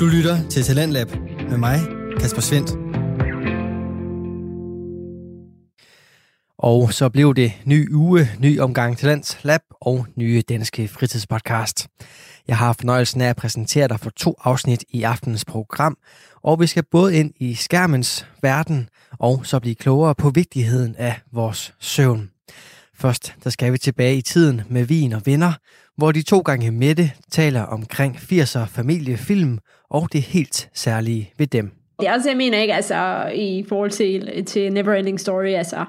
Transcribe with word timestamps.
Du 0.00 0.06
lytter 0.06 0.48
til 0.48 0.62
Talentlab 0.62 1.10
med 1.50 1.58
mig, 1.58 1.80
Kasper 2.20 2.40
Svendt. 2.40 2.70
Og 6.58 6.92
så 6.92 7.08
blev 7.08 7.34
det 7.34 7.52
ny 7.64 7.94
uge, 7.94 8.28
ny 8.38 8.60
omgang 8.60 8.98
Talents 8.98 9.38
Lab 9.42 9.60
og 9.80 10.06
nye 10.16 10.42
danske 10.48 10.88
fritidspodcast. 10.88 11.88
Jeg 12.48 12.56
har 12.56 12.72
fornøjelsen 12.72 13.20
af 13.20 13.28
at 13.28 13.36
præsentere 13.36 13.88
dig 13.88 14.00
for 14.00 14.10
to 14.10 14.34
afsnit 14.44 14.84
i 14.88 15.02
aftenens 15.02 15.44
program, 15.44 15.96
og 16.42 16.60
vi 16.60 16.66
skal 16.66 16.84
både 16.90 17.16
ind 17.16 17.32
i 17.36 17.54
skærmens 17.54 18.26
verden 18.42 18.88
og 19.18 19.46
så 19.46 19.60
blive 19.60 19.74
klogere 19.74 20.14
på 20.14 20.30
vigtigheden 20.30 20.96
af 20.96 21.20
vores 21.32 21.74
søvn. 21.80 22.30
Først 23.00 23.34
der 23.44 23.50
skal 23.50 23.72
vi 23.72 23.78
tilbage 23.78 24.16
i 24.16 24.22
tiden 24.22 24.62
med 24.68 24.84
Vin 24.84 25.12
og 25.12 25.22
Venner, 25.24 25.52
hvor 25.96 26.12
de 26.12 26.22
to 26.22 26.38
gange 26.38 26.70
Mette 26.70 27.10
taler 27.32 27.62
omkring 27.62 28.16
80'er 28.16 28.64
familiefilm 28.74 29.58
og 29.90 30.08
det 30.12 30.22
helt 30.22 30.68
særlige 30.74 31.32
ved 31.38 31.46
dem. 31.46 31.70
Det 32.00 32.08
er 32.08 32.12
også, 32.14 32.28
jeg 32.28 32.36
mener 32.36 32.58
ikke, 32.58 32.74
altså 32.74 33.30
i 33.34 33.64
forhold 33.68 33.90
til, 33.90 34.44
til 34.44 34.72
Neverending 34.72 35.20
Story, 35.20 35.48
altså 35.48 35.84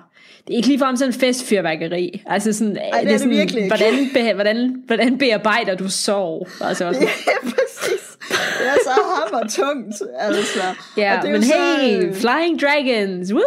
det 0.48 0.54
er 0.54 0.58
ikke 0.58 0.68
ligefrem 0.68 0.96
sådan 0.96 1.14
en 1.14 1.20
festfyrværkeri. 1.20 2.22
Altså 2.26 2.54
sådan, 2.54 2.78
Ej, 2.78 3.00
det 3.00 3.08
er, 3.08 3.12
det 3.12 3.20
sådan, 3.20 3.36
virkelig 3.38 3.64
ikke. 3.64 3.76
hvordan, 3.78 4.10
be, 4.14 4.34
hvordan, 4.34 4.84
hvordan 4.88 5.18
bearbejder 5.18 5.76
du 5.76 5.90
sorg? 5.90 6.48
Altså, 6.62 6.84
sådan, 6.94 7.08
Ja, 7.28 7.38
præcis. 7.44 8.18
Det 8.60 8.68
er 8.68 8.78
så 8.84 9.02
hammer 9.16 9.50
tungt, 9.50 9.96
altså. 10.20 10.62
ja, 10.98 11.18
Og 11.18 11.24
det 11.24 11.30
er 11.30 11.34
men 11.34 11.44
så, 11.44 11.54
hey, 11.82 12.14
Flying 12.14 12.62
Dragons, 12.62 13.34
woo! 13.34 13.44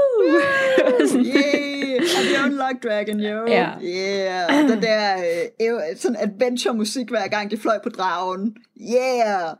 Sådan. 1.08 1.26
Yeah, 1.36 1.73
og 2.16 2.22
the 2.24 2.44
unlocked 2.44 2.80
dragon, 2.88 3.20
jo. 3.20 3.46
Ja. 3.46 3.70
Yeah, 3.82 4.68
den 4.68 4.82
der 4.82 5.16
øh, 5.60 5.96
sådan 5.96 6.16
adventure-musik, 6.20 7.08
hver 7.08 7.28
gang 7.28 7.50
de 7.50 7.56
fløj 7.56 7.78
på 7.82 7.88
dragen. 7.88 8.56
Yeah! 8.80 9.56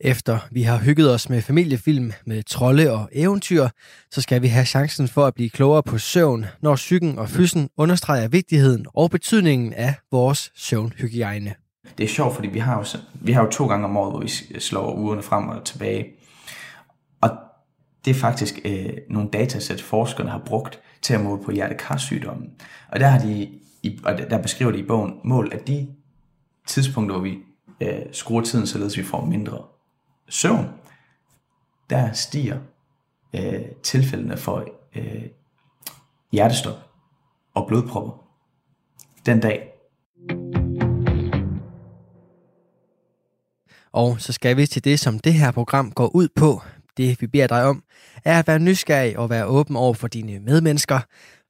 Efter 0.00 0.38
vi 0.50 0.62
har 0.62 0.78
hygget 0.78 1.14
os 1.14 1.28
med 1.28 1.42
familiefilm 1.42 2.12
med 2.26 2.42
trolde 2.42 2.92
og 2.92 3.08
eventyr, 3.12 3.68
så 4.10 4.20
skal 4.20 4.42
vi 4.42 4.46
have 4.46 4.64
chancen 4.64 5.08
for 5.08 5.26
at 5.26 5.34
blive 5.34 5.50
klogere 5.50 5.82
på 5.82 5.98
søvn, 5.98 6.46
når 6.60 6.76
psyken 6.76 7.18
og 7.18 7.28
fysen 7.28 7.68
understreger 7.76 8.28
vigtigheden 8.28 8.86
og 8.94 9.10
betydningen 9.10 9.72
af 9.72 9.94
vores 10.12 10.52
søvnhygiejne. 10.54 11.54
Det 11.98 12.04
er 12.04 12.08
sjovt, 12.08 12.34
fordi 12.34 12.48
vi 12.48 12.58
har 12.58 12.78
jo, 12.78 12.98
vi 13.14 13.32
har 13.32 13.42
jo 13.42 13.50
to 13.50 13.66
gange 13.66 13.84
om 13.84 13.96
året, 13.96 14.12
hvor 14.12 14.20
vi 14.20 14.28
slår 14.60 14.92
ugerne 14.92 15.22
frem 15.22 15.48
og 15.48 15.64
tilbage. 15.64 16.06
Og 17.20 17.30
det 18.04 18.10
er 18.10 18.14
faktisk 18.14 18.58
øh, 18.64 18.90
nogle 19.10 19.28
datasæt, 19.32 19.80
forskerne 19.80 20.30
har 20.30 20.42
brugt 20.46 20.80
til 21.02 21.14
at 21.14 21.20
måle 21.20 21.44
på 21.44 21.50
hjertekarsygdommen. 21.50 22.50
Og 22.88 23.00
der, 23.00 23.08
har 23.08 23.18
de, 23.18 23.58
og 24.04 24.18
der 24.18 24.42
beskriver 24.42 24.72
de 24.72 24.78
i 24.78 24.86
bogen 24.86 25.20
mål, 25.24 25.50
at 25.52 25.66
de 25.66 25.88
tidspunkter, 26.66 27.16
hvor 27.16 27.24
vi 27.24 27.38
øh, 27.80 28.02
skruer 28.12 28.42
tiden, 28.42 28.66
således 28.66 28.96
vi 28.96 29.02
får 29.02 29.24
mindre 29.24 29.62
søvn, 30.28 30.66
der 31.90 32.12
stiger 32.12 32.58
øh, 33.34 33.64
tilfældene 33.82 34.36
for 34.36 34.64
øh, 34.96 35.22
hjertestop 36.32 36.90
og 37.54 37.66
blodpropper 37.68 38.24
den 39.26 39.40
dag. 39.40 39.72
Og 43.92 44.20
så 44.20 44.32
skal 44.32 44.56
vi 44.56 44.66
til 44.66 44.84
det, 44.84 45.00
som 45.00 45.18
det 45.18 45.34
her 45.34 45.52
program 45.52 45.92
går 45.92 46.16
ud 46.16 46.28
på. 46.36 46.62
Det 46.98 47.20
vi 47.20 47.26
beder 47.26 47.46
dig 47.46 47.64
om, 47.64 47.82
er 48.24 48.38
at 48.38 48.46
være 48.46 48.58
nysgerrig 48.58 49.18
og 49.18 49.30
være 49.30 49.46
åben 49.46 49.76
over 49.76 49.94
for 49.94 50.08
dine 50.08 50.38
medmennesker, 50.38 51.00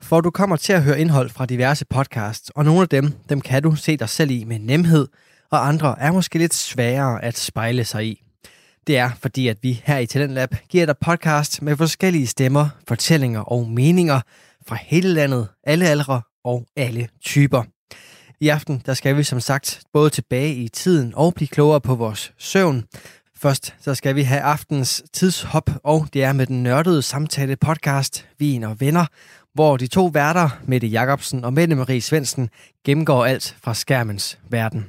for 0.02 0.20
du 0.20 0.30
kommer 0.30 0.56
til 0.56 0.72
at 0.72 0.82
høre 0.82 1.00
indhold 1.00 1.30
fra 1.30 1.46
diverse 1.46 1.84
podcasts, 1.84 2.50
og 2.50 2.64
nogle 2.64 2.82
af 2.82 2.88
dem, 2.88 3.12
dem 3.28 3.40
kan 3.40 3.62
du 3.62 3.74
se 3.74 3.96
dig 3.96 4.08
selv 4.08 4.30
i 4.30 4.44
med 4.44 4.58
nemhed, 4.58 5.08
og 5.50 5.68
andre 5.68 5.96
er 5.98 6.12
måske 6.12 6.38
lidt 6.38 6.54
sværere 6.54 7.24
at 7.24 7.38
spejle 7.38 7.84
sig 7.84 8.06
i. 8.06 8.22
Det 8.86 8.98
er 8.98 9.10
fordi, 9.20 9.48
at 9.48 9.58
vi 9.62 9.82
her 9.84 9.98
i 9.98 10.06
Talent 10.06 10.32
Lab 10.32 10.54
giver 10.68 10.86
dig 10.86 10.96
podcast 11.00 11.62
med 11.62 11.76
forskellige 11.76 12.26
stemmer, 12.26 12.68
fortællinger 12.88 13.40
og 13.40 13.68
meninger 13.68 14.20
fra 14.66 14.78
hele 14.80 15.08
landet, 15.08 15.48
alle 15.64 15.88
aldre 15.88 16.22
og 16.44 16.66
alle 16.76 17.08
typer. 17.24 17.62
I 18.40 18.48
aften 18.48 18.82
der 18.86 18.94
skal 18.94 19.16
vi 19.16 19.22
som 19.22 19.40
sagt 19.40 19.80
både 19.92 20.10
tilbage 20.10 20.54
i 20.54 20.68
tiden 20.68 21.12
og 21.16 21.34
blive 21.34 21.48
klogere 21.48 21.80
på 21.80 21.94
vores 21.94 22.32
søvn. 22.38 22.84
Først 23.40 23.74
så 23.80 23.94
skal 23.94 24.14
vi 24.16 24.22
have 24.22 24.40
aftens 24.40 25.02
tidshop, 25.12 25.70
og 25.84 26.08
det 26.12 26.24
er 26.24 26.32
med 26.32 26.46
den 26.46 26.62
nørdede 26.62 27.02
samtale 27.02 27.56
podcast 27.56 28.26
Vin 28.38 28.64
og 28.64 28.80
Venner, 28.80 29.06
hvor 29.54 29.76
de 29.76 29.86
to 29.86 30.06
værter, 30.06 30.48
Mette 30.66 30.86
Jacobsen 30.86 31.44
og 31.44 31.52
Mette 31.52 31.76
Marie 31.76 32.00
Svendsen, 32.00 32.50
gennemgår 32.84 33.24
alt 33.24 33.56
fra 33.62 33.74
skærmens 33.74 34.38
verden. 34.50 34.86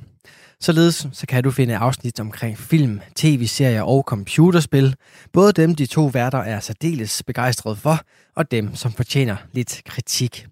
Således 0.59 1.07
så 1.13 1.27
kan 1.27 1.43
du 1.43 1.51
finde 1.51 1.77
afsnit 1.77 2.19
omkring 2.19 2.57
film, 2.57 3.01
tv-serier 3.15 3.81
og 3.81 4.03
computerspil. 4.07 4.95
Både 5.33 5.53
dem, 5.53 5.75
de 5.75 5.85
to 5.85 6.05
værter 6.05 6.39
er 6.39 6.59
særdeles 6.59 7.23
begejstrede 7.23 7.75
for, 7.75 7.99
og 8.35 8.51
dem, 8.51 8.75
som 8.75 8.91
fortjener 8.93 9.35
lidt 9.53 9.81
kritik. 9.85 10.47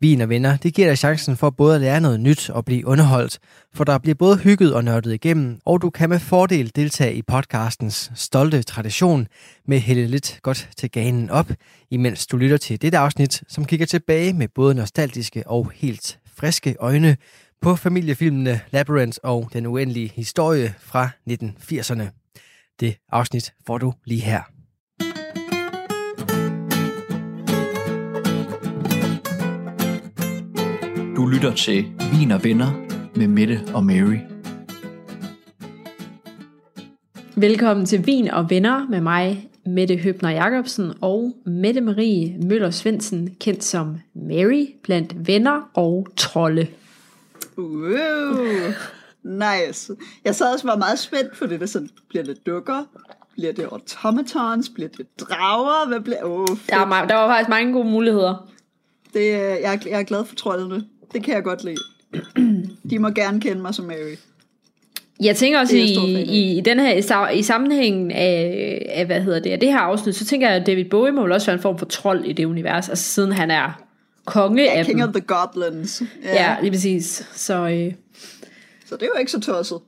Vin 0.00 0.20
og 0.20 0.28
venner, 0.28 0.56
det 0.56 0.74
giver 0.74 0.88
dig 0.88 0.98
chancen 0.98 1.36
for 1.36 1.50
både 1.50 1.74
at 1.74 1.80
lære 1.80 2.00
noget 2.00 2.20
nyt 2.20 2.50
og 2.50 2.64
blive 2.64 2.86
underholdt, 2.86 3.38
for 3.74 3.84
der 3.84 3.98
bliver 3.98 4.14
både 4.14 4.36
hygget 4.36 4.74
og 4.74 4.84
nørdet 4.84 5.14
igennem, 5.14 5.60
og 5.64 5.82
du 5.82 5.90
kan 5.90 6.08
med 6.08 6.18
fordel 6.18 6.72
deltage 6.76 7.14
i 7.14 7.22
podcastens 7.22 8.12
stolte 8.14 8.62
tradition 8.62 9.26
med 9.68 9.78
hælde 9.78 10.06
lidt 10.06 10.38
godt 10.42 10.68
til 10.76 10.90
ganen 10.90 11.30
op, 11.30 11.50
imens 11.90 12.26
du 12.26 12.36
lytter 12.36 12.56
til 12.56 12.82
dette 12.82 12.98
afsnit, 12.98 13.42
som 13.48 13.64
kigger 13.64 13.86
tilbage 13.86 14.32
med 14.32 14.48
både 14.54 14.74
nostalgiske 14.74 15.46
og 15.46 15.70
helt 15.74 16.18
friske 16.34 16.76
øjne 16.78 17.16
på 17.60 17.76
familiefilmene 17.76 18.60
Labyrinth 18.70 19.18
og 19.22 19.50
Den 19.52 19.66
uendelige 19.66 20.12
historie 20.14 20.74
fra 20.78 21.10
1980'erne. 21.30 22.04
Det 22.80 22.96
afsnit 23.12 23.52
får 23.66 23.78
du 23.78 23.92
lige 24.04 24.22
her. 24.22 24.55
Du 31.16 31.26
lytter 31.26 31.54
til 31.54 31.84
Vin 32.12 32.30
og 32.30 32.44
Venner 32.44 32.70
med 33.18 33.26
Mette 33.28 33.60
og 33.74 33.84
Mary. 33.84 34.16
Velkommen 37.36 37.86
til 37.86 38.06
Vin 38.06 38.28
og 38.28 38.50
Venner 38.50 38.88
med 38.88 39.00
mig, 39.00 39.50
Mette 39.66 39.96
Høbner 39.96 40.30
Jacobsen 40.30 40.92
og 41.00 41.32
Mette 41.46 41.80
Marie 41.80 42.38
Møller 42.42 42.70
Svendsen, 42.70 43.36
kendt 43.40 43.64
som 43.64 43.96
Mary 44.14 44.66
blandt 44.82 45.26
venner 45.28 45.70
og 45.74 46.06
trolde. 46.16 46.66
Uh, 47.56 47.86
nice. 49.24 49.92
Jeg 50.24 50.34
sad 50.34 50.52
også 50.52 50.66
og 50.68 50.72
var 50.72 50.76
meget 50.78 50.98
spændt 50.98 51.38
på 51.38 51.46
det, 51.46 51.60
der 51.60 51.66
sådan, 51.66 51.88
bliver 52.08 52.24
det 52.24 52.46
dukker? 52.46 52.84
Bliver 53.32 53.52
det 53.52 53.64
automatons? 53.72 54.68
Bliver 54.68 54.88
det 54.88 55.06
drager? 55.20 55.88
Hvad 55.88 56.00
bliver... 56.00 56.22
Oh, 56.24 56.46
Der, 56.70 56.76
er, 56.76 56.86
ma- 56.86 57.08
der 57.08 57.14
var 57.14 57.28
faktisk 57.28 57.48
mange 57.48 57.72
gode 57.72 57.90
muligheder. 57.90 58.48
det, 59.14 59.34
er- 59.34 59.38
jeg, 59.56 59.74
er, 59.74 59.78
jeg 59.90 60.00
er 60.00 60.04
glad 60.04 60.24
for 60.24 60.34
troldene. 60.34 60.84
Det 61.14 61.22
kan 61.24 61.34
jeg 61.34 61.42
godt 61.44 61.64
lide. 61.64 61.76
De 62.90 62.98
må 62.98 63.08
gerne 63.10 63.40
kende 63.40 63.62
mig 63.62 63.74
som 63.74 63.84
Mary. 63.84 64.16
Jeg 65.22 65.36
tænker 65.36 65.60
også 65.60 65.76
i, 65.76 65.80
i, 65.80 66.58
i, 66.58 66.60
den 66.60 66.80
her, 66.80 66.92
i, 66.92 67.00
sa- 67.00 67.30
i 67.32 67.42
sammenhængen 67.42 68.10
af, 68.10 68.86
af, 68.88 69.06
hvad 69.06 69.20
hedder 69.20 69.40
det, 69.40 69.50
af 69.50 69.60
det 69.60 69.68
her 69.68 69.78
afsnit, 69.78 70.14
så 70.14 70.24
tænker 70.24 70.48
jeg, 70.48 70.56
at 70.60 70.66
David 70.66 70.84
Bowie 70.84 71.12
må 71.12 71.22
vel 71.22 71.32
også 71.32 71.46
være 71.46 71.54
en 71.56 71.62
form 71.62 71.78
for 71.78 71.86
trold 71.86 72.24
i 72.24 72.32
det 72.32 72.44
univers, 72.44 72.88
altså 72.88 73.04
siden 73.12 73.32
han 73.32 73.50
er 73.50 73.82
konge 74.24 74.70
af 74.70 74.86
King 74.86 74.98
dem. 74.98 75.08
of 75.08 75.14
the 75.14 75.20
Goblins. 75.26 76.02
Ja. 76.24 76.34
Ja, 76.44 76.56
lige 76.60 76.70
præcis. 76.70 77.26
Så 77.34 77.54
øh, 77.54 77.92
Så 78.86 78.94
det 78.94 79.02
er 79.02 79.06
jo 79.14 79.18
ikke 79.20 79.32
så 79.32 79.40
tosset. 79.40 79.78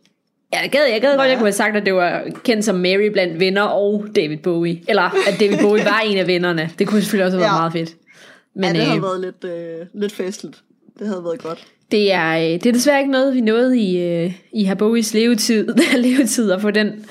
jeg 0.53 0.69
gad, 0.73 0.81
jeg 0.93 1.01
gad 1.01 1.17
godt, 1.17 1.29
jeg 1.29 1.37
kunne 1.37 1.47
have 1.47 1.53
sagt, 1.53 1.77
at 1.77 1.87
det 1.87 1.95
var 1.95 2.23
kendt 2.45 2.65
som 2.65 2.77
Mary 2.77 3.09
blandt 3.13 3.41
venner 3.41 3.63
og 3.63 4.07
David 4.17 4.37
Bowie. 4.39 4.81
Eller 4.89 5.03
at 5.03 5.41
David 5.41 5.59
Bowie 5.59 5.85
var 5.85 6.01
en 6.07 6.19
af 6.19 6.27
vennerne. 6.27 6.71
Det 6.79 6.87
kunne 6.87 7.01
selvfølgelig 7.01 7.25
også 7.27 7.37
have 7.39 7.43
været 7.43 7.53
Ja. 7.55 7.59
meget 7.61 7.73
fedt. 7.73 7.97
Men, 8.55 8.65
ja, 8.65 8.73
det 8.73 8.81
havde 8.83 8.97
øh, 8.97 9.03
været 9.03 9.21
lidt, 9.21 9.45
øh, 9.45 9.87
lidt 9.95 10.13
festligt. 10.13 10.63
Det 10.99 11.07
havde 11.07 11.25
været 11.25 11.43
godt. 11.43 11.67
det, 11.91 12.13
er, 12.13 12.37
øh, 12.37 12.43
det 12.45 12.67
er 12.67 12.73
desværre 12.73 12.99
ikke 12.99 13.11
noget, 13.11 13.35
vi 13.35 13.41
nåede 13.41 13.81
i, 13.81 14.03
øh, 14.03 14.35
i 14.53 14.65
herr 14.65 14.75
Bowies 14.75 15.15
levetid, 15.15 15.75
levetid 15.97 16.51
at 16.51 16.61
få 16.61 16.71
den. 16.71 17.07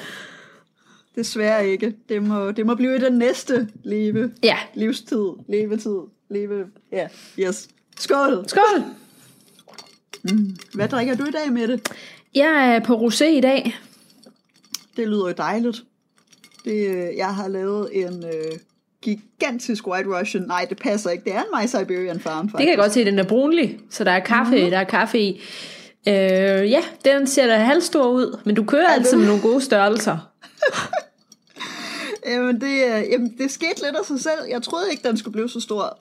Desværre 1.16 1.68
ikke. 1.68 1.94
Det 2.10 2.24
må, 2.24 2.52
det 2.52 2.66
må 2.66 2.76
blive 2.76 2.96
i 2.96 3.00
den 3.00 3.14
næste 3.14 3.68
leve. 3.84 4.32
Ja, 4.44 4.58
Livstid. 4.74 5.26
Levetid. 5.50 5.98
Leve. 6.30 6.66
Ja, 6.92 7.08
yes. 7.40 7.68
Skål. 8.00 8.46
skål! 8.48 8.84
Hvad 10.74 10.88
drikker 10.88 11.16
du 11.16 11.26
i 11.26 11.32
dag 11.32 11.54
med 11.54 11.68
det? 11.68 11.92
Jeg 12.36 12.76
er 12.76 12.80
på 12.80 12.96
rosé 13.08 13.26
i 13.26 13.42
dag. 13.42 13.78
Det 14.98 15.08
lyder 15.08 15.28
jo 15.28 15.34
dejligt. 15.38 15.84
Det, 16.66 16.88
øh, 16.88 17.18
jeg 17.18 17.36
har 17.36 17.48
lavet 17.48 17.90
en 18.06 18.26
øh, 18.26 18.60
gigantisk 19.02 19.88
White 19.88 20.10
Russian. 20.20 20.44
Nej, 20.44 20.66
det 20.70 20.78
passer 20.78 21.10
ikke. 21.10 21.24
Det 21.24 21.34
er 21.34 21.40
en 21.40 21.46
My 21.62 21.68
Siberian 21.68 22.20
Farm, 22.20 22.50
faktisk. 22.50 22.58
Det 22.58 22.66
kan 22.66 22.70
jeg 22.70 22.78
godt 22.78 22.94
se, 22.94 23.06
den 23.06 23.20
er 23.20 23.24
brunlig, 23.24 23.80
så 23.90 24.04
der 24.04 24.12
er 24.12 24.20
kaffe, 24.20 24.56
Mhm. 24.56 24.64
mm. 24.64 24.70
der 24.70 24.78
er 24.78 24.84
kaffe 24.84 25.20
i. 25.20 25.42
Øh, 26.08 26.14
ja, 26.72 26.82
den 27.06 27.28
ser 27.28 27.48
da 27.48 27.58
halvstor 27.58 28.08
ud, 28.10 28.40
men 28.46 28.56
du 28.56 28.64
kører 28.64 28.88
altid 28.88 29.18
med 29.18 29.28
nogle 29.28 29.42
gode 29.42 29.62
størrelser. 29.62 30.18
Jamen 32.28 32.62
det, 32.62 32.78
jamen, 33.12 33.34
det 33.38 33.52
skete 33.52 33.82
lidt 33.86 33.96
af 33.96 34.06
sig 34.08 34.20
selv. 34.20 34.40
Jeg 34.50 34.62
troede 34.62 34.92
ikke, 34.92 35.08
den 35.08 35.18
skulle 35.18 35.32
blive 35.34 35.50
så 35.50 35.60
stor. 35.60 36.00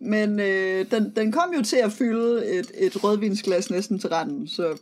Men 0.00 0.40
øh, 0.40 0.86
den, 0.90 1.12
den 1.16 1.32
kom 1.32 1.52
jo 1.56 1.62
til 1.62 1.76
at 1.76 1.92
fylde 1.92 2.46
et, 2.46 2.70
et 2.78 3.04
rødvinsglas 3.04 3.70
næsten 3.70 3.98
til 3.98 4.08
randen, 4.10 4.48
så 4.48 4.78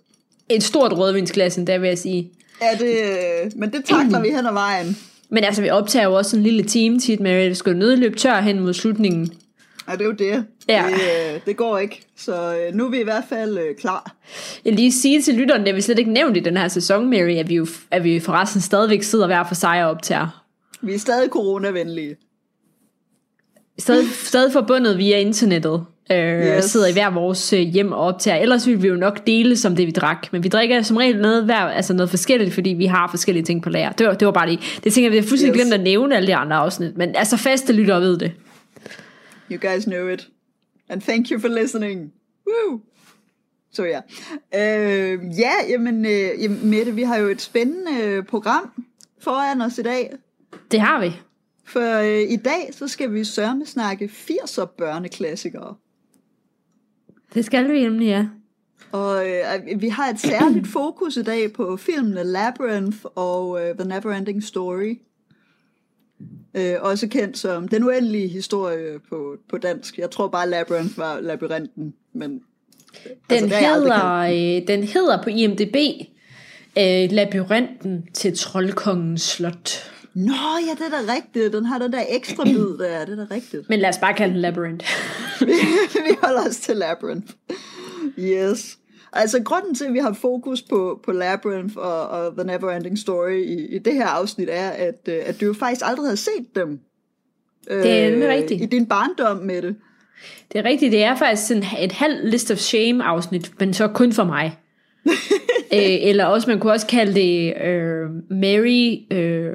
Et 0.48 0.62
stort 0.62 0.92
rødvinsglas 0.92 1.56
endda, 1.58 1.76
vil 1.76 1.88
jeg 1.88 1.98
sige. 1.98 2.30
Ja, 2.62 2.78
det, 2.78 2.96
øh, 3.44 3.50
men 3.56 3.72
det 3.72 3.84
takler 3.84 4.20
vi 4.20 4.28
hen 4.28 4.46
ad 4.46 4.52
vejen. 4.52 4.96
Men 5.28 5.44
altså, 5.44 5.62
vi 5.62 5.70
optager 5.70 6.04
jo 6.04 6.14
også 6.14 6.36
en 6.36 6.42
lille 6.42 6.62
time 6.62 6.98
tit, 6.98 7.20
Mary. 7.20 7.44
Det 7.44 7.56
skal 7.56 7.76
nødløbe 7.76 8.16
tør 8.16 8.40
hen 8.40 8.60
mod 8.60 8.72
slutningen. 8.72 9.32
Ja, 9.88 9.92
det 9.92 10.00
er 10.00 10.04
jo 10.04 10.12
det. 10.12 10.44
Ja. 10.68 10.84
Det, 10.86 11.34
øh, 11.34 11.40
det 11.46 11.56
går 11.56 11.78
ikke. 11.78 12.02
Så 12.16 12.56
øh, 12.56 12.74
nu 12.74 12.86
er 12.86 12.90
vi 12.90 13.00
i 13.00 13.04
hvert 13.04 13.24
fald 13.28 13.58
øh, 13.58 13.76
klar. 13.76 14.14
Jeg 14.64 14.72
lige 14.72 14.92
sige 14.92 15.22
til 15.22 15.34
lytterne, 15.34 15.64
det 15.64 15.68
har 15.68 15.74
vi 15.74 15.80
slet 15.80 15.98
ikke 15.98 16.12
nævnt 16.12 16.36
i 16.36 16.40
den 16.40 16.56
her 16.56 16.68
sæson, 16.68 17.10
Mary, 17.10 17.36
at 17.36 17.48
vi 17.48 17.54
jo 17.54 17.66
at 17.90 18.04
vi 18.04 18.20
forresten 18.20 18.60
stadigvæk 18.60 19.02
sidder 19.02 19.26
hver 19.26 19.44
for 19.44 19.54
sig 19.54 19.84
og 19.84 19.90
optager. 19.90 20.44
Vi 20.82 20.94
er 20.94 20.98
stadig 20.98 21.28
coronavenlige. 21.30 22.16
Stadig, 23.78 24.08
stadig 24.08 24.52
forbundet 24.52 24.98
via 24.98 25.18
internettet. 25.18 25.84
Øh, 26.12 26.56
yes. 26.56 26.64
Sidder 26.64 26.86
i 26.86 26.92
hver 26.92 27.10
vores 27.10 27.52
øh, 27.52 27.60
hjem 27.60 27.92
og 27.92 27.98
optager. 27.98 28.36
Ellers 28.36 28.66
ville 28.66 28.80
vi 28.82 28.88
jo 28.88 28.94
nok 28.96 29.26
dele 29.26 29.56
som 29.56 29.76
det, 29.76 29.86
vi 29.86 29.90
drak. 29.90 30.32
Men 30.32 30.42
vi 30.44 30.48
drikker 30.48 30.82
som 30.82 30.96
regel 30.96 31.20
noget, 31.20 31.44
hver, 31.44 31.56
altså 31.56 31.94
noget 31.94 32.10
forskelligt, 32.10 32.54
fordi 32.54 32.70
vi 32.70 32.86
har 32.86 33.10
forskellige 33.10 33.44
ting 33.44 33.62
på 33.62 33.70
lager. 33.70 33.92
Det 33.92 34.06
var, 34.06 34.14
det 34.14 34.26
var 34.26 34.32
bare 34.32 34.50
det. 34.50 34.80
Det 34.84 34.92
tænker 34.92 35.02
jeg, 35.06 35.12
vi 35.12 35.16
har 35.16 35.24
fuldstændig 35.28 35.56
Yes. 35.58 35.62
glemt 35.64 35.74
at 35.74 35.80
nævne 35.84 36.16
alle 36.16 36.26
de 36.26 36.36
andre 36.36 36.56
afsnit. 36.56 36.96
Men 36.96 37.16
altså 37.16 37.36
faste 37.36 37.72
lyttere 37.72 38.00
ved 38.00 38.18
det. 38.18 38.32
You 39.52 39.58
guys 39.72 39.84
know 39.84 40.08
it. 40.08 40.28
And 40.88 41.02
thank 41.02 41.30
you 41.30 41.40
for 41.40 41.48
listening. 41.48 42.12
Woo! 42.46 42.80
Så 43.72 43.84
ja. 43.84 44.00
Øh, 44.54 45.18
ja, 45.38 45.50
jamen, 45.68 46.04
øh, 46.06 46.42
jamen, 46.42 46.60
Mette, 46.70 46.94
vi 46.94 47.02
har 47.02 47.16
jo 47.16 47.26
et 47.28 47.40
spændende 47.40 47.90
øh, 48.02 48.24
program 48.24 48.84
foran 49.20 49.60
os 49.60 49.78
i 49.78 49.82
dag. 49.82 50.12
Det 50.70 50.80
har 50.80 51.00
vi. 51.00 51.12
For 51.64 51.98
øh, 51.98 52.32
i 52.32 52.36
dag, 52.36 52.70
så 52.72 52.88
skal 52.88 53.12
vi 53.12 53.24
sørme 53.24 53.66
snakke 53.66 54.10
80'er 54.30 54.64
børneklassikere. 54.78 55.74
Det 57.34 57.44
skal 57.44 57.72
vi 57.72 57.80
nemlig, 57.82 58.06
ja. 58.06 58.26
Og 58.92 59.28
øh, 59.28 59.80
vi 59.80 59.88
har 59.88 60.10
et 60.10 60.20
særligt 60.20 60.66
fokus 60.66 61.16
i 61.16 61.22
dag 61.22 61.52
på 61.52 61.76
filmene 61.76 62.24
Labyrinth 62.24 62.98
og 63.14 63.60
øh, 63.62 63.74
The 63.78 63.88
Neverending 63.88 64.44
Story. 64.44 64.98
Øh, 66.54 66.74
også 66.80 67.08
kendt 67.08 67.38
som 67.38 67.68
Den 67.68 67.84
Uendelige 67.84 68.28
Historie 68.28 68.98
på, 69.08 69.36
på 69.48 69.58
dansk. 69.58 69.98
Jeg 69.98 70.10
tror 70.10 70.28
bare 70.28 70.48
Labyrinth 70.48 70.98
var 70.98 71.20
labyrinten, 71.20 71.94
men 72.12 72.30
Den, 72.30 72.40
altså, 73.30 73.58
jeg 73.58 73.72
aldrig 73.72 73.92
hedder, 73.92 74.60
øh, 74.60 74.68
den 74.68 74.84
hedder 74.84 75.22
på 75.22 75.30
IMDb 75.30 75.76
øh, 76.78 77.12
Labyrinten 77.12 78.06
til 78.12 78.38
Troldkongens 78.38 79.22
Slot. 79.22 79.92
Nå, 80.16 80.32
ja, 80.66 80.84
det 80.84 80.92
er 80.94 81.02
da 81.02 81.12
rigtigt. 81.14 81.52
Den 81.52 81.64
har 81.64 81.78
den 81.78 81.92
der 81.92 82.02
ekstra 82.08 82.44
bid 82.44 82.78
der. 82.78 83.04
Det 83.04 83.18
er 83.18 83.26
da 83.26 83.34
rigtigt. 83.34 83.68
Men 83.68 83.78
lad 83.78 83.88
os 83.88 83.98
bare 83.98 84.14
kalde 84.14 84.34
den 84.34 84.42
Labyrinth. 84.42 84.86
vi 86.06 86.16
holder 86.22 86.48
os 86.48 86.56
til 86.56 86.76
Labyrinth. 86.76 87.32
Yes. 88.18 88.78
Altså, 89.12 89.42
grunden 89.42 89.74
til, 89.74 89.84
at 89.84 89.92
vi 89.92 89.98
har 89.98 90.12
fokus 90.12 90.62
på, 90.62 91.00
på 91.04 91.12
Labyrinth 91.12 91.76
og, 91.76 92.08
og 92.08 92.32
The 92.36 92.44
Neverending 92.44 92.98
Story 92.98 93.44
i, 93.44 93.76
i 93.76 93.78
det 93.78 93.94
her 93.94 94.06
afsnit, 94.06 94.48
er, 94.50 94.70
at, 94.70 95.00
øh, 95.08 95.22
at 95.26 95.40
du 95.40 95.46
jo 95.46 95.52
faktisk 95.52 95.82
aldrig 95.84 96.06
havde 96.06 96.16
set 96.16 96.46
dem. 96.54 96.80
Det 97.68 97.90
er 97.90 98.10
nemlig 98.10 98.28
rigtigt. 98.28 98.62
I 98.62 98.66
din 98.66 98.86
barndom 98.86 99.36
med 99.36 99.62
det. 99.62 99.76
Det 100.52 100.58
er 100.58 100.64
rigtigt, 100.64 100.92
det 100.92 101.04
er 101.04 101.16
faktisk 101.16 101.46
sådan 101.48 101.64
et 101.80 101.92
halvt 101.92 102.28
list 102.28 102.50
of 102.50 102.58
shame 102.58 103.04
afsnit, 103.04 103.52
men 103.60 103.74
så 103.74 103.88
kun 103.88 104.12
for 104.12 104.24
mig. 104.24 104.58
øh, 105.74 105.96
eller 106.00 106.24
også, 106.24 106.50
man 106.50 106.60
kunne 106.60 106.72
også 106.72 106.86
kalde 106.86 107.14
det 107.14 107.54
øh, 107.64 108.10
Mary 108.30 108.96
øh, 109.12 109.52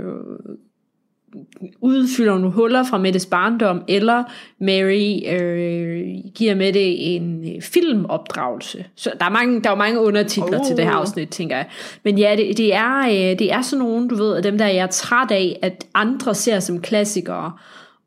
udfylder 1.81 2.31
nogle 2.31 2.51
huller 2.51 2.83
fra 2.83 2.98
Mettes 2.98 3.25
barndom, 3.25 3.83
eller 3.88 4.24
Mary 4.59 5.19
øh, 5.31 6.07
giver 6.36 6.56
med 6.56 6.74
det 6.74 7.15
en 7.15 7.56
øh, 7.56 7.62
filmopdragelse. 7.62 8.86
Så 8.95 9.12
der 9.19 9.25
er 9.25 9.30
mange, 9.30 9.62
der 9.62 9.69
er 9.69 9.74
jo 9.74 9.77
mange 9.77 10.00
undertitler 10.00 10.59
oh. 10.59 10.65
til 10.65 10.77
det 10.77 10.86
her 10.86 10.92
Oh. 10.92 11.00
afsnit, 11.00 11.30
tænker 11.30 11.56
jeg. 11.56 11.65
Men 12.04 12.18
ja, 12.18 12.36
det, 12.38 12.57
det, 12.57 12.74
er, 12.74 13.00
øh, 13.00 13.39
det 13.39 13.51
er 13.51 13.62
sådan 13.62 13.86
nogle, 13.86 14.09
du 14.09 14.15
ved, 14.15 14.36
af 14.36 14.44
dem 14.44 14.57
der 14.57 14.68
jeg 14.68 14.83
er 14.83 14.88
træt 14.88 15.31
af, 15.31 15.59
at 15.62 15.86
andre 15.94 16.36
ser 16.36 16.59
som 16.59 16.81
klassikere, 16.81 17.51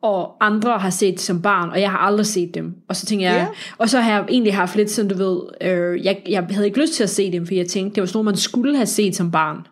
og 0.05 0.37
andre 0.41 0.79
har 0.79 0.91
set 0.91 1.21
som 1.21 1.43
barn, 1.43 1.71
og 1.71 1.81
jeg 1.81 1.91
har 1.91 1.99
aldrig 1.99 2.27
set 2.27 2.55
dem. 2.55 2.75
Og 2.89 2.97
så 2.97 3.07
tænker 3.07 3.27
jeg, 3.31 3.37
Ja. 3.37 3.47
og 3.79 3.89
så 3.91 4.01
har 4.01 4.13
jeg 4.13 4.25
egentlig 4.29 4.55
haft 4.55 4.77
lidt 4.77 4.91
sådan, 4.91 5.09
du 5.11 5.17
ved, 5.17 5.41
øh, 5.71 6.05
jeg, 6.05 6.23
jeg 6.29 6.47
havde 6.51 6.67
ikke 6.67 6.81
lyst 6.81 6.95
til 6.95 7.03
at 7.03 7.11
se 7.11 7.33
dem, 7.33 7.47
for 7.47 7.55
jeg 7.55 7.67
tænkte, 7.67 7.95
det 7.95 8.01
var 8.01 8.07
sådan 8.07 8.17
noget, 8.17 8.25
man 8.25 8.37
skulle 8.37 8.77
have 8.77 8.87
set 8.87 9.17
som 9.17 9.31
barn. 9.31 9.67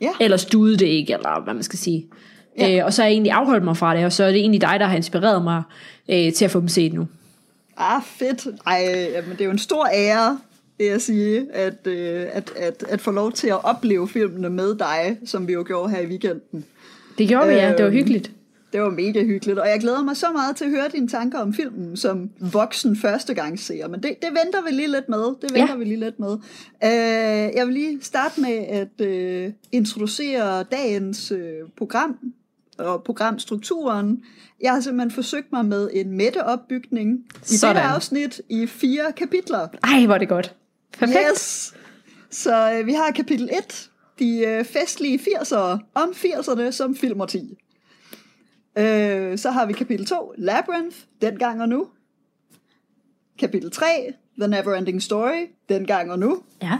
Ja. 0.00 0.10
Ellers 0.20 0.44
duede 0.44 0.76
det 0.76 0.86
ikke, 0.86 1.12
eller 1.12 1.44
hvad 1.44 1.54
man 1.54 1.62
skal 1.62 1.78
sige. 1.78 2.06
Ja. 2.58 2.78
Øh, 2.78 2.84
og 2.84 2.92
så 2.92 3.02
har 3.02 3.06
jeg 3.08 3.12
egentlig 3.12 3.32
afholdt 3.32 3.64
mig 3.64 3.76
fra 3.76 3.96
det, 3.96 4.04
og 4.04 4.12
så 4.12 4.24
er 4.24 4.28
det 4.30 4.40
egentlig 4.40 4.60
dig, 4.60 4.76
der 4.80 4.86
har 4.86 4.96
inspireret 4.96 5.42
mig 5.44 5.62
øh, 6.10 6.32
til 6.32 6.44
at 6.44 6.50
få 6.50 6.60
dem 6.60 6.68
set 6.68 6.92
nu. 6.92 7.08
Ah, 7.76 8.02
fedt. 8.04 8.46
Ej, 8.66 9.10
jamen, 9.14 9.30
det 9.32 9.40
er 9.40 9.44
jo 9.44 9.50
en 9.50 9.58
stor 9.58 9.88
ære, 9.94 10.38
vil 10.78 10.86
jeg 10.86 11.00
sige, 11.00 11.46
at, 11.52 11.86
øh, 11.86 12.26
at, 12.32 12.50
at, 12.56 12.84
at 12.88 13.00
få 13.00 13.10
lov 13.10 13.32
til 13.32 13.48
at 13.48 13.64
opleve 13.64 14.08
filmene 14.08 14.50
med 14.50 14.74
dig, 14.78 15.16
som 15.26 15.48
vi 15.48 15.52
jo 15.52 15.64
gjorde 15.66 15.90
her 15.90 16.00
i 16.00 16.06
weekenden. 16.06 16.64
Det 17.18 17.28
gjorde 17.28 17.48
vi, 17.48 17.54
ja. 17.54 17.68
Det 17.68 17.78
var 17.78 17.84
Øhm, 17.86 17.92
hyggeligt. 17.94 18.30
Det 18.72 18.82
var 18.82 18.90
mega 18.90 19.22
hyggeligt, 19.24 19.58
og 19.58 19.68
jeg 19.68 19.80
glæder 19.80 20.02
mig 20.02 20.16
så 20.16 20.32
meget 20.32 20.56
til 20.56 20.64
at 20.64 20.70
høre 20.70 20.88
dine 20.92 21.08
tanker 21.08 21.38
om 21.38 21.54
filmen 21.54 21.96
som 21.96 22.30
voksen 22.40 22.96
førstegangsseer, 22.96 23.88
men 23.88 24.02
det, 24.02 24.14
det 24.22 24.28
venter 24.44 24.62
vi 24.64 24.70
lige 24.70 24.88
lidt 24.90 25.08
med. 25.08 25.18
Det 25.18 25.42
venter 25.54 25.68
Ja. 25.68 25.74
vi 25.76 25.84
lige 25.84 26.00
lidt 26.00 26.20
med. 26.20 26.32
Uh, 26.32 27.56
jeg 27.56 27.62
vil 27.66 27.74
lige 27.74 27.98
starte 28.02 28.40
med 28.40 28.52
at 28.52 28.88
uh, 29.46 29.52
introducere 29.72 30.62
dagens 30.62 31.32
uh, 31.32 31.38
program 31.78 32.18
og 32.78 33.02
programstrukturen. 33.02 34.22
Jeg 34.60 34.72
har 34.72 34.80
simpelthen 34.80 35.10
forsøgt 35.10 35.52
mig 35.52 35.64
med 35.64 35.90
en 35.92 36.16
mætteopbygning 36.16 37.18
i 37.52 37.56
Sådan. 37.56 37.76
dette 37.76 37.88
afsnit 37.88 38.40
i 38.48 38.66
fire 38.66 39.12
kapitler. 39.16 39.68
Ej, 39.84 40.04
hvor 40.06 40.14
er 40.14 40.18
det 40.18 40.28
godt. 40.28 40.54
Perfekt. 40.98 41.18
Yes! 41.32 41.74
Så 42.30 42.78
uh, 42.80 42.86
vi 42.86 42.92
har 42.92 43.10
kapitel 43.10 43.50
1, 43.68 43.90
de 44.18 44.56
uh, 44.60 44.66
festlige 44.66 45.18
80'ere, 45.18 45.78
om 45.94 46.08
80'erne 46.14 46.70
som 46.70 46.96
filmårti. 46.96 47.58
Øh, 48.78 49.38
så 49.38 49.50
har 49.50 49.66
vi 49.66 49.72
kapitel 49.72 50.06
2, 50.06 50.34
Labyrinth, 50.38 50.96
dengang 51.20 51.62
og 51.62 51.68
nu. 51.68 51.88
Kapitel 53.38 53.70
3, 53.70 53.86
The 54.38 54.48
Neverending 54.48 55.02
Story, 55.02 55.46
dengang 55.68 56.12
og 56.12 56.18
nu. 56.18 56.42
Ja. 56.62 56.78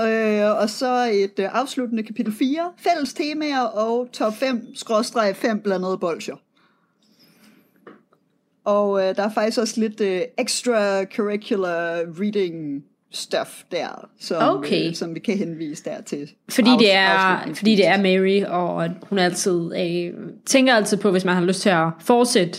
Øh, 0.00 0.60
og 0.60 0.70
så 0.70 1.10
et 1.12 1.38
øh, 1.38 1.48
afsluttende 1.52 2.02
kapitel 2.02 2.32
4, 2.32 2.72
fælles 2.76 3.14
temaer 3.14 3.60
og 3.60 4.08
top 4.12 4.34
5, 4.34 4.66
skråstreg 4.74 5.36
5 5.36 5.60
blandede 5.60 5.98
bolcher. 5.98 6.36
Og 8.64 9.00
øh, 9.00 9.16
der 9.16 9.22
er 9.22 9.30
faktisk 9.30 9.58
også 9.58 9.80
lidt 9.80 10.00
øh, 10.00 10.20
extracurricular 10.38 12.04
reading 12.20 12.84
stuff 13.12 13.62
der, 13.72 14.08
som, 14.20 14.58
Okay. 14.58 14.88
øh, 14.88 14.94
som 14.94 15.14
vi 15.14 15.20
kan 15.20 15.38
henvise 15.38 15.84
der 15.84 16.00
til. 16.00 16.30
Fordi 16.48 16.70
det, 16.78 16.94
er, 16.94 17.40
fordi 17.54 17.76
det 17.76 17.86
er 17.86 17.96
Mary, 17.96 18.42
og 18.44 18.88
hun 19.02 19.18
altid 19.18 19.70
øh, 19.76 20.12
tænker 20.46 20.74
altid 20.74 20.96
på, 20.96 21.10
hvis 21.10 21.24
man 21.24 21.34
har 21.34 21.42
lyst 21.42 21.60
til 21.60 21.68
at 21.70 21.86
fortsætte 22.00 22.58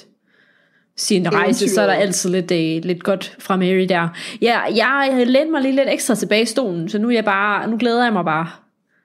sin 0.98 1.34
rejse, 1.34 1.70
så 1.70 1.82
er 1.82 1.86
der 1.86 1.94
altid 1.94 2.30
lidt, 2.30 2.52
øh, 2.52 2.84
lidt 2.84 3.04
godt 3.04 3.36
fra 3.40 3.56
Mary 3.56 3.86
der. 3.90 4.10
Ja, 4.42 4.60
jeg 4.60 5.24
lænede 5.28 5.52
mig 5.52 5.62
lige 5.62 5.76
lidt 5.76 5.90
ekstra 5.90 6.16
tilbage 6.16 6.42
i 6.42 6.46
stolen, 6.46 6.90
så 6.90 6.98
nu, 6.98 7.08
er 7.08 7.14
jeg 7.14 7.26
bare, 7.26 7.70
nu 7.70 7.78
glæder 7.78 8.04
jeg 8.04 8.14
mig 8.14 8.26
bare. 8.26 8.48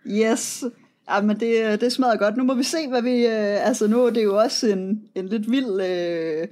Yes. 0.06 0.64
Ja, 1.10 1.20
men 1.20 1.40
det, 1.40 1.80
det 1.80 1.92
smadrer 1.92 2.16
godt. 2.16 2.36
Nu 2.36 2.44
må 2.44 2.54
vi 2.54 2.62
se, 2.62 2.76
hvad 2.88 3.02
vi... 3.02 3.26
Øh, 3.26 3.66
altså, 3.68 3.86
nu 3.86 4.04
er 4.06 4.10
det 4.10 4.24
jo 4.24 4.38
også 4.38 4.66
en, 4.66 5.02
en 5.14 5.26
lidt 5.26 5.50
vild 5.50 5.80
øh, 5.80 6.48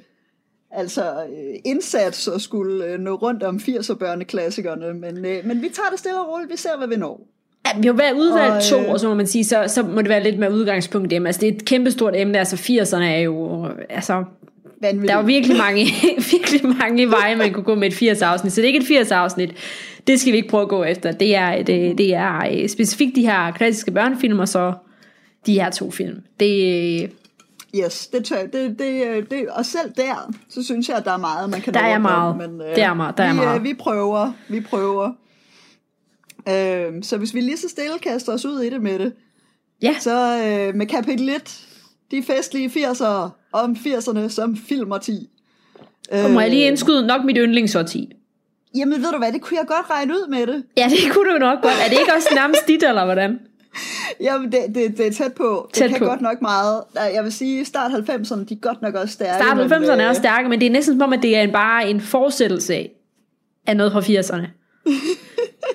altså, 0.72 1.02
øh, 1.02 1.54
indsats 1.64 2.28
at 2.28 2.40
skulle 2.40 2.84
øh, 2.84 3.00
nå 3.00 3.14
rundt 3.14 3.42
om 3.42 3.56
80'er 3.56 3.94
børneklassikerne. 3.94 4.94
Men, 4.94 5.24
øh, 5.24 5.46
men 5.46 5.62
vi 5.62 5.68
tager 5.68 5.88
det 5.90 5.98
stille 5.98 6.20
og 6.20 6.28
roligt. 6.32 6.50
Vi 6.50 6.56
ser, 6.56 6.78
hvad 6.78 6.88
vi 6.88 6.96
når. 6.96 7.26
Ja, 7.66 7.80
vi 7.80 7.86
har 7.86 7.94
været 7.94 8.12
udvalgt 8.16 8.56
Og, 8.56 8.62
to, 8.62 8.90
og 8.90 9.00
så 9.00 9.08
må 9.08 9.14
man 9.14 9.26
sige, 9.26 9.44
så, 9.44 9.64
så 9.66 9.82
må 9.82 10.00
det 10.00 10.08
være 10.08 10.22
lidt 10.22 10.38
med 10.38 10.50
udgangspunkt 10.50 11.12
i 11.12 11.14
dem. 11.14 11.26
Altså, 11.26 11.40
det 11.40 11.48
er 11.48 11.52
et 11.52 11.64
kæmpestort 11.64 12.16
emne, 12.16 12.38
altså 12.38 12.56
80'erne 12.56 13.02
er 13.02 13.18
jo, 13.18 13.66
altså, 13.90 14.24
Vanvittigt. 14.82 15.08
der 15.08 15.14
er 15.14 15.20
jo 15.20 15.26
virkelig 15.26 15.56
mange, 15.56 15.86
virkelig 16.32 16.76
mange 16.78 17.10
veje, 17.10 17.36
man 17.36 17.52
kunne 17.52 17.64
gå 17.64 17.74
med 17.74 17.88
et 17.88 17.94
80 17.94 18.22
afsnit. 18.22 18.52
Så 18.52 18.60
det 18.60 18.64
er 18.64 18.68
ikke 18.68 18.80
et 18.80 18.86
80 18.86 19.10
afsnit. 19.10 19.50
Det 20.06 20.20
skal 20.20 20.32
vi 20.32 20.36
ikke 20.36 20.48
prøve 20.48 20.62
at 20.62 20.68
gå 20.68 20.84
efter. 20.84 21.12
Det 21.12 21.36
er, 21.36 21.62
det, 21.62 21.98
det 21.98 22.14
er 22.14 22.68
specifikt 22.68 23.16
de 23.16 23.26
her 23.26 23.50
klassiske 23.50 23.90
børnefilm, 23.90 24.38
og 24.38 24.48
så 24.48 24.72
de 25.46 25.54
her 25.54 25.70
to 25.70 25.90
film. 25.90 26.22
Det, 26.40 27.10
Yes, 27.76 28.06
det 28.06 28.24
tør 28.24 28.46
det, 28.46 28.78
det, 28.78 29.06
øh, 29.06 29.26
det, 29.30 29.48
og 29.48 29.66
selv 29.66 29.92
der, 29.96 30.32
så 30.48 30.62
synes 30.62 30.88
jeg, 30.88 30.96
at 30.96 31.04
der 31.04 31.12
er 31.12 31.16
meget, 31.18 31.50
man 31.50 31.60
kan 31.60 31.74
Der 31.74 31.80
er 31.80 31.98
meget. 31.98 32.36
Men, 32.36 32.60
øh, 32.60 32.76
Der 32.76 32.84
er 32.88 32.94
meget, 32.94 33.16
der 33.16 33.24
er 33.24 33.32
vi, 33.32 33.36
meget. 33.40 33.58
Øh, 33.58 33.64
vi 33.64 33.74
prøver, 33.74 34.32
vi 34.48 34.60
prøver. 34.60 35.10
Øh, 36.48 37.02
så 37.02 37.16
hvis 37.18 37.34
vi 37.34 37.40
lige 37.40 37.56
så 37.56 37.68
stille 37.68 37.98
kaster 37.98 38.32
os 38.32 38.44
ud 38.44 38.60
i 38.60 38.70
det 38.70 38.82
med 38.82 38.98
det, 38.98 39.12
ja, 39.82 39.94
Så 40.00 40.42
øh, 40.44 40.74
med 40.74 40.86
kapitel 40.86 41.28
1, 41.28 41.60
de 42.10 42.22
festlige 42.22 42.68
80'ere, 42.68 43.30
om 43.52 43.76
80'erne 43.86 44.28
som 44.28 44.56
filmårti. 44.56 45.28
og 46.12 46.30
må 46.30 46.40
jeg 46.40 46.50
lige 46.50 46.66
indskyde 46.66 47.06
nok 47.06 47.24
mit 47.24 47.36
yndlingsårti. 47.40 48.12
Jamen 48.76 49.02
ved 49.02 49.12
du 49.12 49.18
hvad, 49.18 49.32
det 49.32 49.40
kunne 49.42 49.58
jeg 49.58 49.66
godt 49.66 49.90
regne 49.90 50.12
ud 50.14 50.28
med 50.28 50.46
det. 50.46 50.64
Ja, 50.76 50.88
det 50.88 51.12
kunne 51.12 51.32
du 51.32 51.38
nok 51.38 51.62
godt. 51.62 51.74
Er 51.84 51.88
det 51.88 51.98
ikke 52.00 52.12
også 52.16 52.28
nærmest 52.34 52.68
dit, 52.68 52.82
eller 52.82 53.04
hvordan? 53.04 53.38
Jamen 54.20 54.52
det, 54.52 54.60
det, 54.74 54.98
det 54.98 55.06
er 55.06 55.12
tæt 55.12 55.32
på. 55.34 55.70
Tæt 55.72 55.84
det 55.90 55.96
kan 55.96 56.04
på. 56.06 56.10
godt 56.10 56.20
nok 56.20 56.42
meget. 56.42 56.82
Jeg 57.14 57.24
vil 57.24 57.32
sige, 57.32 57.64
start 57.64 57.90
90'erne, 57.90 58.44
de 58.44 58.54
er 58.54 58.60
godt 58.60 58.82
nok 58.82 58.94
også 58.94 59.12
stærke. 59.12 59.44
Start 59.44 59.56
men, 59.56 59.72
90'erne 59.72 59.90
er 59.90 60.02
øh, 60.04 60.08
også 60.08 60.20
stærke, 60.22 60.48
men 60.48 60.60
det 60.60 60.66
er 60.66 60.70
næsten 60.70 60.94
som 60.94 61.02
om, 61.02 61.12
at 61.12 61.22
det 61.22 61.36
er 61.36 61.42
en, 61.42 61.52
bare 61.52 61.88
en 61.90 62.00
fortsættelse 62.00 62.74
af- 62.74 62.90
af 63.66 63.76
noget 63.76 63.92
fra 63.92 64.00
80'erne. 64.00 64.46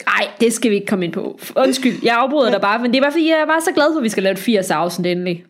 Nej, 0.05 0.27
det 0.41 0.53
skal 0.53 0.71
vi 0.71 0.75
ikke 0.75 0.87
komme 0.87 1.05
ind 1.05 1.13
på. 1.13 1.39
Undskyld, 1.55 1.99
jeg 2.03 2.15
afbryder 2.17 2.51
dig 2.51 2.61
bare, 2.61 2.79
men 2.81 2.91
det 2.91 2.97
er 2.97 3.01
bare 3.01 3.11
fordi, 3.11 3.29
jeg 3.29 3.39
er 3.39 3.45
bare 3.45 3.61
så 3.61 3.71
glad 3.71 3.93
for, 3.93 3.97
at 3.97 4.03
vi 4.03 4.09
skal 4.09 4.23
lave 4.23 4.33
et 4.33 4.39
80 4.39 4.71
afsnit 4.71 5.05
endelig. 5.11 5.45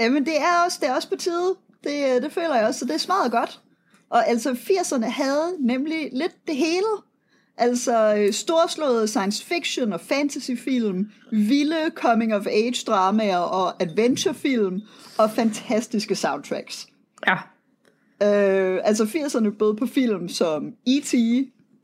Jamen, 0.00 0.24
det 0.24 0.36
er 0.36 0.64
også, 0.66 0.78
det 0.80 0.88
er 0.88 0.94
også 0.94 1.08
på 1.08 1.16
tide. 1.16 1.54
Det, 1.84 2.22
det 2.22 2.32
føler 2.32 2.54
jeg 2.56 2.66
også, 2.66 2.78
så 2.80 2.84
det 2.84 2.94
er 2.94 2.98
smadret 2.98 3.32
godt. 3.32 3.60
Og 4.10 4.28
altså, 4.28 4.50
80'erne 4.50 5.04
havde 5.10 5.54
nemlig 5.60 6.08
lidt 6.12 6.32
det 6.46 6.56
hele. 6.56 6.86
Altså, 7.58 8.14
øh, 8.18 8.32
storslåede 8.32 9.08
science 9.08 9.44
fiction 9.44 9.92
og 9.92 10.00
fantasyfilm, 10.00 11.10
vilde 11.32 11.90
coming-of-age-dramaer 11.94 13.38
og 13.38 13.82
adventurefilm, 13.82 14.80
og 15.18 15.30
fantastiske 15.30 16.14
soundtracks. 16.14 16.86
Ja. 17.26 17.36
Øh, 18.22 18.80
altså 18.84 19.04
80'erne 19.04 19.50
både 19.58 19.74
på 19.74 19.86
film 19.86 20.28
som 20.28 20.72
E.T., 20.86 21.14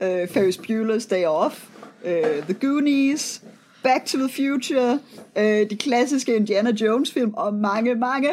øh, 0.02 0.28
Ferris 0.28 0.56
Bueller's 0.56 1.08
Day 1.08 1.24
Off, 1.24 1.68
øh, 2.04 2.42
The 2.42 2.54
Goonies, 2.54 3.42
Back 3.82 4.06
to 4.06 4.18
the 4.18 4.28
Future, 4.28 4.98
øh, 5.38 5.70
de 5.70 5.76
klassiske 5.76 6.36
Indiana 6.36 6.70
Jones 6.70 7.12
film 7.12 7.34
og 7.34 7.54
mange, 7.54 7.94
mange, 7.94 8.28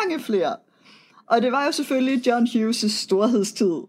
mange 0.00 0.20
flere. 0.20 0.56
Og 1.26 1.42
det 1.42 1.52
var 1.52 1.66
jo 1.66 1.72
selvfølgelig 1.72 2.26
John 2.26 2.46
Hughes' 2.46 2.88
storhedstid. 2.88 3.82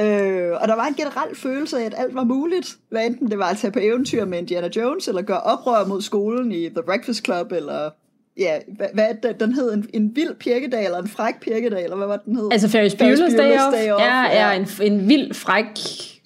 Øh, 0.00 0.52
og 0.60 0.68
der 0.68 0.74
var 0.74 0.86
en 0.86 0.94
generel 0.94 1.36
følelse 1.36 1.78
af, 1.80 1.84
at 1.84 1.94
alt 1.96 2.14
var 2.14 2.24
muligt. 2.24 2.76
Hvad 2.90 3.06
enten 3.06 3.30
det 3.30 3.38
var 3.38 3.44
at 3.50 3.58
tage 3.58 3.70
på 3.70 3.78
eventyr 3.82 4.24
med 4.24 4.38
Indiana 4.38 4.68
Jones, 4.76 5.08
eller 5.08 5.22
gøre 5.22 5.40
oprør 5.40 5.86
mod 5.86 6.02
skolen 6.02 6.52
i 6.52 6.68
The 6.68 6.82
Breakfast 6.86 7.24
Club, 7.24 7.52
eller 7.52 7.90
ja, 8.38 8.58
hvad, 8.76 8.86
hvad 8.94 9.34
den 9.40 9.52
hed? 9.52 9.72
En, 9.72 9.86
en 9.94 10.16
vild 10.16 10.34
pirkedag, 10.34 10.84
eller 10.84 10.98
en 10.98 11.08
fræk 11.08 11.40
pirkedag, 11.40 11.84
eller 11.84 11.96
hvad 11.96 12.06
var 12.06 12.16
den 12.16 12.36
hed? 12.36 12.48
Altså 12.52 12.68
Ferris 12.68 12.94
Bueller's 12.94 13.36
Day 13.36 13.52
Off, 13.52 13.76
Day 13.76 13.90
Off, 13.90 14.02
ja, 14.02 14.26
er 14.30 14.50
en, 14.50 14.68
en 14.82 15.08
vild 15.08 15.34
fræk, 15.34 15.66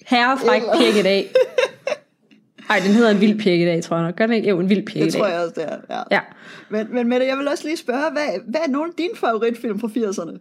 herrefræk 0.05 0.61
Eller- 0.61 0.77
pirkedag. 0.77 1.29
Ej, 2.69 2.79
den 2.79 2.91
hedder 2.91 3.09
en 3.11 3.21
vild 3.21 3.39
pirkedag, 3.39 3.83
tror 3.83 3.97
jeg 3.97 4.05
nok. 4.05 4.15
Gør 4.15 4.25
den 4.25 4.35
ikke? 4.35 4.49
Jo, 4.49 4.59
en 4.59 4.69
vild 4.69 4.85
pirkedag. 4.85 5.05
Det 5.05 5.13
tror 5.13 5.27
jeg 5.27 5.39
også, 5.39 5.53
det 5.55 5.63
er. 5.63 5.77
Ja. 5.89 6.01
Ja. 6.11 6.19
Men, 6.69 6.87
men 6.93 7.07
Mette, 7.07 7.25
jeg 7.25 7.37
vil 7.37 7.47
også 7.47 7.63
lige 7.67 7.77
spørge, 7.77 8.11
hvad, 8.11 8.39
hvad 8.47 8.61
er 8.67 8.69
nogle 8.69 8.87
af 8.87 8.93
dine 8.97 9.15
favoritfilm 9.15 9.79
fra 9.79 9.87
80'erne? 9.87 10.37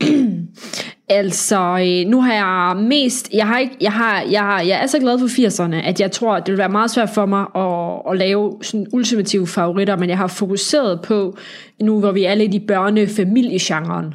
Altså, 1.10 1.58
øh, 1.60 2.10
nu 2.10 2.20
har 2.20 2.32
jeg 2.32 2.82
mest, 2.82 3.30
jeg 3.32 3.46
har 3.46 3.58
ikke, 3.58 3.76
jeg 3.80 3.92
har, 3.92 4.22
jeg 4.30 4.40
har, 4.40 4.60
jeg 4.60 4.82
er 4.82 4.86
så 4.86 4.98
glad 4.98 5.18
for 5.18 5.26
80'erne, 5.26 5.74
at 5.74 6.00
jeg 6.00 6.10
tror, 6.10 6.34
at 6.34 6.46
det 6.46 6.52
vil 6.52 6.58
være 6.58 6.68
meget 6.68 6.90
svært 6.90 7.10
for 7.10 7.26
mig 7.26 7.46
at, 7.56 8.12
at 8.12 8.18
lave 8.18 8.58
sådan 8.62 8.86
ultimative 8.92 9.46
favoritter, 9.46 9.96
men 9.96 10.08
jeg 10.08 10.18
har 10.18 10.26
fokuseret 10.26 11.00
på, 11.00 11.36
nu 11.80 12.00
hvor 12.00 12.12
vi 12.12 12.24
er 12.24 12.34
lidt 12.34 12.54
i 12.54 12.58
børne-familiegenren, 12.58 14.14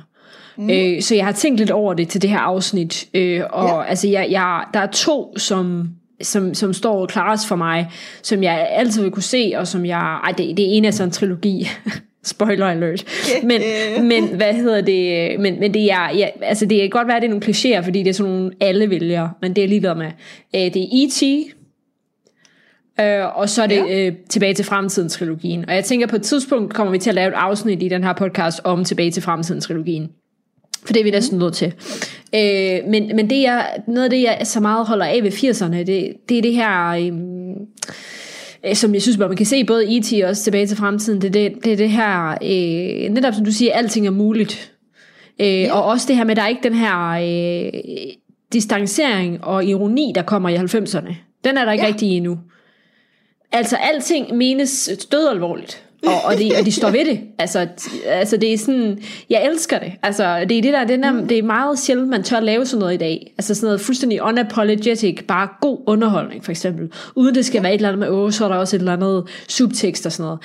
mm. 0.57 0.69
øh, 0.69 1.01
så 1.01 1.15
jeg 1.15 1.25
har 1.25 1.31
tænkt 1.31 1.59
lidt 1.59 1.71
over 1.71 1.93
det 1.93 2.07
til 2.07 2.21
det 2.21 2.29
her 2.29 2.39
afsnit, 2.39 3.07
øh, 3.13 3.41
og 3.49 3.67
Ja. 3.67 3.83
altså, 3.83 4.07
jeg, 4.07 4.27
jeg, 4.29 4.63
der 4.73 4.79
er 4.79 4.91
to, 4.91 5.37
som 5.37 5.89
som, 6.21 6.53
som 6.53 6.73
står 6.73 7.05
klarest 7.05 7.47
for 7.47 7.55
mig, 7.55 7.91
som 8.23 8.43
jeg 8.43 8.67
altid 8.71 9.01
vil 9.01 9.11
kunne 9.11 9.23
se, 9.23 9.53
og 9.57 9.67
som 9.67 9.85
jeg, 9.85 10.19
ej, 10.23 10.31
det, 10.31 10.57
det 10.57 10.77
ene 10.77 10.87
er 10.87 10.91
sådan 10.91 11.07
en 11.07 11.11
trilogi, 11.11 11.67
spoiler 12.25 12.65
alert, 12.65 13.05
men, 13.49 13.61
men 14.07 14.27
hvad 14.27 14.53
hedder 14.53 14.81
det, 14.81 15.39
men, 15.39 15.59
men 15.59 15.73
det 15.73 15.91
er, 15.91 16.09
ja, 16.15 16.27
altså 16.41 16.65
det 16.65 16.79
kan 16.79 16.89
godt 16.89 17.07
være, 17.07 17.15
at 17.15 17.21
det 17.21 17.27
er 17.27 17.31
nogle 17.31 17.45
klichéer, 17.45 17.85
fordi 17.85 18.03
det 18.03 18.09
er 18.09 18.13
sådan 18.13 18.31
nogle 18.31 18.51
alle 18.59 18.89
vælger, 18.89 19.29
men 19.41 19.53
det 19.53 19.57
er 19.57 19.63
jeg 19.63 19.69
ligeglad 19.69 19.95
med. 19.95 20.11
Øh, 20.55 20.73
det 20.73 20.77
er 20.77 20.87
E.T., 20.91 21.23
Øh, 22.99 23.37
og 23.37 23.49
så 23.49 23.63
er 23.63 23.67
det 23.67 23.75
ja. 23.75 24.07
øh, 24.07 24.13
tilbage 24.29 24.53
til 24.53 24.65
fremtiden 24.65 25.09
trilogien. 25.09 25.69
Og 25.69 25.75
jeg 25.75 25.85
tænker 25.85 26.07
på 26.07 26.15
et 26.15 26.21
tidspunkt 26.21 26.73
kommer 26.73 26.91
vi 26.91 26.97
til 26.97 27.09
at 27.09 27.15
lave 27.15 27.27
et 27.27 27.33
afsnit 27.33 27.83
i 27.83 27.87
den 27.87 28.03
her 28.03 28.13
podcast 28.13 28.61
om 28.63 28.83
tilbage 28.83 29.11
til 29.11 29.23
fremtiden 29.23 29.61
trilogien. 29.61 30.09
For 30.85 30.93
det 30.93 30.99
er 30.99 31.03
vi 31.03 31.11
næsten 31.11 31.39
nødt 31.39 31.53
til. 31.53 31.73
Øh, 32.35 32.79
men, 32.87 33.15
men 33.15 33.29
det 33.29 33.47
er 33.47 33.61
noget 33.87 34.03
af 34.03 34.09
det, 34.09 34.21
jeg 34.21 34.41
så 34.43 34.59
meget 34.59 34.87
holder 34.87 35.05
af 35.05 35.23
ved 35.23 35.31
80'erne, 35.31 35.77
det, 35.77 36.13
det 36.29 36.37
er 36.37 36.41
det 36.41 36.53
her, 36.53 36.87
øhm, 36.87 37.55
øh, 38.67 38.75
som 38.75 38.93
jeg 38.93 39.01
synes, 39.01 39.17
man 39.17 39.35
kan 39.35 39.45
se 39.45 39.63
både 39.63 39.97
E.T. 39.97 40.13
og 40.23 40.29
også 40.29 40.43
tilbage 40.43 40.67
til 40.67 40.77
fremtiden, 40.77 41.21
det, 41.21 41.33
det, 41.33 41.53
det 41.63 41.73
er 41.73 41.77
det 41.77 41.89
her, 41.89 42.29
øh, 42.31 43.13
netop 43.13 43.33
som 43.33 43.45
du 43.45 43.51
siger, 43.51 43.73
alting 43.73 44.07
er 44.07 44.11
muligt. 44.11 44.71
Øh, 45.41 45.61
ja. 45.61 45.73
Og 45.73 45.83
også 45.83 46.07
det 46.07 46.15
her 46.15 46.23
med, 46.23 46.31
at 46.31 46.37
der 46.37 46.43
er 46.43 46.47
ikke 46.47 46.63
den 46.63 46.73
her 46.73 47.09
øh, 47.09 48.13
distancering 48.53 49.43
og 49.43 49.65
ironi, 49.65 50.11
der 50.15 50.21
kommer 50.21 50.49
i 50.49 50.55
90'erne. 50.55 51.13
Den 51.43 51.57
er 51.57 51.65
der 51.65 51.71
ikke. 51.71 51.83
Ja. 51.83 51.87
rigtig 51.87 52.09
endnu. 52.09 52.39
Altså, 53.51 53.75
alting 53.75 54.35
menes 54.37 54.89
død 55.11 55.27
alvorligt. 55.27 55.84
Og, 56.03 56.23
og, 56.25 56.33
de, 56.39 56.51
og 56.59 56.65
de 56.65 56.71
står 56.71 56.89
ved 56.89 57.05
det. 57.05 57.19
Altså, 57.39 57.67
altså, 58.05 58.37
det 58.37 58.53
er 58.53 58.57
sådan, 58.57 58.99
jeg 59.29 59.45
elsker 59.45 59.79
det. 59.79 59.91
Altså, 60.03 60.45
det 60.49 60.57
er 60.57 60.61
det 60.61 60.73
der, 60.73 60.83
det 60.83 61.05
er, 61.05 61.25
det 61.29 61.37
er 61.37 61.43
meget 61.43 61.79
sjældent, 61.79 62.09
man 62.09 62.23
tør 62.23 62.39
lave 62.39 62.65
sådan 62.65 62.79
noget 62.79 62.93
i 62.93 62.97
dag. 62.97 63.33
Altså 63.37 63.55
sådan 63.55 63.67
noget 63.67 63.81
fuldstændig 63.81 64.21
unapologetic, 64.21 65.25
bare 65.27 65.47
god 65.61 65.83
underholdning, 65.87 66.43
for 66.43 66.51
eksempel. 66.51 66.91
Uden 67.15 67.35
det 67.35 67.45
skal 67.45 67.57
ja. 67.57 67.61
være 67.61 67.73
et 67.73 67.75
eller 67.75 67.89
andet 67.89 67.99
med, 67.99 68.09
åh, 68.09 68.31
så 68.31 68.45
er 68.45 68.49
der 68.49 68.55
også 68.55 68.75
et 68.75 68.79
eller 68.79 68.93
andet 68.93 69.23
subtekst 69.47 70.05
og 70.05 70.11
sådan 70.11 70.23
noget. 70.23 70.39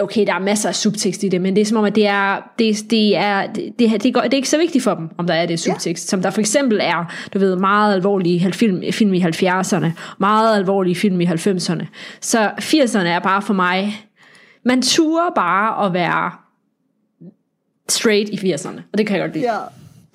Okay, 0.00 0.26
der 0.26 0.34
er 0.34 0.38
masser 0.38 0.68
af 0.68 0.74
subtekst 0.74 1.22
i 1.22 1.28
det, 1.28 1.40
men 1.40 1.56
det 1.56 1.60
er 1.60 1.64
som 1.64 1.78
om, 1.78 1.84
at 1.84 1.94
det 1.94 2.06
er, 2.06 2.52
det, 2.58 2.90
det 2.90 3.16
er, 3.16 3.46
det, 3.46 3.72
det, 3.78 4.02
det, 4.02 4.14
går, 4.14 4.20
det 4.20 4.32
er 4.32 4.36
ikke 4.36 4.48
så 4.48 4.58
vigtigt 4.58 4.84
for 4.84 4.94
dem, 4.94 5.08
om 5.18 5.26
der 5.26 5.34
er 5.34 5.46
det 5.46 5.60
subtekst. 5.60 6.06
Ja. 6.06 6.10
Som 6.10 6.22
der 6.22 6.30
for 6.30 6.40
eksempel 6.40 6.78
er, 6.82 7.12
du 7.34 7.38
ved, 7.38 7.56
meget 7.56 7.94
alvorlige 7.94 8.52
film, 8.52 8.82
film 8.92 9.14
i 9.14 9.20
70'erne, 9.20 9.86
meget 10.18 10.56
alvorlige 10.56 10.94
film 10.94 11.20
i 11.20 11.26
90'erne. 11.26 11.84
Så 12.20 12.50
80'erne 12.60 12.98
er 12.98 13.18
bare 13.18 13.42
for 13.42 13.54
mig, 13.54 14.06
man 14.64 14.82
turer 14.82 15.30
bare 15.34 15.86
at 15.86 15.92
være 15.92 16.32
straight 17.88 18.28
i 18.30 18.52
80'erne, 18.52 18.80
og 18.92 18.98
det 18.98 19.06
kan 19.06 19.16
jeg 19.16 19.24
godt 19.24 19.36
lide. 19.36 19.52
Ja. 19.52 19.60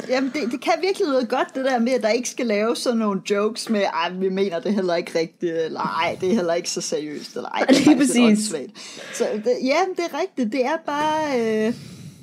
Jamen, 0.10 0.32
det, 0.34 0.51
det 0.51 0.62
kan 0.62 0.74
virkelig 0.82 1.08
noget 1.08 1.29
godt, 1.29 1.56
det 1.56 1.65
der 1.65 1.79
med, 1.79 1.91
at 1.91 2.03
der 2.03 2.10
ikke 2.10 2.29
skal 2.29 2.46
lave 2.46 2.75
sådan 2.75 3.00
nogle 3.00 3.22
jokes 3.29 3.70
med, 3.70 3.82
ej, 3.82 4.10
vi 4.10 4.29
mener 4.29 4.60
det 4.60 4.74
heller 4.74 4.96
ikke 4.96 5.20
rigtigt, 5.20 5.53
eller 5.53 5.79
ej, 5.79 6.18
det 6.22 6.29
er 6.29 6.34
heller 6.34 6.53
ikke 6.53 6.70
så 6.70 6.82
seriøst, 6.82 7.36
eller 7.36 7.50
ej, 7.50 7.60
det 7.60 7.70
er 7.70 7.79
Lige 7.79 7.98
faktisk 7.98 8.20
åndssvagt. 8.20 8.72
Så 9.13 9.24
det, 9.34 9.58
ja, 9.63 9.77
det 9.98 10.06
er 10.12 10.20
rigtigt, 10.22 10.51
det 10.51 10.65
er 10.65 10.77
bare 10.86 11.39
øh, 11.39 11.74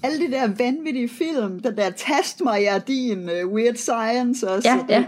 alle 0.02 0.26
de 0.26 0.32
der 0.32 0.48
vanvittige 0.58 1.08
film, 1.08 1.60
den 1.60 1.76
der 1.76 1.90
Tast 1.90 2.40
mig, 2.44 2.62
jeg 2.62 2.74
er 2.74 2.78
din, 2.78 3.28
øh, 3.28 3.48
Weird 3.48 3.74
Science 3.74 4.50
også. 4.50 4.68
Ja, 4.68 4.78
ja. 4.88 5.04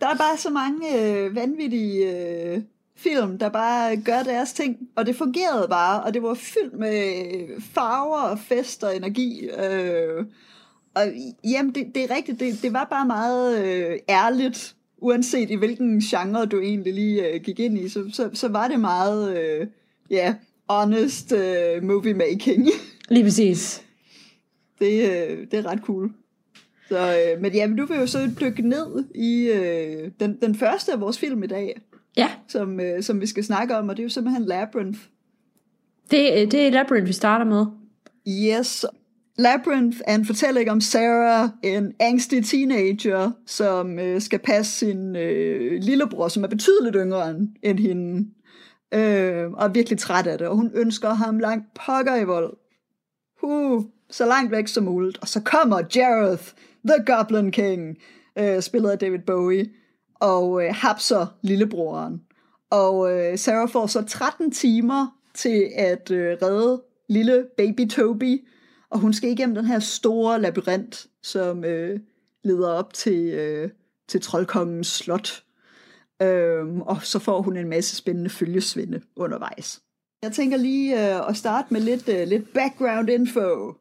Der 0.00 0.08
er 0.08 0.16
bare 0.16 0.36
så 0.36 0.50
mange 0.50 0.98
øh, 0.98 1.36
vanvittige 1.36 2.10
øh, 2.10 2.60
film, 3.02 3.38
der 3.38 3.48
bare 3.48 3.96
gør 3.96 4.22
deres 4.22 4.52
ting, 4.52 4.78
og 4.96 5.06
det 5.06 5.16
fungerede 5.16 5.68
bare, 5.68 6.02
og 6.02 6.14
det 6.14 6.22
var 6.22 6.34
fyldt 6.34 6.78
med 6.78 7.22
farver 7.74 8.22
og 8.22 8.38
fest 8.38 8.84
og 8.84 8.96
energi, 8.96 9.48
øh, 9.48 10.24
og 10.94 11.02
jamen, 11.44 11.74
det, 11.74 11.86
det 11.94 12.04
er 12.04 12.16
rigtigt, 12.16 12.40
det, 12.40 12.62
det 12.62 12.72
var 12.72 12.86
bare 12.90 13.06
meget 13.06 13.64
øh, 13.64 13.98
ærligt, 14.08 14.76
uanset 14.98 15.50
i 15.50 15.54
hvilken 15.54 16.00
genre 16.00 16.46
du 16.46 16.60
egentlig 16.60 16.94
lige 16.94 17.28
øh, 17.28 17.40
gik 17.40 17.60
ind 17.60 17.78
i, 17.78 17.88
så, 17.88 18.10
så, 18.12 18.30
så 18.34 18.48
var 18.48 18.68
det 18.68 18.80
meget, 18.80 19.38
øh, 19.38 19.66
ja, 20.10 20.34
honest 20.68 21.32
øh, 21.32 21.82
movie 21.82 22.14
making. 22.14 22.68
Lige 23.08 23.24
præcis. 23.24 23.82
det, 24.80 25.10
øh, 25.10 25.46
det 25.50 25.54
er 25.54 25.66
ret 25.66 25.80
cool. 25.82 26.12
Så, 26.88 26.98
øh, 26.98 27.42
men 27.42 27.52
jamen, 27.52 27.76
du 27.76 27.86
vil 27.86 27.96
jo 27.96 28.06
så 28.06 28.30
dykke 28.40 28.68
ned 28.68 29.04
i 29.14 29.48
øh, 29.48 30.10
den, 30.20 30.38
den 30.42 30.54
første 30.54 30.92
af 30.92 31.00
vores 31.00 31.18
film 31.18 31.42
i 31.42 31.46
dag, 31.46 31.80
Ja, 32.16 32.30
som, 32.48 32.80
øh, 32.80 33.02
som 33.02 33.20
vi 33.20 33.26
skal 33.26 33.44
snakke 33.44 33.76
om, 33.76 33.88
og 33.88 33.96
det 33.96 34.02
er 34.02 34.04
jo 34.04 34.10
simpelthen 34.10 34.44
Labyrinth. 34.44 34.98
det, 36.10 36.52
det 36.52 36.66
er 36.66 36.70
Labyrinth, 36.70 37.08
vi 37.08 37.12
starter 37.12 37.44
med. 37.44 37.66
Yes. 38.28 38.86
Labyrinth 39.38 39.98
er 40.06 40.14
en 40.14 40.26
fortælling 40.26 40.70
om 40.70 40.80
Sarah, 40.80 41.48
en 41.62 41.92
angstig 42.00 42.44
teenager, 42.44 43.30
som 43.46 43.98
øh, 43.98 44.20
skal 44.20 44.38
passe 44.38 44.72
sin 44.72 45.16
øh, 45.16 45.82
lillebror, 45.82 46.28
som 46.28 46.44
er 46.44 46.48
betydeligt 46.48 46.96
yngre 46.98 47.30
end, 47.30 47.48
end 47.62 47.78
hende, 47.78 48.28
øh, 48.94 49.50
og 49.50 49.64
er 49.64 49.68
virkelig 49.68 49.98
træt 49.98 50.26
af 50.26 50.38
det, 50.38 50.46
og 50.46 50.56
hun 50.56 50.70
ønsker 50.74 51.10
ham 51.10 51.38
langt 51.38 51.66
pokker 51.74 52.16
i 52.16 52.24
vold. 52.24 52.56
Uh, 53.42 53.84
så 54.10 54.26
langt 54.26 54.52
væk 54.52 54.68
som 54.68 54.84
muligt. 54.84 55.18
Og 55.18 55.28
så 55.28 55.40
kommer 55.40 55.82
Jareth, 55.96 56.44
The 56.88 57.04
Goblin 57.06 57.50
King, 57.50 57.98
øh, 58.38 58.60
spillet 58.60 58.90
af 58.90 58.98
David 58.98 59.18
Bowie, 59.18 59.70
og 60.22 60.64
øh, 60.64 60.74
hapser 60.74 61.26
lillebroren. 61.42 62.22
Og 62.70 63.12
øh, 63.12 63.38
Sarah 63.38 63.68
får 63.68 63.86
så 63.86 64.02
13 64.02 64.50
timer 64.50 65.18
til 65.34 65.70
at 65.76 66.10
øh, 66.10 66.36
redde 66.42 66.82
lille 67.08 67.46
baby 67.56 67.88
Toby, 67.88 68.48
og 68.90 68.98
hun 68.98 69.12
skal 69.12 69.30
igennem 69.30 69.54
den 69.54 69.64
her 69.64 69.78
store 69.78 70.40
labyrint, 70.40 71.06
som 71.22 71.64
øh, 71.64 72.00
leder 72.44 72.70
op 72.70 72.94
til, 72.94 73.24
øh, 73.34 73.70
til 74.08 74.20
troldkongens 74.20 74.86
slot. 74.86 75.42
Øhm, 76.22 76.82
og 76.82 77.02
så 77.02 77.18
får 77.18 77.42
hun 77.42 77.56
en 77.56 77.68
masse 77.68 77.96
spændende 77.96 78.30
følgesvinde 78.30 79.00
undervejs. 79.16 79.82
Jeg 80.22 80.32
tænker 80.32 80.56
lige 80.56 81.14
øh, 81.14 81.28
at 81.28 81.36
starte 81.36 81.74
med 81.74 81.80
lidt, 81.80 82.08
øh, 82.08 82.28
lidt 82.28 82.52
background 82.52 83.10
info. 83.10 83.74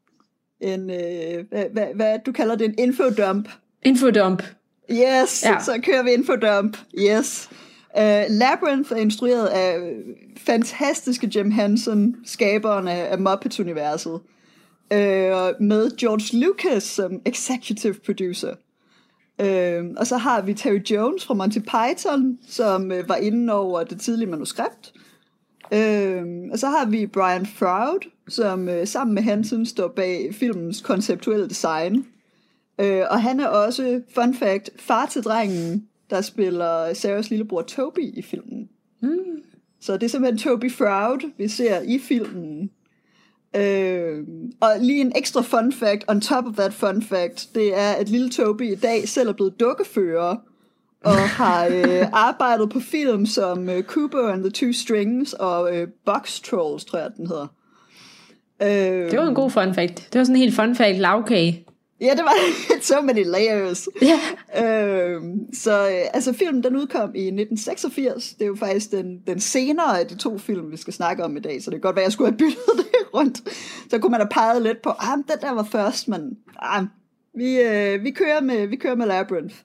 En, 0.59 0.89
øh, 0.89 1.45
hvad, 1.49 1.65
hvad, 1.71 1.87
hvad 1.95 2.19
du 2.25 2.31
kalder 2.31 2.55
det, 2.55 2.65
en 2.65 2.75
infodump. 2.77 3.49
Infodump. 3.83 4.43
Yes, 4.91 5.43
Ja. 5.45 5.59
så 5.59 5.79
kører 5.83 6.03
vi 6.03 6.11
infodump. 6.11 6.77
Yes. 6.99 7.49
Uh, 7.97 8.01
Labyrinth 8.29 8.91
er 8.91 8.95
instrueret 8.95 9.47
af 9.47 9.93
fantastiske 10.37 11.31
Jim 11.35 11.51
Henson, 11.51 12.15
skaberen 12.25 12.87
af, 12.87 13.07
af 13.11 13.19
Muppet-universet, 13.19 14.11
uh, 14.11 15.61
med 15.61 15.97
George 15.97 16.37
Lucas 16.45 16.83
som 16.83 17.11
executive 17.25 17.93
producer. 18.05 18.53
Øh, 19.41 19.83
og 19.97 20.07
så 20.07 20.17
har 20.17 20.41
vi 20.41 20.53
Terry 20.53 20.79
Jones 20.91 21.25
fra 21.25 21.33
Monty 21.33 21.59
Python, 21.59 22.37
som 22.47 22.91
øh, 22.91 23.09
var 23.09 23.15
inde 23.15 23.53
over 23.53 23.83
det 23.83 24.01
tidlige 24.01 24.29
manuskript. 24.29 24.93
Øh, 25.73 26.23
og 26.51 26.59
så 26.59 26.67
har 26.67 26.85
vi 26.89 27.07
Brian 27.07 27.45
Froud, 27.45 28.09
som 28.27 28.69
øh, 28.69 28.87
sammen 28.87 29.13
med 29.13 29.23
Hansen 29.23 29.65
står 29.65 29.87
bag 29.87 30.35
filmens 30.35 30.81
konceptuelle 30.81 31.49
design. 31.49 32.05
Øh, 32.81 33.03
og 33.09 33.21
han 33.21 33.39
er 33.39 33.47
også, 33.47 34.01
fun 34.15 34.33
fact, 34.33 34.69
far 34.79 35.05
til 35.05 35.23
drengen, 35.23 35.87
der 36.09 36.21
spiller 36.21 36.93
Sarahs 36.93 37.29
lillebror 37.29 37.61
Toby 37.61 38.17
i 38.17 38.21
filmen. 38.21 38.69
Mm. 39.01 39.17
Så 39.81 39.93
det 39.93 40.03
er 40.03 40.07
simpelthen 40.07 40.37
Toby 40.37 40.71
Froud, 40.71 41.31
vi 41.37 41.47
ser 41.47 41.81
i 41.81 41.99
filmen. 41.99 42.69
Øh, 43.55 44.23
og 44.61 44.69
lige 44.81 45.01
en 45.01 45.11
ekstra 45.15 45.41
fun 45.41 45.73
fact, 45.73 46.03
on 46.07 46.21
top 46.21 46.45
of 46.45 46.53
that 46.53 46.73
fun 46.73 47.01
fact, 47.01 47.49
det 47.55 47.79
er, 47.79 47.91
at 47.91 48.09
lille 48.09 48.29
Toby 48.29 48.71
i 48.71 48.75
dag 48.75 49.07
selv 49.09 49.29
er 49.29 49.33
blevet 49.33 49.59
dukkefører, 49.59 50.35
og 51.03 51.15
har 51.41 51.65
øh, 51.65 52.07
arbejdet 52.13 52.69
på 52.69 52.79
film 52.79 53.25
som 53.25 53.69
øh, 53.69 53.83
Cooper 53.83 54.27
and 54.27 54.43
the 54.43 54.51
Two 54.51 54.73
Strings 54.73 55.33
og 55.33 55.77
øh, 55.77 55.87
Box 56.05 56.41
Trolls, 56.41 56.85
tror 56.85 56.99
jeg, 56.99 57.09
den 57.17 57.27
hedder. 57.27 57.47
Øh, 58.61 59.11
Det 59.11 59.19
var 59.19 59.27
en 59.27 59.35
god 59.35 59.49
fun 59.49 59.73
fact. 59.73 60.07
Det 60.13 60.19
var 60.19 60.23
sådan 60.23 60.35
en 60.35 60.41
helt 60.41 60.55
fun 60.55 60.75
fact 60.75 60.97
lavkage. 60.97 61.65
Ja, 62.01 62.11
det 62.11 62.23
var 62.23 62.35
so 62.81 63.01
many 63.01 63.25
layers. 63.25 63.89
Ja. 64.01 64.19
Øhm, 64.65 65.53
så 65.53 65.89
øh, 65.89 66.05
altså 66.13 66.33
filmen 66.33 66.63
den 66.63 66.75
udkom 66.75 67.15
i 67.15 67.19
1986. 67.19 68.33
Det 68.33 68.41
er 68.41 68.47
jo 68.47 68.55
faktisk 68.55 68.91
den, 68.91 69.19
den 69.27 69.39
senere 69.39 69.99
af 69.99 70.07
de 70.07 70.15
to 70.15 70.37
film, 70.37 70.71
vi 70.71 70.77
skal 70.77 70.93
snakke 70.93 71.23
om 71.23 71.37
i 71.37 71.39
dag. 71.39 71.63
Så 71.63 71.71
det 71.71 71.75
kan 71.75 71.81
godt 71.81 71.95
være, 71.95 72.03
at 72.03 72.07
jeg 72.07 72.13
skulle 72.13 72.31
have 72.31 72.37
byttet 72.37 72.77
det 72.77 73.13
rundt. 73.13 73.41
Så 73.89 73.99
kunne 73.99 74.11
man 74.11 74.19
have 74.19 74.29
peget 74.31 74.61
lidt 74.61 74.81
på, 74.81 74.89
ah, 74.89 75.17
den 75.17 75.37
der 75.41 75.51
var 75.51 75.63
først, 75.63 76.07
men 76.07 76.37
ah, 76.59 76.83
vi, 77.35 77.61
øh, 77.61 78.03
vi, 78.03 78.11
kører 78.11 78.41
med, 78.41 78.67
vi 78.67 78.75
kører 78.75 78.95
med 78.95 79.07
Labyrinth. 79.07 79.55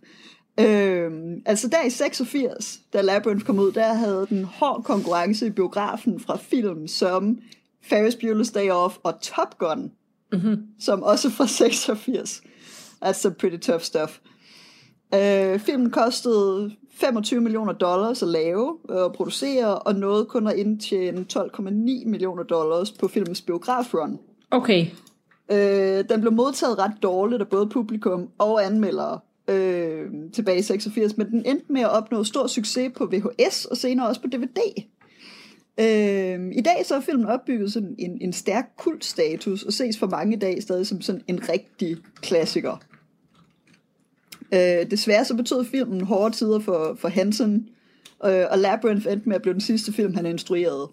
Øhm, 0.60 1.42
altså 1.46 1.68
der 1.68 1.84
i 1.84 1.90
86, 1.90 2.80
da 2.92 3.00
Labyrinth 3.00 3.44
kom 3.44 3.58
ud, 3.58 3.72
der 3.72 3.92
havde 3.92 4.26
den 4.30 4.44
hård 4.44 4.84
konkurrence 4.84 5.46
i 5.46 5.50
biografen 5.50 6.20
fra 6.20 6.36
film 6.36 6.88
som 6.88 7.38
Ferris 7.82 8.14
Bueller's 8.14 8.52
Day 8.52 8.70
Off 8.70 8.96
og 9.02 9.20
Top 9.20 9.58
Gun, 9.58 9.92
mm-hmm. 10.32 10.56
som 10.80 11.02
også 11.02 11.30
fra 11.30 11.46
86. 11.46 12.42
Altså 13.02 13.30
pretty 13.30 13.56
tough 13.56 13.80
stuff. 13.80 14.18
Øh, 15.14 15.58
filmen 15.58 15.90
kostede 15.90 16.72
25 16.94 17.40
millioner 17.40 17.72
dollars 17.72 18.22
at 18.22 18.28
lave 18.28 18.76
og 18.88 19.12
producere, 19.12 19.78
og 19.78 19.94
nåede 19.94 20.24
kun 20.24 20.46
at 20.46 20.56
indtjene 20.56 21.26
12,9 21.32 21.68
millioner 22.06 22.42
dollars 22.42 22.92
på 22.92 23.08
filmens 23.08 23.42
biografrun. 23.42 24.18
Okay. 24.50 24.86
Øh, 25.52 26.04
den 26.08 26.20
blev 26.20 26.32
modtaget 26.32 26.78
ret 26.78 26.92
dårligt 27.02 27.42
af 27.42 27.48
både 27.48 27.66
publikum 27.66 28.28
og 28.38 28.64
anmeldere 28.64 29.20
øh, 29.48 30.06
tilbage 30.34 30.58
i 30.58 30.62
86, 30.62 31.16
men 31.16 31.30
den 31.30 31.46
endte 31.46 31.72
med 31.72 31.80
at 31.80 31.90
opnå 31.90 32.24
stor 32.24 32.46
succes 32.46 32.92
på 32.96 33.06
VHS 33.06 33.64
og 33.64 33.76
senere 33.76 34.08
også 34.08 34.20
på 34.20 34.26
DVD. 34.26 34.82
Øh, 35.80 36.52
I 36.52 36.60
dag 36.60 36.86
så 36.86 36.94
er 36.94 37.00
filmen 37.00 37.26
opbygget 37.26 37.72
som 37.72 37.84
en, 37.98 38.18
en 38.20 38.32
stærk 38.32 38.64
kultstatus 38.78 39.62
og 39.62 39.72
ses 39.72 39.98
for 39.98 40.06
mange 40.06 40.36
i 40.36 40.38
dag 40.38 40.62
stadig 40.62 40.86
som 40.86 41.00
sådan 41.00 41.22
en 41.28 41.48
rigtig 41.48 41.96
klassiker. 42.22 42.82
Øh, 44.54 44.90
desværre 44.90 45.24
så 45.24 45.34
betød 45.34 45.64
filmen 45.64 46.00
hårde 46.00 46.34
tider 46.34 46.58
for, 46.58 46.96
for 47.00 47.08
Hansen, 47.08 47.68
øh, 48.24 48.44
og 48.50 48.58
Labyrinth 48.58 49.12
endte 49.12 49.28
med 49.28 49.36
at 49.36 49.42
blive 49.42 49.52
den 49.52 49.60
sidste 49.60 49.92
film, 49.92 50.14
han 50.14 50.26
instruerede. 50.26 50.88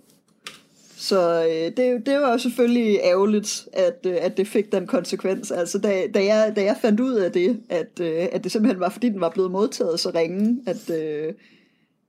Så 0.98 1.44
øh, 1.44 1.78
det, 1.78 2.06
det 2.06 2.20
var 2.20 2.32
jo 2.32 2.38
selvfølgelig 2.38 3.00
ærgerligt, 3.04 3.68
at, 3.74 4.06
øh, 4.08 4.18
at 4.22 4.38
det 4.38 4.48
fik 4.48 4.72
den 4.72 4.88
konsekvens. 4.88 5.52
Altså, 5.52 5.78
da, 5.78 6.08
da, 6.14 6.26
jeg, 6.26 6.54
da 6.56 6.64
jeg 6.64 6.78
fandt 6.82 7.00
ud 7.00 7.14
af 7.14 7.32
det, 7.32 7.60
at, 7.70 8.00
øh, 8.02 8.28
at 8.32 8.44
det 8.44 8.52
simpelthen 8.52 8.80
var, 8.80 8.90
fordi 8.90 9.10
den 9.10 9.22
var 9.22 9.30
blevet 9.30 9.52
modtaget 9.52 10.00
så 10.00 10.12
ringe, 10.16 10.60
at, 10.68 10.90
øh, 10.90 11.34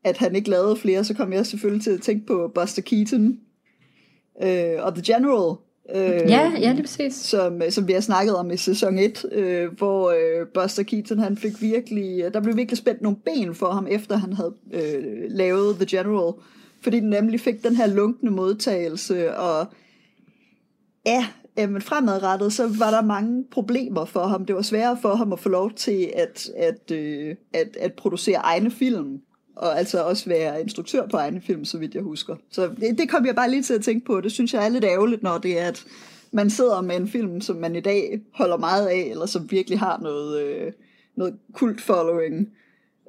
at 0.05 0.17
han 0.17 0.37
ikke 0.37 0.51
lavede 0.51 0.77
flere, 0.77 1.05
så 1.05 1.15
kom 1.15 1.33
jeg 1.33 1.47
selvfølgelig 1.47 1.85
til 1.85 1.91
at 1.91 2.03
tænke 2.03 2.27
på 2.27 2.53
Buster 2.55 2.83
Keaton 2.83 3.39
øh, 4.43 4.85
og 4.85 4.95
The 4.95 5.15
General. 5.15 5.57
Øh, 5.95 6.31
Ja, 6.31 6.53
ja, 6.61 6.71
det 6.71 6.79
er 6.79 6.83
præcis. 6.83 7.15
som, 7.15 7.63
som 7.71 7.89
vi 7.89 7.93
har 7.93 8.01
snakket 8.01 8.37
om 8.37 8.51
i 8.51 8.57
sæson 8.57 8.99
1, 8.99 9.25
øh, 9.33 9.73
hvor 9.73 10.11
øh, 10.11 10.47
Buster 10.55 10.83
Keaton, 10.83 11.19
han 11.19 11.37
fik 11.37 11.63
virkelig, 11.63 12.35
der 12.35 12.41
blev 12.41 12.57
virkelig 12.57 12.79
spændt 12.79 13.03
nogle 13.03 13.19
ben 13.25 13.55
for 13.55 13.71
ham, 13.71 13.87
efter 13.91 14.17
han 14.17 14.33
havde 14.33 14.55
øh, 14.73 15.25
lavet 15.29 15.77
The 15.77 15.87
General, 15.99 16.33
fordi 16.83 17.01
den 17.01 17.11
nemlig 17.11 17.41
fik 17.41 17.65
den 17.65 17.77
her 17.77 17.87
lunkende 17.87 18.33
modtagelse, 18.33 19.37
og 19.37 19.67
ja, 21.07 21.27
men 21.57 21.83
fremadrettet, 21.83 22.53
så 22.53 22.69
var 22.79 22.91
der 22.91 23.03
mange 23.03 23.45
problemer 23.51 24.05
for 24.05 24.27
ham. 24.27 24.45
Det 24.45 24.57
var 24.57 24.63
sværere 24.63 24.99
for 25.03 25.15
ham 25.15 25.33
at 25.33 25.41
få 25.41 25.49
lov 25.49 25.73
til 25.73 26.13
at, 26.17 26.51
at, 26.57 26.91
øh, 26.91 27.37
at, 27.53 27.77
at 27.81 27.93
producere 27.93 28.37
egne 28.37 28.71
film, 28.71 29.21
og 29.57 29.79
altså 29.79 30.03
også 30.03 30.29
være 30.29 30.61
instruktør 30.61 31.07
på 31.07 31.17
egne 31.17 31.41
film, 31.41 31.65
så 31.65 31.79
vidt 31.79 31.95
jeg 31.95 32.03
husker. 32.03 32.37
Så 32.51 32.69
det, 32.81 32.99
det 32.99 33.09
kom 33.09 33.27
jeg 33.27 33.35
bare 33.35 33.51
lige 33.51 33.63
til 33.63 33.75
at 33.75 33.83
tænke 33.83 34.07
på. 34.07 34.21
Det 34.21 34.33
synes 34.33 34.55
jeg 34.55 34.65
er 34.65 34.69
lidt 34.69 34.85
ærgerligt, 34.85 35.23
når 35.23 35.39
det 35.39 35.61
er, 35.61 35.69
at 35.69 35.85
man 36.33 36.51
sidder 36.51 36.81
med 36.81 36.97
en 36.97 37.09
film, 37.09 37.41
som 37.41 37.57
man 37.57 37.77
i 37.77 37.81
dag 37.81 38.21
holder 38.35 38.57
meget 38.57 38.87
af, 38.87 39.09
eller 39.11 39.27
som 39.27 39.51
virkelig 39.51 39.79
har 39.79 39.99
noget, 40.03 40.43
øh, 40.43 40.73
noget 41.17 41.39
kult 41.53 41.81
following, 41.81 42.53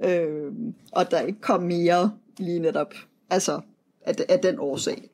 øh, 0.06 0.52
og 0.92 1.12
der 1.12 1.20
ikke 1.20 1.42
kom 1.42 1.64
mere 1.64 2.12
lige 2.38 2.60
netop, 2.60 2.94
altså 3.30 3.60
af, 4.02 4.16
af 4.30 4.40
den 4.40 4.60
årsag. 4.60 5.10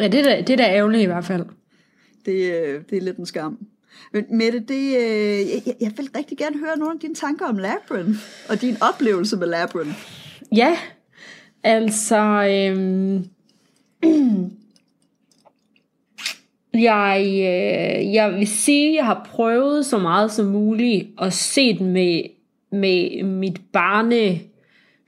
Ja, 0.00 0.08
det 0.08 0.20
er 0.20 0.24
da, 0.24 0.40
det 0.40 0.50
er 0.50 0.56
da 0.56 0.62
ærgerligt 0.62 1.02
i 1.02 1.06
hvert 1.06 1.24
fald. 1.24 1.44
Det, 2.26 2.54
øh, 2.54 2.82
det 2.90 2.98
er 2.98 3.02
lidt 3.02 3.16
en 3.16 3.26
skam. 3.26 3.58
Men 4.12 4.24
Mette, 4.30 4.58
det, 4.58 4.96
øh, 4.96 5.50
jeg, 5.50 5.74
jeg 5.80 5.92
vil 5.96 6.08
rigtig 6.16 6.38
gerne 6.38 6.58
høre 6.58 6.78
nogle 6.78 6.94
af 6.94 7.00
dine 7.00 7.14
tanker 7.14 7.46
om 7.46 7.58
Labyrinth, 7.58 8.18
og 8.48 8.60
din 8.60 8.76
oplevelse 8.80 9.36
med 9.36 9.46
Labyrinth. 9.46 9.98
Ja, 10.56 10.78
altså... 11.62 12.16
Øh, 12.50 13.20
jeg, 16.82 17.24
øh, 17.26 18.14
jeg 18.14 18.32
vil 18.32 18.46
sige, 18.46 18.88
at 18.88 18.94
jeg 18.94 19.06
har 19.06 19.28
prøvet 19.30 19.86
så 19.86 19.98
meget 19.98 20.32
som 20.32 20.46
muligt 20.46 21.08
at 21.18 21.32
se 21.32 21.78
den 21.78 21.92
med, 21.92 22.22
med 22.72 23.22
mit 23.22 23.60
barne 23.72 24.40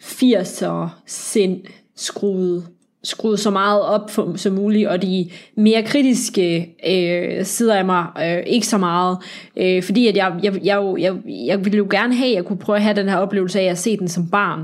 80'er 0.03 0.89
sind 1.07 1.61
skruet 1.97 2.69
skruet 3.03 3.41
så 3.41 3.51
meget 3.51 3.83
op 3.83 4.11
for, 4.11 4.33
som 4.37 4.53
muligt, 4.53 4.89
og 4.89 5.03
de 5.03 5.31
mere 5.57 5.83
kritiske 5.83 6.75
øh, 6.87 7.45
sider 7.45 7.75
af 7.75 7.85
mig 7.85 8.07
øh, 8.23 8.43
ikke 8.47 8.67
så 8.67 8.79
meget, 8.79 9.19
øh, 9.57 9.83
fordi 9.83 10.09
at 10.09 10.17
jeg, 10.17 10.35
jeg, 10.43 10.65
jeg, 10.65 10.95
jeg, 10.99 11.15
jeg 11.27 11.65
ville 11.65 11.77
jo 11.77 11.87
gerne 11.91 12.15
have, 12.15 12.29
at 12.29 12.35
jeg 12.35 12.45
kunne 12.45 12.59
prøve 12.59 12.77
at 12.77 12.83
have 12.83 12.97
den 12.97 13.09
her 13.09 13.17
oplevelse 13.17 13.61
af 13.61 13.65
at 13.65 13.79
se 13.79 13.97
den 13.97 14.09
som 14.09 14.31
barn, 14.31 14.61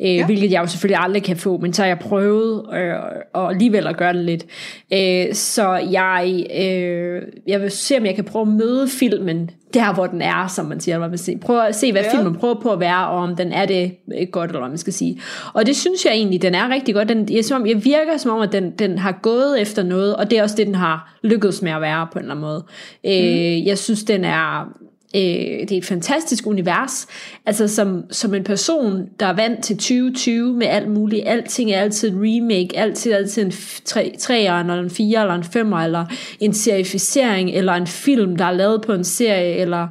øh, 0.00 0.14
ja. 0.14 0.26
hvilket 0.26 0.52
jeg 0.52 0.62
jo 0.62 0.66
selvfølgelig 0.66 1.00
aldrig 1.02 1.22
kan 1.22 1.36
få, 1.36 1.58
men 1.58 1.72
så 1.72 1.82
har 1.82 1.86
jeg 1.86 1.98
prøvet 1.98 2.66
øh, 2.74 2.94
og 3.32 3.50
alligevel 3.50 3.86
at 3.86 3.96
gøre 3.96 4.12
det 4.12 4.24
lidt. 4.24 4.46
Øh, 4.92 5.34
så 5.34 5.74
jeg, 5.90 6.46
øh, 6.56 7.22
jeg 7.46 7.60
vil 7.60 7.70
se, 7.70 7.96
om 7.96 8.06
jeg 8.06 8.14
kan 8.14 8.24
prøve 8.24 8.42
at 8.42 8.48
møde 8.48 8.88
filmen 8.88 9.50
der, 9.74 9.94
hvor 9.94 10.06
den 10.06 10.22
er, 10.22 10.46
som 10.46 10.66
man 10.66 10.80
siger. 10.80 10.98
Man 10.98 11.10
vil 11.10 11.18
se. 11.18 11.36
Prøv 11.36 11.60
at 11.60 11.74
se, 11.74 11.92
hvad 11.92 12.02
ja. 12.02 12.16
filmen 12.16 12.34
prøver 12.34 12.54
på 12.54 12.72
at 12.72 12.80
være, 12.80 13.08
og 13.08 13.18
om 13.18 13.36
den 13.36 13.52
er 13.52 13.66
det 13.66 13.96
godt, 14.32 14.50
eller 14.50 14.60
hvad 14.60 14.68
man 14.68 14.78
skal 14.78 14.92
sige. 14.92 15.20
Og 15.52 15.66
det 15.66 15.76
synes 15.76 16.04
jeg 16.04 16.12
egentlig, 16.12 16.42
den 16.42 16.54
er 16.54 16.68
rigtig 16.68 16.94
godt. 16.94 17.08
Den, 17.08 17.28
jeg, 17.30 17.44
som, 17.44 17.66
jeg 17.66 17.84
virker 17.84 18.16
som 18.16 18.30
om, 18.30 18.40
at 18.40 18.52
den, 18.52 18.70
den 18.70 18.98
har 18.98 19.18
gået 19.22 19.60
efter 19.60 19.82
noget, 19.82 20.16
og 20.16 20.30
det 20.30 20.38
er 20.38 20.42
også 20.42 20.56
det, 20.56 20.66
den 20.66 20.74
har 20.74 21.16
lykkedes 21.22 21.62
med 21.62 21.72
at 21.72 21.80
være 21.80 22.06
på 22.12 22.18
en 22.18 22.24
eller 22.24 22.34
anden 22.34 22.46
måde. 22.46 22.64
Mm. 23.04 23.10
Øh, 23.10 23.66
jeg 23.66 23.78
synes, 23.78 24.04
den 24.04 24.24
er 24.24 24.68
øh, 25.14 25.20
det 25.20 25.72
er 25.72 25.78
et 25.78 25.84
fantastisk 25.84 26.46
univers. 26.46 27.06
Altså 27.46 27.68
som, 27.68 28.04
som 28.10 28.34
en 28.34 28.44
person, 28.44 29.08
der 29.20 29.26
er 29.26 29.32
vant 29.32 29.64
til 29.64 29.76
2020 29.76 30.54
med 30.54 30.66
alt 30.66 30.90
muligt. 30.90 31.28
Alting 31.28 31.70
er 31.70 31.80
altid 31.80 32.10
en 32.10 32.16
remake, 32.18 32.78
altid, 32.78 33.12
altid 33.12 33.42
en 33.42 33.52
3'er, 33.52 34.32
eller 34.32 34.80
en 34.80 34.90
4 34.90 35.20
eller 35.20 35.34
en 35.34 35.72
5'er, 35.72 35.84
eller 35.84 36.06
en 36.40 36.52
serificering, 36.52 37.50
eller 37.50 37.72
en 37.72 37.86
film, 37.86 38.36
der 38.36 38.44
er 38.44 38.52
lavet 38.52 38.82
på 38.82 38.92
en 38.92 39.04
serie, 39.04 39.56
eller 39.56 39.88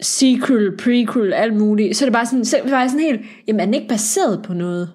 sequel, 0.00 0.76
prequel, 0.76 1.32
alt 1.32 1.56
muligt. 1.56 1.96
Så 1.96 2.04
er 2.04 2.06
det 2.06 2.12
bare 2.12 2.26
sådan, 2.26 2.44
så 2.44 2.56
er 2.56 2.62
det 2.62 2.70
bare 2.70 2.88
sådan 2.88 3.04
helt, 3.04 3.20
jamen 3.46 3.60
er 3.60 3.64
den 3.64 3.74
ikke 3.74 3.88
baseret 3.88 4.42
på 4.42 4.54
noget? 4.54 4.90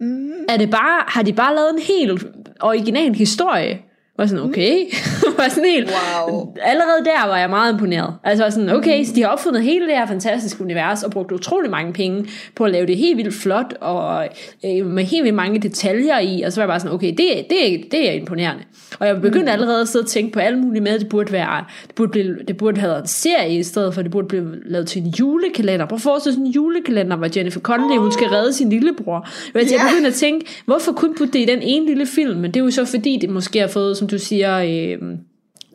Mm. 0.00 0.30
Er 0.48 0.56
det 0.56 0.70
bare, 0.70 1.04
har 1.06 1.22
de 1.22 1.32
bare 1.32 1.54
lavet 1.54 1.70
en 1.70 1.82
helt 1.82 2.26
original 2.60 3.14
historie? 3.14 3.78
Var 4.20 4.26
sådan, 4.26 4.44
okay. 4.44 4.86
var 5.38 5.48
sådan 5.48 5.64
helt, 5.64 5.90
wow. 5.90 6.54
Allerede 6.62 7.04
der 7.04 7.28
var 7.28 7.38
jeg 7.38 7.50
meget 7.50 7.72
imponeret. 7.72 8.14
Altså 8.24 8.44
var 8.44 8.50
sådan, 8.50 8.70
okay, 8.70 9.04
så 9.04 9.12
de 9.14 9.22
har 9.22 9.28
opfundet 9.28 9.62
hele 9.62 9.86
det 9.86 9.94
her 9.94 10.06
fantastiske 10.06 10.62
univers, 10.62 11.02
og 11.02 11.10
brugt 11.10 11.32
utrolig 11.32 11.70
mange 11.70 11.92
penge 11.92 12.26
på 12.56 12.64
at 12.64 12.70
lave 12.70 12.86
det 12.86 12.96
helt 12.96 13.16
vildt 13.16 13.34
flot, 13.34 13.74
og 13.80 14.28
øh, 14.64 14.86
med 14.86 15.04
helt 15.04 15.24
vildt 15.24 15.36
mange 15.36 15.60
detaljer 15.60 16.18
i, 16.18 16.42
og 16.42 16.52
så 16.52 16.60
var 16.60 16.62
jeg 16.62 16.68
bare 16.68 16.80
sådan, 16.80 16.94
okay, 16.94 17.08
det, 17.08 17.28
det, 17.50 17.92
det 17.92 18.08
er 18.08 18.12
imponerende. 18.12 18.62
Og 18.98 19.06
jeg 19.06 19.16
begyndte 19.16 19.42
mm. 19.42 19.48
allerede 19.48 19.80
at 19.80 19.88
sidde 19.88 20.02
og 20.02 20.08
tænke 20.08 20.32
på 20.32 20.40
alt 20.40 20.58
muligt 20.58 20.82
med, 20.82 20.98
det 20.98 21.08
burde 21.08 21.32
være, 21.32 21.64
det 21.86 21.94
burde, 21.94 22.10
blive, 22.10 22.36
det 22.48 22.56
burde 22.56 22.80
have 22.80 22.90
været 22.90 23.02
en 23.02 23.08
serie 23.08 23.58
i 23.58 23.62
stedet 23.62 23.94
for, 23.94 24.02
det 24.02 24.10
burde 24.10 24.28
blive 24.28 24.46
lavet 24.64 24.86
til 24.86 25.02
en 25.02 25.08
julekalender. 25.08 25.86
Prøv 25.86 25.96
at 25.96 26.02
forestille 26.02 26.34
sådan 26.34 26.46
en 26.46 26.52
julekalender, 26.52 27.16
hvor 27.16 27.28
Jennifer 27.36 27.60
Connelly, 27.60 27.96
oh. 27.96 28.02
hun 28.02 28.12
skal 28.12 28.26
redde 28.26 28.52
sin 28.52 28.70
lillebror. 28.70 29.28
Jeg, 29.54 29.62
yeah. 29.62 29.72
jeg 29.72 29.80
begyndte 29.90 30.08
at 30.08 30.14
tænke, 30.14 30.46
hvorfor 30.64 30.92
kun 30.92 31.14
putte 31.14 31.32
det 31.32 31.38
i 31.38 31.44
den 31.44 31.62
ene 31.62 31.86
lille 31.86 32.06
film? 32.06 32.40
Men 32.40 32.50
det 32.50 32.60
er 32.60 32.64
jo 32.64 32.70
så 32.70 32.84
fordi, 32.84 33.18
det 33.20 33.30
måske 33.30 33.58
har 33.58 33.68
fået, 33.68 33.96
som 33.96 34.08
du 34.10 34.18
siger, 34.18 34.58
øh, 34.58 34.98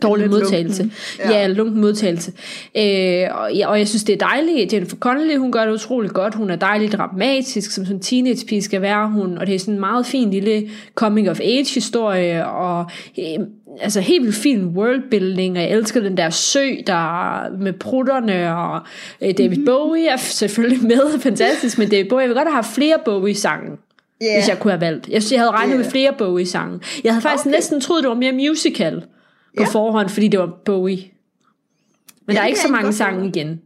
dårlig 0.02 0.30
modtagelse. 0.30 0.84
lunken. 0.84 0.98
Ja, 1.19 1.32
Ja. 1.32 1.41
ja 1.41 1.48
lunken 1.48 1.82
modtagelse. 1.82 2.32
Øh, 2.78 3.41
og, 3.41 3.54
ja, 3.54 3.67
og 3.67 3.80
jeg 3.80 3.88
synes, 3.88 4.04
det 4.04 4.13
er 4.21 4.28
dejligt. 4.28 4.74
Jennifer 4.74 4.98
Connelly, 4.98 5.38
hun 5.38 5.52
gør 5.52 5.65
det 5.65 5.74
utroligt 5.74 6.13
godt. 6.13 6.36
Hun 6.36 6.50
er 6.50 6.56
dejligt 6.56 6.91
dramatisk, 6.93 7.71
som 7.71 7.86
sådan 7.86 7.95
en 7.95 8.02
teenage-pige 8.02 8.62
skal 8.62 8.82
være 8.82 9.10
hun. 9.10 9.38
Og 9.38 9.48
det 9.48 9.56
er 9.56 9.60
sådan 9.60 9.74
en 9.74 9.80
meget 9.80 10.06
fin 10.06 10.32
lille 10.32 10.69
coming-of-age-historie. 10.95 12.48
Og 12.48 12.86
øh, 13.19 13.45
altså 13.82 14.02
helt 14.02 14.24
vildt 14.24 14.36
fin 14.36 14.65
worldbuilding. 14.65 15.58
Og 15.58 15.63
jeg 15.63 15.71
elsker 15.71 16.00
den 16.02 16.17
der 16.17 16.30
sø, 16.30 16.69
der 16.88 17.58
med 17.58 17.74
prutterne. 17.74 18.58
Og 18.58 18.82
øh, 19.21 19.34
David 19.38 19.50
mm-hmm. 19.50 19.65
Bowie 19.65 20.08
er 20.08 20.17
selvfølgelig 20.17 20.88
med. 20.93 21.19
Fantastisk. 21.19 21.78
Men 21.78 21.89
David 21.89 22.10
Bowie, 22.10 22.21
jeg 22.21 22.30
vil 22.30 22.38
godt 22.38 22.52
have 22.52 22.63
flere 22.63 22.98
Bowie-sange. 23.06 23.78
Ja. 24.21 24.38
Hvis 24.39 24.49
jeg 24.49 24.60
kunne 24.60 24.71
have 24.71 24.82
valgt. 24.82 25.08
Jeg 25.10 25.21
synes, 25.21 25.32
jeg 25.32 25.39
havde 25.39 25.51
regnet 25.51 25.71
Ja. 25.73 25.78
med 25.78 25.86
flere 25.91 26.13
Bowie-sange. 26.17 26.80
Jeg 27.04 27.13
havde 27.13 27.21
faktisk 27.21 27.45
Okay. 27.45 27.56
næsten 27.56 27.82
troet, 27.82 28.04
det 28.04 28.10
var 28.10 28.15
mere 28.15 28.32
musical 28.32 29.01
på 29.58 29.63
Ja. 29.63 29.65
forhånd, 29.65 30.10
fordi 30.10 30.28
det 30.28 30.39
var 30.39 30.60
Bowie. 30.65 30.97
Men 32.28 32.34
Ja, 32.34 32.34
der 32.34 32.41
er 32.41 32.47
ikke 32.47 32.60
så 32.60 32.67
mange 32.67 32.93
sange 32.93 33.28
igen. 33.28 33.62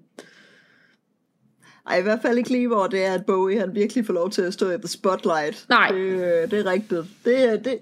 Ej, 1.90 1.98
i 2.00 2.02
hvert 2.02 2.20
fald 2.22 2.38
ikke 2.38 2.50
lige, 2.50 2.68
hvor 2.68 2.88
det 2.88 3.06
er, 3.06 3.14
at 3.14 3.26
Bowie 3.26 3.60
han 3.60 3.76
virkelig 3.76 4.06
får 4.06 4.14
lov 4.14 4.30
til 4.30 4.42
at 4.42 4.54
stå 4.54 4.70
i 4.72 4.78
the 4.78 4.88
spotlight. 4.88 5.66
Nej. 5.70 5.88
Det, 5.92 5.98
øh, 6.00 6.52
det 6.52 6.54
er 6.60 6.66
rigtigt. 6.72 7.02
Det, 7.26 7.44
er- 7.50 7.58
det, 7.58 7.78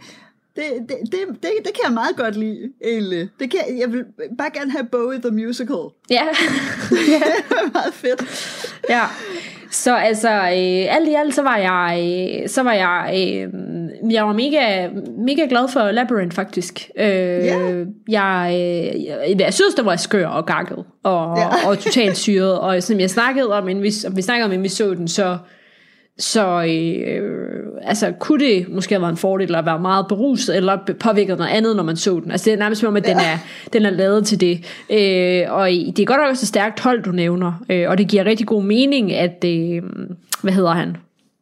det, 0.56 0.64
det, 0.90 0.98
det, 1.12 1.12
det, 1.12 1.42
det 1.42 1.74
kan 1.74 1.82
jeg 1.86 1.94
meget 1.94 2.16
godt 2.18 2.36
lide, 2.36 2.72
egentlig. 2.86 3.30
Det 3.40 3.52
kan, 3.52 3.60
jeg 3.80 3.92
vil 3.94 4.04
bare 4.38 4.50
gerne 4.54 4.72
have 4.72 4.86
Bowie 4.92 5.20
the 5.22 5.32
Musical. 5.32 5.78
Ja, 6.10 6.24
Det 6.90 7.16
er 7.16 7.72
meget 7.74 7.94
fedt. 7.94 8.22
ja. 8.90 9.04
Så 9.72 9.96
altså, 9.96 10.30
øh, 10.30 10.96
alt 10.96 11.08
i 11.10 11.14
alt, 11.14 11.34
så 11.36 11.42
var 11.44 11.58
jeg, 11.58 12.00
øh, 12.44 12.50
så 12.50 12.64
var 12.64 12.74
jeg, 12.74 13.10
øh, 13.14 14.14
jeg 14.14 14.26
var 14.26 14.34
mega, 14.34 14.88
mega 15.18 15.46
glad 15.50 15.68
for 15.74 15.92
Labyrinth, 15.92 16.36
faktisk. 16.36 16.90
Øh, 17.00 17.08
Ja. 17.08 17.84
jeg, 18.10 18.52
øh, 18.54 19.40
jeg, 19.40 19.54
synes, 19.54 19.76
det 19.76 19.86
var 19.86 19.96
skør 19.96 20.28
og 20.28 20.46
gakket, 20.46 20.84
og, 21.04 21.38
Ja. 21.38 21.70
og 21.70 21.80
totalt 21.80 22.18
syret, 22.18 22.60
og 22.60 22.84
som 22.84 23.00
jeg 23.00 23.10
snakkede 23.10 23.54
om, 23.54 23.70
inden 23.70 23.84
vi, 23.84 23.92
vi 24.16 24.22
snakkede 24.22 24.46
om, 24.46 24.52
inden 24.52 24.64
vi 24.64 24.70
så 24.70 24.94
den, 24.94 25.08
så, 25.08 25.38
så 26.20 26.64
øh, 26.64 27.60
altså, 27.84 28.14
kunne 28.20 28.46
det 28.46 28.70
måske 28.70 28.94
have 28.96 29.02
været 29.02 29.12
en 29.12 29.18
fordel 29.18 29.56
at 29.56 29.66
være 29.66 29.80
meget 29.80 30.06
beruset, 30.08 30.58
eller 30.58 30.78
påvirket 31.00 31.38
noget 31.38 31.52
andet, 31.52 31.76
når 31.76 31.84
man 31.84 31.96
så 31.96 32.20
den. 32.20 32.32
Altså, 32.32 32.46
det 32.46 32.54
er 32.54 32.58
nærmest 32.58 32.82
som 32.82 32.88
om, 32.88 32.96
at 32.96 33.06
den 33.06 33.18
er, 33.18 33.38
den 33.74 33.86
er 33.86 33.90
lavet 33.90 34.26
til 34.26 34.42
det. 34.42 34.58
Øh, 34.90 35.54
og 35.54 35.70
det 35.70 36.00
er 36.00 36.06
godt 36.06 36.20
nok 36.20 36.30
også 36.30 36.44
et 36.44 36.48
stærkt 36.48 36.80
hold, 36.80 37.04
du 37.04 37.12
nævner, 37.12 37.64
øh, 37.70 37.90
og 37.90 37.98
det 37.98 38.08
giver 38.08 38.26
rigtig 38.26 38.48
god 38.48 38.64
mening, 38.64 39.14
at, 39.14 39.44
øh, 39.46 39.84
hvad 40.42 40.54
hedder 40.54 40.72
han? 40.72 40.98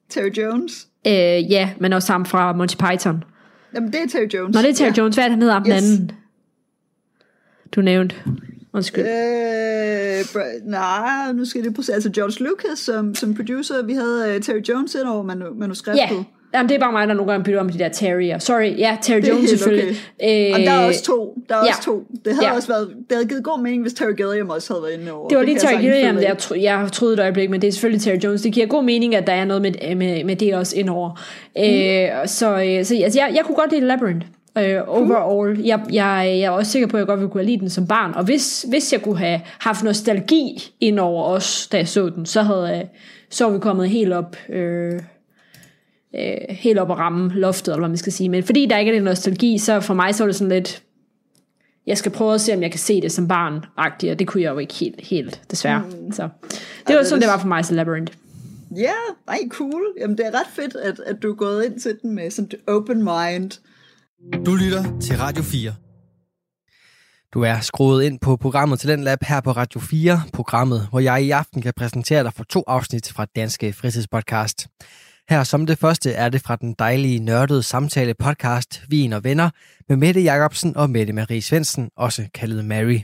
Terry 0.09 0.29
Jones. 0.37 0.87
Øh, 1.07 1.51
ja, 1.51 1.69
men 1.79 1.93
også 1.93 2.11
ham 2.11 2.25
fra 2.25 2.53
Monty 2.53 2.75
Python. 2.75 3.23
Jamen, 3.75 3.91
det 3.91 3.99
er 4.03 4.07
Terry 4.07 4.27
Jones. 4.33 4.55
Nå, 4.55 4.61
det 4.61 4.69
er 4.69 4.73
Terry 4.73 4.87
ja. 4.97 5.01
Jones. 5.01 5.15
Hvad 5.15 5.23
er 5.23 5.27
det, 5.27 5.33
han 5.33 5.41
hedder? 5.41 5.53
Ham 5.53 5.63
den 5.63 5.73
Yes. 5.73 5.83
anden. 5.83 6.11
Du 7.75 7.81
nævnte. 7.81 8.15
Undskyld. 8.75 9.03
Øh, 9.05 10.19
br- 10.19 10.69
nej, 10.69 11.31
nu 11.33 11.45
skal 11.45 11.63
det 11.63 11.73
på 11.75 11.81
Altså 11.93 12.09
George 12.09 12.43
Lucas 12.49 12.79
som, 12.79 13.15
som 13.15 13.35
producer. 13.35 13.83
Vi 13.85 13.93
havde 13.93 14.33
uh, 14.35 14.41
Terry 14.41 14.61
Jones 14.69 14.95
ind 14.95 15.03
over 15.07 15.23
manu- 15.23 15.59
manuskriptet. 15.59 16.01
Ja, 16.01 16.23
Jamen, 16.53 16.69
det 16.69 16.75
er 16.75 16.79
bare 16.79 16.91
mig, 16.91 17.07
der 17.07 17.13
nogle 17.13 17.31
gange 17.31 17.43
bytter 17.43 17.59
om 17.59 17.69
de 17.69 17.79
der 17.79 17.89
Terrier. 17.89 18.39
Sorry, 18.39 18.77
ja, 18.77 18.97
Terry 19.01 19.17
Det 19.17 19.27
er 19.29 19.33
Jones 19.33 19.49
selvfølgelig. 19.49 19.97
okay. 20.23 20.53
Og 20.53 20.59
der 20.59 20.71
er 20.71 20.81
Øh, 20.81 20.87
også 20.87 21.03
to. 21.03 21.37
Der 21.49 21.55
er 21.55 21.59
ja. 21.59 21.69
også 21.69 21.81
to. 21.83 22.03
Det 22.25 22.33
havde 22.33 22.47
Ja. 22.47 22.55
også 22.55 22.67
været, 22.67 22.87
det 23.09 23.15
havde 23.17 23.27
givet 23.27 23.43
god 23.43 23.61
mening, 23.61 23.81
hvis 23.81 23.93
Terry 23.93 24.15
Gilliam 24.17 24.49
også 24.49 24.73
havde 24.73 24.83
været 24.83 24.99
inde 25.01 25.11
over. 25.11 25.27
Det 25.27 25.37
var 25.37 25.43
lige 25.43 25.59
kan 25.59 25.69
Terry 25.69 25.81
Gilliam, 25.81 26.17
jeg, 26.17 26.37
tro, 26.37 26.55
jeg 26.55 26.89
troede 26.91 27.13
et 27.13 27.19
øjeblik, 27.19 27.49
men 27.49 27.61
det 27.61 27.67
er 27.67 27.71
selvfølgelig 27.71 28.01
Terry 28.01 28.17
Jones. 28.23 28.41
Det 28.41 28.53
giver 28.53 28.65
god 28.67 28.83
mening, 28.83 29.15
at 29.15 29.27
der 29.27 29.33
er 29.33 29.45
noget 29.45 29.61
med, 29.61 29.95
med, 29.95 30.23
med 30.23 30.35
det 30.35 30.53
også 30.55 30.75
indover. 30.77 31.09
Mm. 31.55 31.63
Øh, 31.63 32.27
så 32.27 32.49
øh, 32.49 32.85
så 32.85 32.95
altså, 33.03 33.19
jeg, 33.19 33.31
jeg 33.35 33.41
kunne 33.45 33.55
godt 33.55 33.71
lide 33.71 33.85
Labyrinth. 33.85 34.27
Øh, 34.57 34.81
overall. 34.87 35.59
Jeg, 35.65 35.79
jeg, 35.91 36.35
jeg 36.39 36.39
er 36.39 36.49
også 36.49 36.71
sikker 36.71 36.87
på, 36.87 36.97
at 36.97 36.99
jeg 36.99 37.07
godt 37.07 37.19
ville 37.19 37.31
kunne 37.31 37.41
have 37.41 37.49
lide 37.51 37.59
den 37.59 37.69
som 37.69 37.87
barn. 37.87 38.13
Og 38.13 38.23
hvis, 38.23 38.65
hvis 38.69 38.93
jeg 38.93 39.01
kunne 39.01 39.17
have 39.17 39.41
haft 39.59 39.83
nostalgi 39.83 40.73
ind 40.79 40.99
over 40.99 41.23
os, 41.23 41.67
da 41.71 41.77
jeg 41.77 41.87
så 41.87 42.09
den, 42.09 42.25
så 42.25 42.41
havde 42.41 42.79
øh, 42.79 42.85
så 43.29 43.45
var 43.45 43.51
vi 43.51 43.59
kommet 43.59 43.89
helt 43.89 44.13
op... 44.13 44.35
Øh, 44.49 45.01
øh, 46.15 46.37
helt 46.49 46.79
op 46.79 46.91
at 46.91 46.97
ramme 46.97 47.33
loftet, 47.33 47.71
eller 47.71 47.79
hvad 47.79 47.89
man 47.89 47.97
skal 47.97 48.13
sige. 48.13 48.29
Men 48.29 48.43
fordi 48.43 48.65
der 48.65 48.77
ikke 48.77 48.89
er 48.89 48.95
det 48.95 49.03
nostalgi, 49.03 49.57
så 49.57 49.79
for 49.79 49.93
mig 49.93 50.15
så 50.15 50.23
var 50.23 50.27
det 50.27 50.35
sådan 50.35 50.51
lidt, 50.51 50.83
jeg 51.87 51.97
skal 51.97 52.11
prøve 52.11 52.33
at 52.33 52.41
se, 52.41 52.53
om 52.53 52.61
jeg 52.61 52.71
kan 52.71 52.79
se 52.79 53.01
det 53.01 53.11
som 53.11 53.27
barn 53.27 53.65
-agtigt, 53.79 54.11
og 54.11 54.19
det 54.19 54.27
kunne 54.27 54.43
jeg 54.43 54.53
jo 54.53 54.57
ikke 54.57 54.73
helt, 54.73 55.01
helt 55.01 55.41
desværre. 55.51 55.83
Mm. 55.85 56.11
Så 56.11 56.29
det 56.87 56.95
var 56.95 57.01
det 57.01 57.07
sådan, 57.07 57.21
det 57.21 57.29
var 57.29 57.39
for 57.39 57.47
mig 57.47 57.65
til 57.65 57.75
Labyrinth. 57.75 58.13
Ja, 58.75 58.93
ej, 59.27 59.39
cool. 59.49 59.83
Jamen, 59.99 60.17
det 60.17 60.25
er 60.25 60.31
ret 60.31 60.47
fedt, 60.53 60.75
at, 60.75 60.99
at 61.05 61.23
du 61.23 61.31
er 61.31 61.35
gået 61.35 61.65
ind 61.65 61.79
til 61.79 61.97
den 62.01 62.15
med 62.15 62.31
sådan 62.31 62.49
et 62.53 62.73
open 62.73 62.97
mind. 62.97 63.51
Du 64.45 64.55
lytter 64.55 64.99
til 64.99 65.17
Radio 65.17 65.43
4. 65.43 65.75
Du 67.33 67.41
er 67.41 67.59
skruet 67.59 68.03
ind 68.03 68.19
på 68.19 68.35
programmet 68.35 68.79
til 68.79 68.89
den 68.89 69.03
lab 69.03 69.17
her 69.21 69.41
på 69.41 69.51
Radio 69.51 69.79
4, 69.79 70.21
programmet, 70.33 70.87
hvor 70.89 70.99
jeg 70.99 71.23
i 71.23 71.31
aften 71.31 71.61
kan 71.61 71.73
præsentere 71.77 72.23
dig 72.23 72.33
for 72.33 72.43
to 72.43 72.63
afsnit 72.67 73.11
fra 73.11 73.25
Danske 73.35 73.73
Fritidspodcast. 73.73 74.67
Her 75.29 75.43
som 75.43 75.65
det 75.65 75.77
første 75.77 76.11
er 76.11 76.29
det 76.29 76.41
fra 76.41 76.55
den 76.55 76.75
dejlige 76.79 77.19
nørdede 77.19 77.63
samtale 77.63 78.13
podcast 78.13 78.83
Vin 78.89 79.13
og 79.13 79.23
Venner 79.23 79.49
med 79.89 79.97
Mette 79.97 80.21
Jacobsen 80.21 80.77
og 80.77 80.89
Mette 80.89 81.13
Marie 81.13 81.41
Svendsen, 81.41 81.89
også 81.97 82.27
kaldet 82.33 82.65
Mary. 82.65 82.99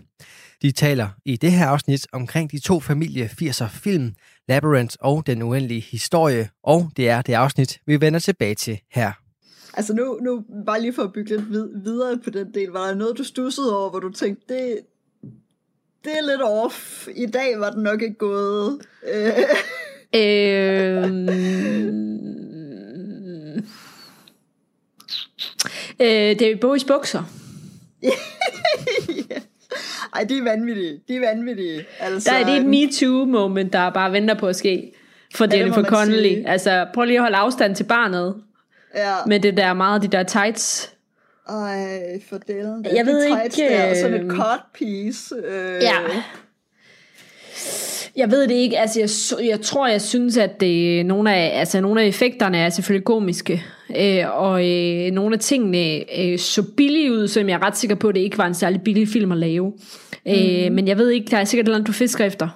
De 0.62 0.72
taler 0.72 1.10
i 1.26 1.38
det 1.38 1.52
her 1.52 1.68
afsnit 1.68 2.08
omkring 2.12 2.52
de 2.52 2.60
to 2.60 2.80
familie 2.80 3.30
80'er 3.42 3.68
film, 3.68 4.16
Labyrinth 4.48 4.96
og 5.00 5.28
Den 5.28 5.42
Uendelige 5.42 5.86
Historie, 5.92 6.50
og 6.64 6.92
det 6.98 7.10
er 7.10 7.22
det 7.22 7.34
afsnit, 7.34 7.80
vi 7.88 8.02
vender 8.02 8.20
tilbage 8.20 8.56
til 8.56 8.80
her. 8.92 9.21
Altså 9.74 9.94
nu, 9.94 10.20
nu 10.22 10.44
bare 10.66 10.82
lige 10.82 10.94
for 10.94 11.02
at 11.04 11.14
bygge 11.14 11.30
lidt 11.30 11.50
vid- 11.50 11.84
videre 11.84 12.18
på 12.18 12.30
den 12.30 12.54
del, 12.54 12.70
var 12.70 12.88
der 12.88 12.96
noget, 12.96 13.18
du 13.18 13.24
stussede 13.24 13.78
over, 13.80 13.90
hvor 13.90 14.00
du 14.00 14.10
tænkte, 14.12 14.54
det, 14.54 14.80
det 16.04 16.12
er 16.18 16.28
lidt 16.32 16.42
off. 16.44 17.08
I 17.16 17.26
dag 17.26 17.60
var 17.60 17.70
den 17.72 17.84
nok 17.84 18.02
ikke 18.02 18.16
gået. 18.16 18.80
Øh, 19.14 19.34
Øh, 20.16 21.04
øh, 26.00 26.40
David 26.40 26.56
Bowies 26.62 26.84
bukser. 26.84 27.24
Ej, 30.16 30.24
de 30.24 30.38
er 30.38 30.44
vanvittige. 30.44 31.00
De 31.08 31.16
er 31.16 31.20
vanvittige. 31.20 31.86
Altså, 32.00 32.30
Der 32.32 32.38
er 32.38 32.46
det 32.46 32.58
et 32.58 32.66
MeToo-moment, 32.66 33.74
der 33.74 33.90
bare 33.90 34.12
venter 34.12 34.34
på 34.40 34.48
at 34.48 34.56
ske 34.56 34.92
for 35.36 35.46
det 35.46 35.58
Jennifer 35.60 35.84
Connelly. 35.84 36.28
sige. 36.30 36.48
Altså, 36.48 36.88
prøv 36.94 37.04
lige 37.06 37.18
at 37.18 37.22
holde 37.24 37.38
afstand 37.38 37.76
til 37.76 37.84
barnet 37.84 38.36
Ja. 38.96 39.16
med 39.28 39.40
det 39.40 39.58
der 39.58 39.74
meget, 39.74 40.02
de 40.02 40.08
der 40.08 40.24
tights. 40.24 40.94
Ej, 41.50 42.22
for 42.30 42.38
delen. 42.38 42.86
Jeg 42.96 43.06
ved 43.06 43.22
de 43.22 43.36
tights 43.36 43.58
ikke, 43.58 43.74
Der, 43.74 43.96
sådan 43.96 44.14
et 44.14 44.24
øh, 44.24 44.30
cut 44.30 44.60
piece. 44.74 45.36
Øh, 45.36 45.82
Ja. 45.82 45.94
Jeg 48.16 48.32
ved 48.32 48.48
det 48.48 48.56
ikke, 48.56 48.80
altså 48.80 49.00
jeg, 49.00 49.10
jeg 49.50 49.62
tror, 49.62 49.88
jeg 49.88 50.02
synes, 50.02 50.38
at 50.38 50.62
det, 50.62 51.06
nogle, 51.06 51.36
af, 51.36 51.60
altså, 51.60 51.82
nogle 51.82 52.02
af 52.02 52.08
effekterne 52.08 52.58
er 52.58 52.70
selvfølgelig 52.70 53.06
komiske, 53.06 53.64
øh, 53.98 54.38
og 54.38 54.70
øh, 54.70 55.12
nogle 55.12 55.36
af 55.36 55.40
tingene 55.40 56.20
øh, 56.20 56.40
så 56.40 56.64
billige 56.78 57.12
ud, 57.12 57.28
som 57.28 57.50
jeg 57.50 57.56
er 57.56 57.64
ret 57.66 57.78
sikker 57.78 57.96
på, 57.96 58.08
at 58.08 58.16
det 58.16 58.22
ikke 58.22 58.38
var 58.38 58.48
en 58.48 58.54
særlig 58.54 58.82
billig 58.82 59.08
film 59.08 59.32
at 59.32 59.38
lave. 59.38 59.74
Mm. 60.26 60.32
Øh, 60.32 60.72
men 60.72 60.88
jeg 60.88 60.98
ved 60.98 61.10
ikke, 61.10 61.32
der 61.32 61.38
er 61.38 61.44
sikkert 61.44 61.66
et 61.66 61.68
eller 61.68 61.78
andet, 61.78 61.88
du 61.88 61.94
fisker 61.94 62.26
efter. 62.26 62.48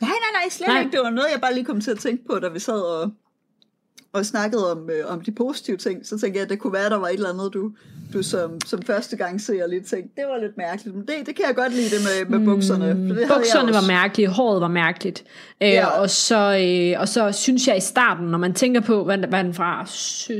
Nej, 0.00 0.10
nej, 0.10 0.42
nej, 0.42 0.50
slet 0.50 0.68
nej. 0.68 0.78
ikke. 0.78 0.90
Det 0.92 1.00
var 1.04 1.10
noget, 1.10 1.28
jeg 1.32 1.40
bare 1.40 1.54
lige 1.54 1.64
kom 1.64 1.80
til 1.80 1.90
at 1.90 1.98
tænke 1.98 2.24
på, 2.30 2.38
da 2.38 2.48
vi 2.48 2.58
sad 2.58 2.80
og, 2.80 3.10
og 4.12 4.26
snakkede 4.26 4.72
om, 4.72 4.90
øh, 4.90 5.12
om 5.12 5.20
de 5.20 5.32
positive 5.32 5.76
ting. 5.76 6.06
Så 6.06 6.18
tænkte 6.18 6.38
jeg, 6.38 6.44
at 6.44 6.50
det 6.50 6.58
kunne 6.58 6.72
være, 6.72 6.84
at 6.84 6.90
der 6.90 6.96
var 6.98 7.06
et 7.08 7.14
eller 7.14 7.28
andet, 7.28 7.54
du, 7.54 7.72
du 8.12 8.22
som, 8.22 8.60
som 8.66 8.82
første 8.82 9.16
gang 9.16 9.40
ser 9.40 9.66
lige 9.66 9.80
tænkte, 9.80 10.10
det 10.16 10.24
var 10.28 10.38
lidt 10.40 10.56
mærkeligt. 10.56 10.96
Men 10.96 11.06
det, 11.06 11.26
det 11.26 11.36
kan 11.36 11.44
jeg 11.46 11.54
godt 11.56 11.74
lide, 11.74 11.90
det 11.96 12.28
med, 12.30 12.38
med 12.38 12.46
bukserne. 12.46 13.08
For 13.08 13.14
det. 13.14 13.28
Bukserne 13.28 13.72
var 13.72 13.86
mærkelige, 13.88 14.28
håret 14.28 14.60
var 14.60 14.68
mærkeligt. 14.68 15.24
Øh, 15.62 15.68
Ja. 15.68 15.86
og, 15.86 16.10
så, 16.10 16.36
øh, 16.94 17.00
og 17.00 17.08
så 17.08 17.32
synes 17.32 17.68
jeg 17.68 17.76
i 17.76 17.80
starten, 17.80 18.26
når 18.26 18.38
man 18.38 18.54
tænker 18.54 18.80
på, 18.80 19.04
hvad, 19.04 19.18
hvad 19.18 19.44
den 19.44 19.54
fra 19.54 19.84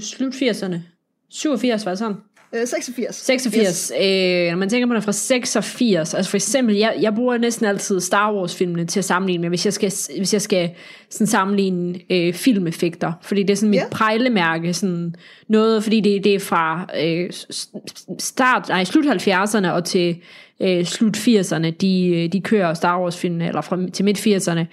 slut 0.00 0.34
80'erne? 0.34 0.76
87 1.30 1.86
var 1.86 1.94
sådan? 1.94 2.16
Øh, 2.54 2.66
86. 2.66 3.16
86. 3.16 3.68
Yes. 3.68 3.92
Øh, 4.00 4.50
når 4.50 4.56
man 4.56 4.68
tænker 4.68 4.86
på 4.86 4.94
den 4.94 5.02
fra 5.02 5.12
86, 5.12 6.14
altså 6.14 6.30
for 6.30 6.36
eksempel, 6.36 6.76
jeg, 6.76 6.96
jeg 7.00 7.14
bruger 7.14 7.38
næsten 7.38 7.66
altid 7.66 8.00
Star 8.00 8.34
Wars-filmene 8.34 8.86
til 8.86 9.00
at 9.00 9.04
sammenligne 9.04 9.40
med, 9.40 9.48
hvis 9.48 9.64
jeg 9.64 9.72
skal, 9.72 9.92
hvis 10.16 10.32
jeg 10.32 10.42
skal 10.42 10.70
sådan 11.10 11.26
sammenligne 11.26 11.98
øh, 12.10 12.34
filmeffekter, 12.34 13.12
fordi 13.22 13.42
det 13.42 13.50
er 13.50 13.56
sådan 13.56 13.70
mit 13.70 13.76
Ja. 13.80 13.88
prejlemærke, 13.90 14.74
sådan 14.74 15.14
noget, 15.48 15.82
fordi 15.82 16.00
det, 16.00 16.24
det 16.24 16.34
er 16.34 16.38
fra 16.40 16.86
øh, 17.02 17.30
start, 18.18 18.68
nej, 18.68 18.84
slut 18.84 19.04
70'erne 19.04 19.68
og 19.68 19.84
til 19.84 20.16
øh, 20.60 20.84
slut 20.84 21.16
80'erne, 21.16 21.70
de, 21.70 22.06
øh, 22.06 22.32
de 22.32 22.40
kører 22.40 22.74
Star 22.74 23.00
Wars-filmene, 23.02 23.48
eller 23.48 23.60
fra, 23.60 23.78
til 23.92 24.04
midt 24.04 24.26
80'erne. 24.26 24.64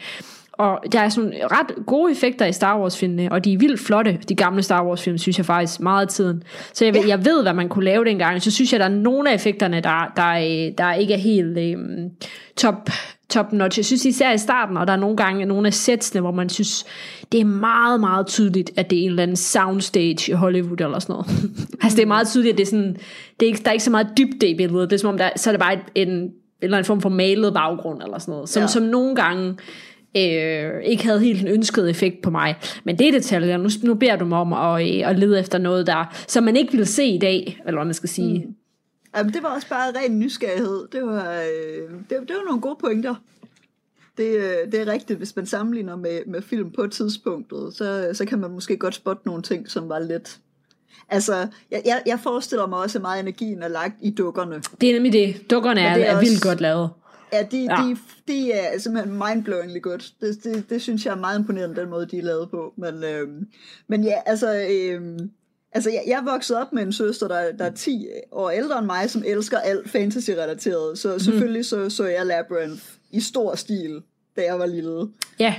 Og 0.58 0.80
der 0.92 1.00
er 1.00 1.10
sådan 1.10 1.34
ret 1.52 1.86
gode 1.86 2.12
effekter 2.12 2.46
i 2.46 2.52
Star 2.52 2.80
Wars-filmene, 2.80 3.32
og 3.32 3.46
de 3.46 3.54
er 3.54 3.58
vildt 3.58 3.80
flotte, 3.80 4.20
de 4.30 4.36
gamle 4.36 4.64
Star 4.64 4.86
Wars-film, 4.86 5.18
synes 5.18 5.38
jeg 5.38 5.46
faktisk, 5.46 5.80
meget 5.80 6.02
af 6.02 6.08
tiden. 6.08 6.44
Så 6.74 6.86
jeg, 6.86 6.94
ved, 6.94 7.08
jeg 7.08 7.26
ved, 7.26 7.42
hvad 7.42 7.54
man 7.54 7.70
kunne 7.70 7.86
lave 7.86 8.06
dengang. 8.06 8.42
Så 8.42 8.52
synes 8.52 8.72
jeg, 8.72 8.80
der 8.80 8.86
er 8.86 8.90
nogle 8.90 9.30
af 9.32 9.36
effekterne, 9.36 9.82
der, 9.82 10.12
der, 10.16 10.30
øh, 10.30 10.74
der 10.78 10.94
ikke 10.94 11.14
er 11.14 11.18
helt 11.18 11.58
øh, 11.58 11.78
top, 12.56 12.90
top 13.30 13.54
notch. 13.54 13.80
Jeg 13.80 13.86
synes 13.86 14.06
især 14.06 14.32
i 14.34 14.38
starten, 14.38 14.78
og 14.78 14.88
der 14.88 14.94
er 14.94 14.98
nogle 14.98 15.18
gange 15.18 15.46
nogle 15.46 15.68
af 15.68 15.74
sætsene, 15.74 16.22
hvor 16.22 16.32
man 16.32 16.50
synes, 16.50 16.86
det 17.32 17.40
er 17.40 17.46
meget, 17.46 18.00
meget 18.00 18.28
tydeligt, 18.28 18.72
at 18.76 18.90
det 18.90 19.00
er 19.00 19.04
en 19.04 19.10
eller 19.10 19.24
anden 19.24 19.36
soundstage 19.36 20.32
i 20.32 20.34
Hollywood 20.34 20.82
eller 20.82 21.00
sådan 21.00 21.14
noget. 21.14 21.28
altså 21.84 21.96
det 21.96 22.04
er 22.04 22.08
meget 22.08 22.28
tydeligt, 22.28 22.54
at 22.54 22.58
det 22.58 22.64
er 22.64 22.70
sådan, 22.70 22.98
det 23.40 23.46
er 23.46 23.48
ikke, 23.48 23.62
der 23.64 23.70
er 23.70 23.74
ikke 23.74 23.84
så 23.84 23.92
meget 23.92 24.08
dybde 24.18 24.48
i 24.48 24.56
billedet. 24.56 24.90
Det 24.90 24.96
er 24.96 25.00
som 25.00 25.10
om, 25.10 25.18
der, 25.18 25.30
så 25.36 25.50
er 25.50 25.52
det 25.52 25.60
bare 25.60 25.74
et, 25.74 25.80
en, 25.96 26.10
en 26.10 26.32
eller 26.62 26.78
anden 26.78 26.88
form 26.88 27.02
for 27.02 27.10
malet 27.10 27.54
baggrund 27.54 28.02
eller 28.04 28.18
sådan 28.18 28.32
noget, 28.32 28.50
som, 28.50 28.62
ja. 28.62 28.68
som 28.68 28.84
nogle 28.84 29.16
gange 29.16 29.56
øh, 30.18 30.84
ikke 30.84 31.04
havde 31.04 31.20
helt 31.20 31.42
en 31.42 31.48
ønsket 31.48 31.90
effekt 31.90 32.22
på 32.22 32.30
mig. 32.30 32.56
Men 32.84 33.00
det 33.00 33.08
er 33.08 33.12
detaljer. 33.12 33.58
Nu, 33.58 33.70
nu 33.84 33.94
beder 33.94 34.16
du 34.16 34.26
mig 34.26 34.38
om 34.38 34.54
at, 34.54 34.98
øh, 34.98 35.10
at 35.10 35.20
lede 35.20 35.40
efter 35.40 35.58
noget, 35.58 35.88
der, 35.88 36.24
som 36.28 36.44
man 36.44 36.56
ikke 36.56 36.78
vil 36.78 36.86
se 36.86 37.06
i 37.06 37.18
dag, 37.18 37.62
eller 37.66 37.78
hvad 37.80 37.86
man 37.86 37.94
skal 37.94 38.10
sige. 38.10 38.40
Mm. 38.40 38.56
Jamen, 39.18 39.34
det 39.34 39.44
var 39.44 39.50
også 39.50 39.70
bare 39.70 39.92
ren 39.92 40.20
nysgerrighed. 40.20 40.88
Det 40.92 41.04
var, 41.04 41.34
øh, 41.34 41.90
det, 42.10 42.10
det 42.10 42.36
var 42.36 42.46
nogle 42.46 42.62
gode 42.62 42.78
pointer. 42.80 43.16
Det, 44.18 44.36
øh, 44.36 44.72
det 44.72 44.82
er 44.82 44.88
rigtigt, 44.88 45.18
hvis 45.18 45.36
man 45.36 45.46
sammenligner 45.46 45.96
med, 45.96 46.20
med 46.28 46.42
film 46.42 46.72
på 46.72 46.88
tidspunktet, 46.88 47.74
så, 47.74 48.10
så 48.14 48.26
kan 48.26 48.40
man 48.40 48.52
måske 48.52 48.78
godt 48.78 48.96
spotte 48.96 49.28
nogle 49.28 49.42
ting, 49.42 49.70
som 49.70 49.90
var 49.90 50.00
lidt... 50.00 50.38
Altså, 51.10 51.48
jeg, 51.72 51.82
jeg, 51.86 52.02
jeg 52.06 52.20
forestiller 52.20 52.68
mig 52.68 52.80
også, 52.80 52.98
at 52.98 53.02
meget 53.02 53.20
energien 53.20 53.64
er 53.64 53.68
lagt 53.68 53.96
i 54.02 54.10
dukkerne. 54.10 54.62
Det 54.82 54.90
er 54.90 54.94
nemlig 54.94 55.14
det. 55.14 55.52
Dukkerne 55.52 55.82
er, 55.82 55.94
det 55.94 56.08
er, 56.08 56.12
er 56.12 56.18
også, 56.18 56.30
vildt 56.30 56.44
godt 56.44 56.62
lavet. 56.62 56.90
Ja, 57.34 57.44
de, 57.44 57.58
ja. 57.58 57.76
De, 57.84 57.98
de 58.28 58.52
er 58.52 58.80
simpelthen 58.80 59.24
mindblowingly 59.26 59.82
godt. 59.82 60.14
Det, 60.22 60.44
det, 60.44 60.70
det 60.70 60.82
synes 60.82 61.06
jeg 61.06 61.12
er 61.12 61.20
meget 61.20 61.40
imponerende, 61.40 61.82
den 61.82 61.90
måde, 61.90 62.06
de 62.06 62.18
er 62.18 62.24
lavet 62.24 62.50
på. 62.50 62.74
Men, 62.78 63.04
øh, 63.04 63.28
men 63.88 64.04
ja, 64.04 64.16
altså... 64.26 64.68
Øh, 64.70 65.20
Altså, 65.72 65.90
jeg, 65.90 66.04
jeg 66.08 66.22
voksede 66.26 66.62
op 66.62 66.74
med 66.74 66.84
en 66.84 66.94
søster, 66.94 67.28
der, 67.28 67.52
der 67.52 67.66
er 67.66 67.72
10 67.72 68.08
år 68.32 68.50
ældre 68.50 68.78
end 68.78 68.86
mig, 68.86 69.10
som 69.10 69.24
elsker 69.26 69.58
alt 69.58 69.90
fantasy-relateret. 69.90 70.98
Så 70.98 71.14
mm. 71.14 71.20
selvfølgelig 71.20 71.66
så, 71.66 71.90
så 71.90 72.06
jeg 72.06 72.26
Labyrinth 72.26 72.84
i 73.12 73.20
stor 73.20 73.56
stil, 73.56 74.02
da 74.36 74.42
jeg 74.42 74.60
var 74.60 74.66
lille. 74.66 75.08
Ja. 75.40 75.56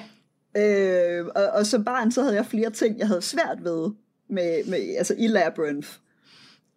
Øh, 0.57 1.27
og, 1.27 1.47
og 1.47 1.67
som 1.67 1.85
barn, 1.85 2.13
så 2.13 2.23
havde 2.23 2.35
jeg 2.35 2.47
flere 2.47 2.71
ting, 2.71 2.99
jeg 2.99 3.07
havde 3.07 3.23
svært 3.23 3.59
ved 3.65 3.91
med, 4.29 4.65
med, 4.65 4.97
altså 4.99 5.15
i 5.19 5.27
Labyrinth. 5.27 5.89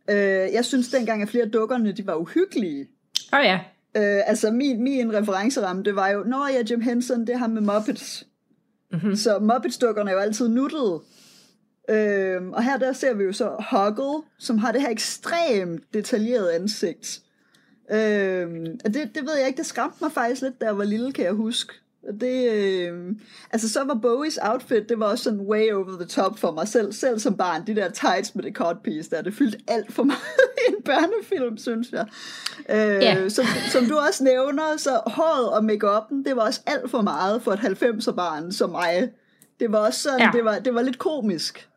Øh, 0.10 0.54
jeg 0.54 0.66
synes 0.66 0.90
dengang, 0.90 1.22
at 1.22 1.30
flere 1.30 1.50
dukkerne, 1.50 1.92
de 1.92 2.08
var 2.08 2.16
uhyggelige. 2.16 2.88
Åh 3.34 3.40
oh, 3.40 3.46
ja. 3.46 3.60
Øh, 3.98 4.30
altså 4.30 4.52
min, 4.52 4.84
min 4.84 5.14
referenceramme, 5.14 5.84
det 5.84 5.96
var 5.96 6.08
jo, 6.08 6.24
når 6.24 6.48
jeg 6.48 6.72
Jim 6.72 6.82
Henson, 6.82 7.28
det 7.28 7.40
ham 7.40 7.50
med 7.50 7.62
Muppets. 7.62 8.28
Mm-hmm. 8.92 9.16
Så 9.16 9.40
Muppets-dukkerne 9.40 10.10
er 10.10 10.14
jo 10.14 10.20
altid 10.20 10.48
nuttede. 10.50 11.02
Øhm, 11.90 12.54
og 12.54 12.64
her 12.64 12.78
der 12.78 12.94
ser 12.94 13.14
vi 13.14 13.24
jo 13.24 13.34
så 13.34 13.66
Huggle, 13.72 14.24
som 14.40 14.58
har 14.58 14.72
det 14.72 14.82
her 14.82 14.90
ekstremt 14.90 15.94
detaljerede 15.94 16.54
ansigt. 16.54 17.22
Øhm, 17.92 18.80
det, 18.80 19.16
det 19.16 19.24
ved 19.24 19.38
jeg 19.38 19.48
ikke, 19.48 19.58
det 19.58 19.66
skræmte 19.66 19.98
mig 20.02 20.12
faktisk 20.12 20.42
lidt, 20.42 20.62
da 20.62 20.66
jeg 20.66 20.78
var 20.78 20.84
lille, 20.84 21.12
kan 21.12 21.26
jeg 21.26 21.34
huske. 21.34 21.74
Det, 22.22 22.52
øh, 22.52 23.16
altså 23.52 23.70
så 23.70 23.84
var 23.84 23.94
Bowies 23.94 24.40
outfit, 24.42 24.90
det 24.90 25.00
var 25.00 25.06
også 25.06 25.24
sådan 25.24 25.42
way 25.42 25.72
over 25.72 25.98
the 26.00 26.08
top 26.08 26.40
for 26.40 26.52
mig 26.52 26.68
selv, 26.68 26.94
selv 26.94 27.20
som 27.20 27.38
barn, 27.38 27.68
de 27.68 27.76
der 27.76 27.90
tights 27.90 28.36
med 28.36 28.44
det 28.44 28.56
cut 28.56 28.78
piece 28.84 29.10
der, 29.10 29.22
det 29.22 29.34
fyldte 29.34 29.58
alt 29.68 29.94
for 29.94 30.04
meget 30.04 30.20
i 30.68 30.72
en 30.72 30.84
børnefilm, 30.84 31.58
synes 31.58 31.92
jeg. 31.92 32.06
Øh, 32.70 33.04
yeah. 33.04 33.32
som, 33.32 33.46
som 33.72 33.86
du 33.86 33.98
også 33.98 34.24
nævner, 34.24 34.78
så 34.78 35.02
håret 35.06 35.50
og 35.50 35.66
make 35.66 35.88
det 36.26 36.36
var 36.36 36.42
også 36.42 36.62
alt 36.66 36.92
for 36.92 37.02
meget 37.02 37.42
for 37.42 37.52
et 37.52 37.60
90'er 37.60 38.12
barn 38.12 38.52
som 38.52 38.70
mig. 38.70 39.10
Det 39.60 39.72
var 39.72 39.78
også 39.78 40.00
sådan, 40.00 40.20
ja. 40.20 40.30
det, 40.34 40.46
var, 40.46 40.60
det 40.60 40.76
var 40.76 40.82
lidt 40.82 40.98
komisk. 40.98 41.71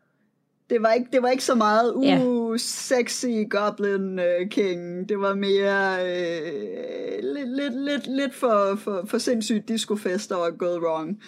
Det 0.69 0.77
var 0.81 0.91
ikke, 0.91 1.07
det 1.13 1.21
var 1.21 1.29
ikke 1.29 1.43
så 1.43 1.55
meget, 1.55 1.93
uh, 1.93 2.05
yeah. 2.05 2.59
sexy 2.59 3.25
Goblin 3.49 4.19
uh, 4.19 4.49
King. 4.49 5.09
Det 5.09 5.19
var 5.19 5.35
mere 5.35 5.93
uh, 6.01 7.35
lidt, 7.35 7.49
lidt, 7.55 7.85
lidt, 7.85 8.07
lidt 8.07 8.35
for, 8.35 8.79
for, 8.83 9.05
for 9.07 9.17
sindssygt 9.17 9.67
discofest, 9.67 10.29
der 10.29 10.35
var 10.35 10.51
gået 10.57 10.79
wrong. 10.79 11.19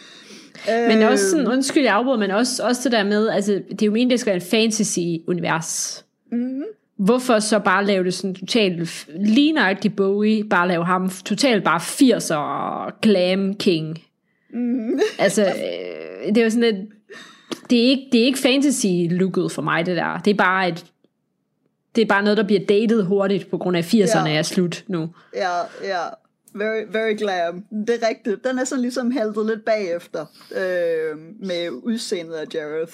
Men 0.67 1.04
uh, 1.04 1.12
også 1.12 1.30
sådan, 1.30 1.47
undskyld 1.47 1.84
jeg 1.84 1.93
afbryder, 1.93 2.17
men 2.17 2.32
også, 2.32 2.63
også 2.63 2.82
det 2.84 2.91
der 2.91 3.04
med, 3.04 3.30
altså 3.30 3.54
det 3.54 3.82
er 3.82 3.86
jo 3.86 3.91
meningen, 3.91 4.12
det 4.12 4.19
skal 4.19 4.32
være 4.32 4.41
en 4.41 4.71
fantasy-univers. 4.71 6.04
Mm-hmm. 6.32 6.63
Hvorfor 6.97 7.39
så 7.39 7.60
bare 7.60 7.86
lave 7.86 8.04
det 8.04 8.13
sådan 8.13 8.36
totalt, 8.36 9.08
lige 9.19 9.52
nøjagtigt 9.52 9.95
Bowie, 9.95 10.43
bare 10.43 10.67
lave 10.67 10.86
ham 10.86 11.10
totalt 11.10 11.63
bare 11.63 11.80
80'er 11.80 13.00
glam 13.02 13.54
king. 13.54 13.97
Mm. 14.54 15.00
Altså, 15.19 15.45
det 16.28 16.38
er 16.38 16.43
jo 16.43 16.50
sådan 16.50 16.76
et, 16.76 16.88
det 17.70 17.86
er 17.86 17.90
ikke, 17.90 18.08
det 18.12 18.22
er 18.22 18.26
ikke 18.26 18.40
fantasy-looket 18.40 19.52
for 19.52 19.62
mig, 19.62 19.86
det 19.86 19.98
der. 19.98 20.18
Det 20.18 20.32
er 20.32 20.38
bare 20.38 20.68
et 20.68 20.86
det 21.96 22.04
er 22.04 22.08
bare 22.08 22.24
noget, 22.24 22.38
der 22.38 22.44
bliver 22.44 22.66
datet 22.66 23.06
hurtigt, 23.06 23.50
på 23.50 23.58
grund 23.58 23.78
af 23.78 23.94
80'erne 23.94 24.28
ja. 24.28 24.38
er 24.38 24.42
slut 24.42 24.84
nu. 24.88 25.10
Ja, 25.36 25.60
ja. 25.84 26.04
Very, 26.54 26.84
very 26.90 27.18
glam. 27.18 27.64
Det 27.88 27.90
er 27.90 28.08
rigtigt. 28.10 28.44
Den 28.44 28.60
er 28.60 28.64
sådan 28.64 28.82
ligesom 28.82 29.12
haltet 29.12 29.46
lidt 29.46 29.66
bagefter 29.66 30.26
øh, 30.56 31.18
med 31.40 31.70
udseendet 31.70 32.34
af 32.34 32.46
Jareth. 32.54 32.94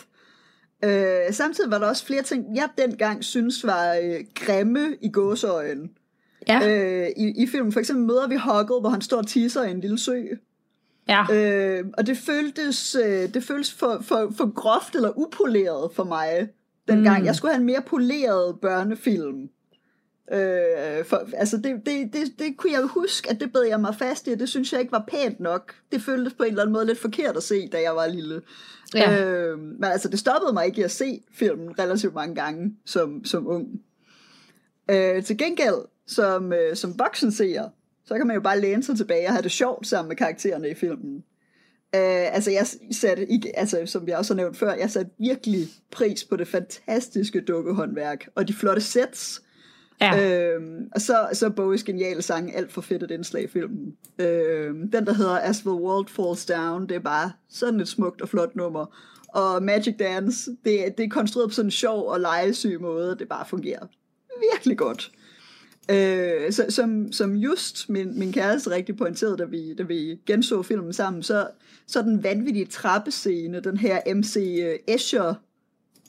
Øh, 0.85 1.33
samtidig 1.33 1.71
var 1.71 1.77
der 1.77 1.87
også 1.87 2.05
flere 2.05 2.21
ting, 2.21 2.45
jeg 2.55 2.69
dengang 2.77 3.23
synes 3.23 3.65
var 3.65 3.93
øh, 4.03 4.25
grimme 4.35 4.95
i 5.01 5.09
gåseøjen. 5.09 5.91
Ja. 6.47 6.69
Øh, 6.69 7.09
i, 7.17 7.43
I 7.43 7.47
filmen 7.47 7.71
for 7.71 7.79
eksempel 7.79 8.05
møder 8.05 8.27
vi 8.27 8.35
Huggle, 8.35 8.79
hvor 8.79 8.89
han 8.89 9.01
står 9.01 9.17
og 9.17 9.27
teaser 9.27 9.63
i 9.63 9.71
en 9.71 9.79
lille 9.79 9.99
sø. 9.99 10.21
Ja. 11.07 11.25
Øh, 11.33 11.85
og 11.97 12.07
det 12.07 12.17
føltes, 12.17 12.95
øh, 12.95 13.33
det 13.33 13.43
føltes 13.43 13.73
for, 13.73 13.99
for, 14.01 14.33
for 14.37 14.53
groft 14.53 14.95
eller 14.95 15.17
upoleret 15.17 15.91
for 15.95 16.03
mig 16.03 16.49
dengang. 16.87 17.19
Mm. 17.19 17.25
Jeg 17.25 17.35
skulle 17.35 17.53
have 17.53 17.59
en 17.59 17.65
mere 17.65 17.81
poleret 17.81 18.59
børnefilm. 18.61 19.49
Øh, 20.31 21.05
for, 21.05 21.29
altså 21.33 21.57
det, 21.57 21.81
det, 21.85 22.13
det, 22.13 22.39
det 22.39 22.57
kunne 22.57 22.73
jeg 22.73 22.81
huske, 22.81 23.29
at 23.29 23.39
det 23.39 23.53
bed 23.53 23.61
jeg 23.61 23.79
mig 23.79 23.95
fast 23.95 24.27
i, 24.27 24.31
og 24.31 24.39
det 24.39 24.49
synes 24.49 24.73
jeg 24.73 24.79
ikke 24.79 24.91
var 24.91 25.05
pænt 25.07 25.39
nok. 25.39 25.75
Det 25.91 26.01
føltes 26.01 26.33
på 26.33 26.43
en 26.43 26.49
eller 26.49 26.61
anden 26.61 26.73
måde 26.73 26.85
lidt 26.85 26.99
forkert 26.99 27.37
at 27.37 27.43
se, 27.43 27.67
da 27.67 27.81
jeg 27.81 27.95
var 27.95 28.07
lille. 28.07 28.41
Ja. 28.95 29.25
Øh, 29.25 29.59
men 29.59 29.83
altså 29.83 30.09
det 30.09 30.19
stoppede 30.19 30.53
mig 30.53 30.65
ikke 30.65 30.81
i 30.81 30.83
at 30.83 30.91
se 30.91 31.23
filmen 31.33 31.79
relativt 31.79 32.13
mange 32.13 32.35
gange 32.35 32.75
som, 32.85 33.25
som 33.25 33.47
ung. 33.47 33.67
Øh, 34.91 35.23
til 35.23 35.37
gengæld, 35.37 35.85
som, 36.07 36.53
øh, 36.53 36.75
som 36.75 36.99
voksen 36.99 37.31
ser, 37.31 37.69
så 38.05 38.17
kan 38.17 38.27
man 38.27 38.35
jo 38.35 38.41
bare 38.41 38.59
læne 38.59 38.83
sig 38.83 38.97
tilbage 38.97 39.27
og 39.27 39.33
have 39.33 39.43
det 39.43 39.51
sjovt 39.51 39.87
sammen 39.87 40.09
med 40.09 40.15
karaktererne 40.15 40.69
i 40.69 40.73
filmen. 40.73 41.23
Uh, 41.95 42.35
altså 42.35 42.51
jeg 42.51 42.67
satte, 42.91 43.31
ikke, 43.31 43.59
altså 43.59 43.81
som 43.85 44.07
jeg 44.07 44.17
også 44.17 44.33
har 44.33 44.37
nævnt 44.37 44.57
før, 44.57 44.73
jeg 44.73 44.91
satte 44.91 45.11
virkelig 45.19 45.67
pris 45.91 46.23
på 46.23 46.35
det 46.35 46.47
fantastiske 46.47 47.41
dukkehåndværk 47.41 48.27
og 48.35 48.47
de 48.47 48.53
flotte 48.53 48.81
sets. 48.81 49.41
Ja. 50.01 50.57
Uh, 50.57 50.63
og 50.95 51.01
så, 51.01 51.27
så 51.33 51.49
Bowies 51.49 51.83
geniale 51.83 52.21
sang, 52.21 52.55
alt 52.55 52.71
for 52.71 52.81
fedt 52.81 53.03
et 53.03 53.11
indslag 53.11 53.43
i 53.43 53.47
filmen. 53.47 53.95
Uh, 54.19 54.25
den 54.93 55.05
der 55.05 55.13
hedder 55.13 55.39
As 55.39 55.59
the 55.59 55.71
World 55.71 56.07
Falls 56.07 56.45
Down, 56.45 56.89
det 56.89 56.95
er 56.95 56.99
bare 56.99 57.31
sådan 57.49 57.79
et 57.79 57.87
smukt 57.87 58.21
og 58.21 58.29
flot 58.29 58.55
nummer. 58.55 58.85
Og 59.27 59.63
Magic 59.63 59.95
Dance, 59.99 60.51
det, 60.51 60.97
det 60.97 61.05
er 61.05 61.09
konstrueret 61.09 61.49
på 61.49 61.53
sådan 61.53 61.67
en 61.67 61.71
sjov 61.71 62.07
og 62.07 62.19
legesyg 62.19 62.81
måde, 62.81 63.15
det 63.19 63.29
bare 63.29 63.45
fungerer 63.49 63.87
virkelig 64.51 64.77
godt. 64.77 65.11
Øh, 65.91 66.51
så, 66.51 66.65
som, 66.69 67.11
som 67.11 67.35
just 67.35 67.89
min, 67.89 68.19
min 68.19 68.31
kæreste 68.31 68.69
rigtig 68.69 68.97
pointerede, 68.97 69.37
da 69.37 69.43
vi, 69.43 69.73
da 69.73 69.83
vi 69.83 70.19
genså 70.25 70.61
filmen 70.61 70.93
sammen, 70.93 71.23
så, 71.23 71.47
så 71.87 72.01
den 72.01 72.23
vanvittige 72.23 72.65
trappescene, 72.65 73.59
den 73.59 73.77
her 73.77 74.15
MC 74.15 74.59
Escher 74.87 75.33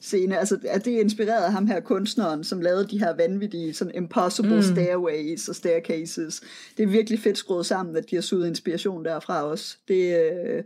scene, 0.05 0.39
altså 0.39 0.59
at 0.69 0.85
det 0.85 0.95
er 0.95 1.01
inspireret 1.01 1.45
af 1.45 1.53
ham 1.53 1.67
her 1.67 1.81
kunstneren, 1.81 2.45
som 2.45 2.61
lavede 2.61 2.89
de 2.89 2.99
her 2.99 3.17
vanvittige 3.17 3.75
sådan 3.75 3.95
impossible 3.95 4.57
mm. 4.57 4.63
stairways 4.63 5.49
og 5.49 5.55
staircases. 5.55 6.43
Det 6.77 6.83
er 6.83 6.87
virkelig 6.87 7.21
fedt 7.21 7.39
skruet 7.39 7.67
sammen, 7.67 7.97
at 7.97 8.11
de 8.11 8.17
har 8.17 8.23
suget 8.23 8.49
inspiration 8.49 9.05
derfra 9.05 9.45
også. 9.45 9.77
Det, 9.89 10.21
øh, 10.21 10.63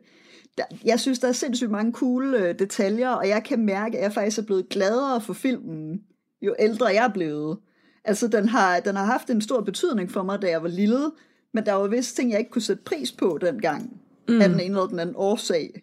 der, 0.59 0.65
jeg 0.85 1.01
synes, 1.01 1.19
der 1.19 1.29
er 1.29 1.33
sindssygt 1.33 1.71
mange 1.71 1.93
cool 1.93 2.35
øh, 2.35 2.59
detaljer, 2.59 3.11
og 3.11 3.29
jeg 3.29 3.45
kan 3.45 3.65
mærke, 3.65 3.99
at 3.99 4.03
jeg 4.03 4.13
faktisk 4.13 4.39
er 4.39 4.43
blevet 4.43 4.69
gladere 4.69 5.21
for 5.21 5.33
filmen, 5.33 6.03
jo 6.43 6.55
ældre 6.59 6.87
jeg 6.87 7.05
er 7.05 7.13
blevet. 7.13 7.59
Altså, 8.05 8.29
den 8.29 8.49
har, 8.49 8.81
den 8.81 8.97
har 8.97 9.05
haft 9.05 9.31
en 9.31 9.41
stor 9.41 9.61
betydning 9.61 10.11
for 10.11 10.23
mig, 10.23 10.43
da 10.43 10.47
jeg 10.47 10.63
var 10.63 10.69
lille, 10.69 11.11
men 11.55 11.67
der 11.67 11.73
var 11.73 11.87
vist 11.87 12.17
ting, 12.17 12.31
jeg 12.31 12.39
ikke 12.39 12.51
kunne 12.51 12.63
sætte 12.63 12.83
pris 12.83 13.13
på 13.13 13.39
dengang, 13.41 14.01
mm. 14.29 14.41
af 14.41 14.49
den 14.49 14.61
ene 14.61 14.65
eller 14.65 14.87
den 14.87 14.99
anden 14.99 15.17
årsag, 15.19 15.83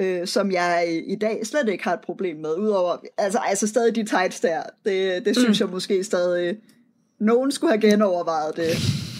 øh, 0.00 0.26
som 0.26 0.52
jeg 0.52 0.86
i, 0.88 1.12
i 1.12 1.16
dag 1.16 1.46
slet 1.46 1.68
ikke 1.68 1.84
har 1.84 1.92
et 1.94 2.00
problem 2.00 2.36
med, 2.36 2.54
udover, 2.58 2.96
altså, 3.18 3.38
altså 3.38 3.66
stadig 3.66 3.94
de 3.94 4.04
tights 4.04 4.40
der, 4.40 4.62
det, 4.84 5.24
det 5.24 5.36
synes 5.36 5.60
mm. 5.60 5.66
jeg 5.66 5.72
måske 5.72 6.04
stadig, 6.04 6.56
nogen 7.20 7.52
skulle 7.52 7.70
have 7.70 7.90
genovervejet 7.90 8.56
det, 8.56 8.70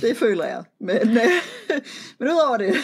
det 0.01 0.17
føler 0.17 0.45
jeg, 0.45 0.65
men, 0.81 0.97
øh, 1.25 1.31
men 2.19 2.29
udover 2.29 2.57
det, 2.57 2.75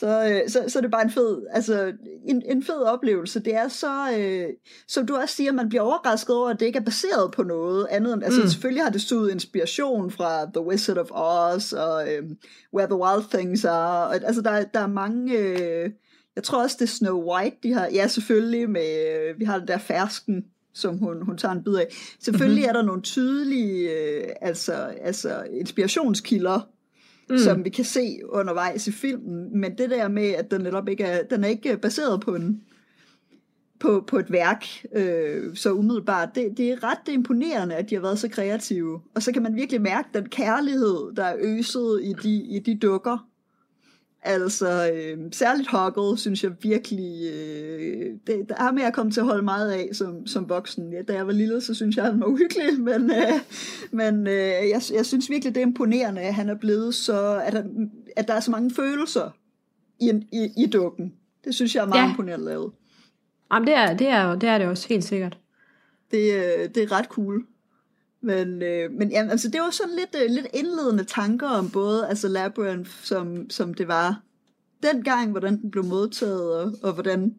så, 0.00 0.28
øh, 0.28 0.50
så, 0.50 0.64
så 0.68 0.78
er 0.78 0.80
det 0.80 0.90
bare 0.90 1.02
en 1.02 1.10
fed, 1.10 1.42
altså, 1.50 1.92
en, 2.28 2.42
en 2.46 2.62
fed 2.62 2.82
oplevelse. 2.82 3.40
Det 3.40 3.54
er 3.54 3.68
så, 3.68 4.16
øh, 4.18 4.48
som 4.88 5.06
du 5.06 5.16
også 5.16 5.34
siger, 5.34 5.52
man 5.52 5.68
bliver 5.68 5.82
overrasket 5.82 6.36
over, 6.36 6.50
at 6.50 6.60
det 6.60 6.66
ikke 6.66 6.78
er 6.78 6.84
baseret 6.84 7.32
på 7.32 7.42
noget 7.42 7.86
andet. 7.90 8.14
End, 8.14 8.24
altså 8.24 8.40
mm. 8.42 8.48
selvfølgelig 8.48 8.82
har 8.82 8.90
det 8.90 9.02
suget 9.02 9.30
inspiration 9.30 10.10
fra 10.10 10.44
The 10.44 10.60
Wizard 10.60 10.98
of 10.98 11.10
Oz 11.10 11.72
og 11.72 12.12
øh, 12.12 12.22
Where 12.74 12.88
the 12.88 12.96
Wild 12.96 13.30
Things 13.30 13.64
Are. 13.64 14.06
Og, 14.08 14.14
altså 14.14 14.42
der, 14.42 14.64
der 14.64 14.80
er 14.80 14.86
mange... 14.86 15.38
Øh, 15.38 15.90
jeg 16.36 16.44
tror 16.44 16.62
også, 16.62 16.76
det 16.78 16.84
er 16.84 16.92
Snow 16.92 17.32
White, 17.32 17.56
de 17.62 17.72
har. 17.72 17.88
Ja, 17.92 18.06
selvfølgelig 18.06 18.70
med... 18.70 19.08
Øh, 19.08 19.38
vi 19.38 19.44
har 19.44 19.58
den 19.58 19.68
der 19.68 19.78
fersken, 19.78 20.44
som 20.74 20.98
hun, 20.98 21.22
hun 21.22 21.36
tager 21.36 21.52
en 21.52 21.64
bid 21.64 21.74
af. 21.74 21.86
Selvfølgelig 22.20 22.62
mm-hmm. 22.62 22.68
er 22.68 22.72
der 22.72 22.86
nogle 22.86 23.02
tydelige 23.02 23.90
øh, 23.90 24.28
altså, 24.40 24.72
altså 25.00 25.44
inspirationskilder 25.52 26.60
mm. 27.30 27.38
som 27.38 27.64
vi 27.64 27.70
kan 27.70 27.84
se 27.84 28.20
undervejs 28.28 28.86
i 28.86 28.92
filmen, 28.92 29.60
men 29.60 29.78
det 29.78 29.90
der 29.90 30.08
med, 30.08 30.28
at 30.28 30.50
den 30.50 30.60
netop 30.60 30.88
ikke 30.88 31.04
er, 31.04 31.22
den 31.22 31.44
er 31.44 31.48
ikke 31.48 31.76
baseret 31.76 32.20
på 32.20 32.34
en 32.34 32.60
på, 33.80 34.04
på 34.06 34.18
et 34.18 34.32
værk 34.32 34.64
øh, 34.94 35.56
så 35.56 35.72
umiddelbart. 35.72 36.28
Det, 36.34 36.48
det 36.56 36.70
er 36.70 36.84
ret 36.84 36.98
det 37.06 37.12
imponerende, 37.12 37.74
at 37.74 37.90
de 37.90 37.94
har 37.94 38.02
været 38.02 38.18
så 38.18 38.28
kreative. 38.28 39.00
Og 39.14 39.22
så 39.22 39.32
kan 39.32 39.42
man 39.42 39.56
virkelig 39.56 39.82
mærke 39.82 40.08
den 40.14 40.28
kærlighed, 40.28 41.14
der 41.16 41.24
er 41.24 41.36
øset 41.38 42.00
i 42.02 42.12
de, 42.22 42.34
i 42.34 42.58
de 42.58 42.78
dukker. 42.78 43.29
Altså, 44.22 44.90
øh, 44.92 45.18
særligt 45.32 45.68
Hoggle, 45.68 46.18
synes 46.18 46.44
jeg 46.44 46.52
virkelig, 46.62 47.32
øh, 47.32 48.06
det, 48.26 48.48
der 48.48 48.54
er 48.54 48.72
med 48.72 48.82
at 48.82 48.92
komme 48.92 49.12
til 49.12 49.20
at 49.20 49.26
holde 49.26 49.42
meget 49.42 49.70
af 49.70 49.88
som, 49.92 50.26
som 50.26 50.48
voksen. 50.48 50.92
Ja, 50.92 51.02
da 51.02 51.14
jeg 51.14 51.26
var 51.26 51.32
lille, 51.32 51.60
så 51.60 51.74
synes 51.74 51.96
jeg, 51.96 52.04
han 52.04 52.20
var 52.20 52.26
uhyggelig, 52.32 52.80
men, 52.80 53.10
øh, 53.10 53.40
men 53.90 54.26
øh, 54.26 54.34
jeg, 54.70 54.82
jeg 54.94 55.06
synes 55.06 55.30
virkelig, 55.30 55.54
det 55.54 55.60
er 55.60 55.66
imponerende, 55.66 56.20
at 56.20 56.34
han 56.34 56.48
er 56.48 56.54
blevet 56.54 56.94
så, 56.94 57.40
at, 57.44 57.54
han, 57.54 57.90
at 58.16 58.28
der 58.28 58.34
er 58.34 58.40
så 58.40 58.50
mange 58.50 58.70
følelser 58.74 59.30
i, 60.00 60.10
i, 60.32 60.62
i 60.64 60.66
dukken. 60.66 61.14
Det 61.44 61.54
synes 61.54 61.74
jeg 61.74 61.82
er 61.82 61.88
meget 61.88 62.02
ja. 62.02 62.10
imponerende 62.10 62.44
lavet. 62.44 62.72
Jamen, 63.52 63.66
det 63.66 63.74
er, 63.74 63.96
det, 63.96 64.08
er, 64.08 64.34
det 64.34 64.48
er 64.48 64.58
det 64.58 64.66
også 64.66 64.88
helt 64.88 65.04
sikkert. 65.04 65.38
Det, 66.10 66.34
øh, 66.34 66.68
det 66.74 66.82
er 66.82 66.92
ret 66.92 67.06
cool. 67.06 67.44
Men, 68.22 68.62
øh, 68.62 68.92
men 68.92 69.10
ja, 69.10 69.28
altså, 69.30 69.48
det 69.48 69.60
var 69.60 69.70
sådan 69.70 69.96
lidt, 69.96 70.22
øh, 70.22 70.30
lidt 70.30 70.46
indledende 70.54 71.04
tanker 71.04 71.48
om 71.48 71.70
både 71.70 72.08
altså 72.08 72.28
Labyrinth, 72.28 72.90
som, 72.90 73.50
som 73.50 73.74
det 73.74 73.88
var 73.88 74.22
dengang, 74.82 75.30
hvordan 75.30 75.60
den 75.60 75.70
blev 75.70 75.84
modtaget, 75.84 76.54
og, 76.54 76.72
og 76.82 76.92
hvordan, 76.92 77.34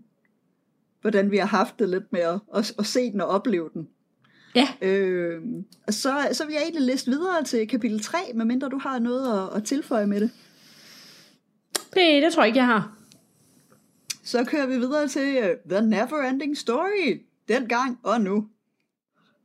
hvordan 1.01 1.31
vi 1.31 1.37
har 1.37 1.45
haft 1.45 1.79
det 1.79 1.89
lidt 1.89 2.11
med 2.11 2.21
at, 2.21 2.39
at, 2.55 2.73
at 2.79 2.85
se 2.85 3.11
den 3.11 3.21
og 3.21 3.27
opleve 3.27 3.69
den. 3.73 3.87
Ja. 4.55 4.67
Øh, 4.81 5.41
og 5.87 5.93
så, 5.93 6.29
så 6.31 6.45
vil 6.45 6.53
jeg 6.53 6.61
egentlig 6.61 6.81
liste 6.81 7.11
videre 7.11 7.43
til 7.43 7.67
kapitel 7.67 8.03
3, 8.03 8.17
medmindre 8.35 8.69
du 8.69 8.77
har 8.77 8.99
noget 8.99 9.43
at, 9.43 9.57
at 9.57 9.63
tilføje 9.63 10.07
med 10.07 10.21
det. 10.21 10.31
Det, 11.73 12.23
det 12.23 12.33
tror 12.33 12.43
jeg 12.43 12.47
ikke, 12.47 12.57
jeg 12.57 12.65
har. 12.65 12.97
Så 14.23 14.43
kører 14.45 14.65
vi 14.65 14.77
videre 14.77 15.07
til 15.07 15.37
uh, 15.37 15.69
The 15.69 15.87
Neverending 15.87 16.57
Story. 16.57 17.21
Den 17.47 17.67
gang 17.67 17.99
og 18.03 18.21
nu. 18.21 18.47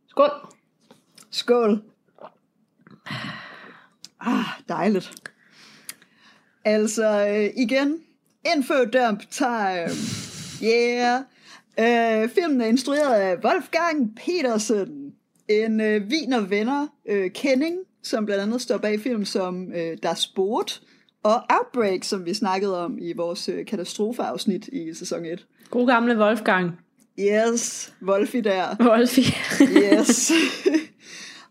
Skål. 0.08 0.55
Skål. 1.36 1.82
Ah, 4.20 4.44
dejligt. 4.68 5.12
Altså, 6.64 7.26
øh, 7.28 7.62
igen, 7.62 7.98
Infodump 8.56 9.30
time. 9.30 9.88
Yeah. 10.64 11.20
Øh, 11.78 12.28
filmen 12.28 12.60
er 12.60 12.66
instrueret 12.66 13.14
af 13.14 13.36
Wolfgang 13.44 14.16
Petersen, 14.16 15.14
en 15.48 15.80
øh, 15.80 16.10
viner 16.10 16.40
venner 16.40 16.86
øh, 17.08 17.30
kending, 17.30 17.76
som 18.02 18.26
blandt 18.26 18.42
andet 18.42 18.60
står 18.60 18.78
bag 18.78 19.00
film 19.00 19.24
som 19.24 19.72
øh, 19.72 19.98
Der 20.02 20.14
Sport 20.14 20.80
og 21.22 21.42
Outbreak, 21.50 22.04
som 22.04 22.24
vi 22.24 22.34
snakkede 22.34 22.84
om 22.84 22.98
i 23.00 23.12
vores 23.12 23.48
øh, 23.48 23.66
katastrofeafsnit 23.66 24.68
i 24.68 24.94
sæson 24.94 25.24
1. 25.24 25.46
God 25.70 25.86
gamle 25.86 26.18
Wolfgang. 26.18 26.72
Yes, 27.18 27.94
Wolfie 28.02 28.42
der. 28.42 28.76
Wolfie. 28.80 29.32
yes. 29.82 30.32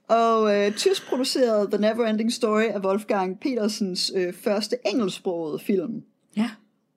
og 0.08 0.56
øh, 0.56 0.72
tysk 0.76 1.10
produceret 1.10 1.72
The 1.72 1.82
Neverending 1.82 2.34
Story 2.34 2.63
af 2.63 2.80
Wolfgang 2.80 3.39
Petersens 3.39 4.12
øh, 4.15 4.34
første 4.34 4.76
engelsksprogede 4.86 5.60
film. 5.60 6.04
Ja. 6.38 6.50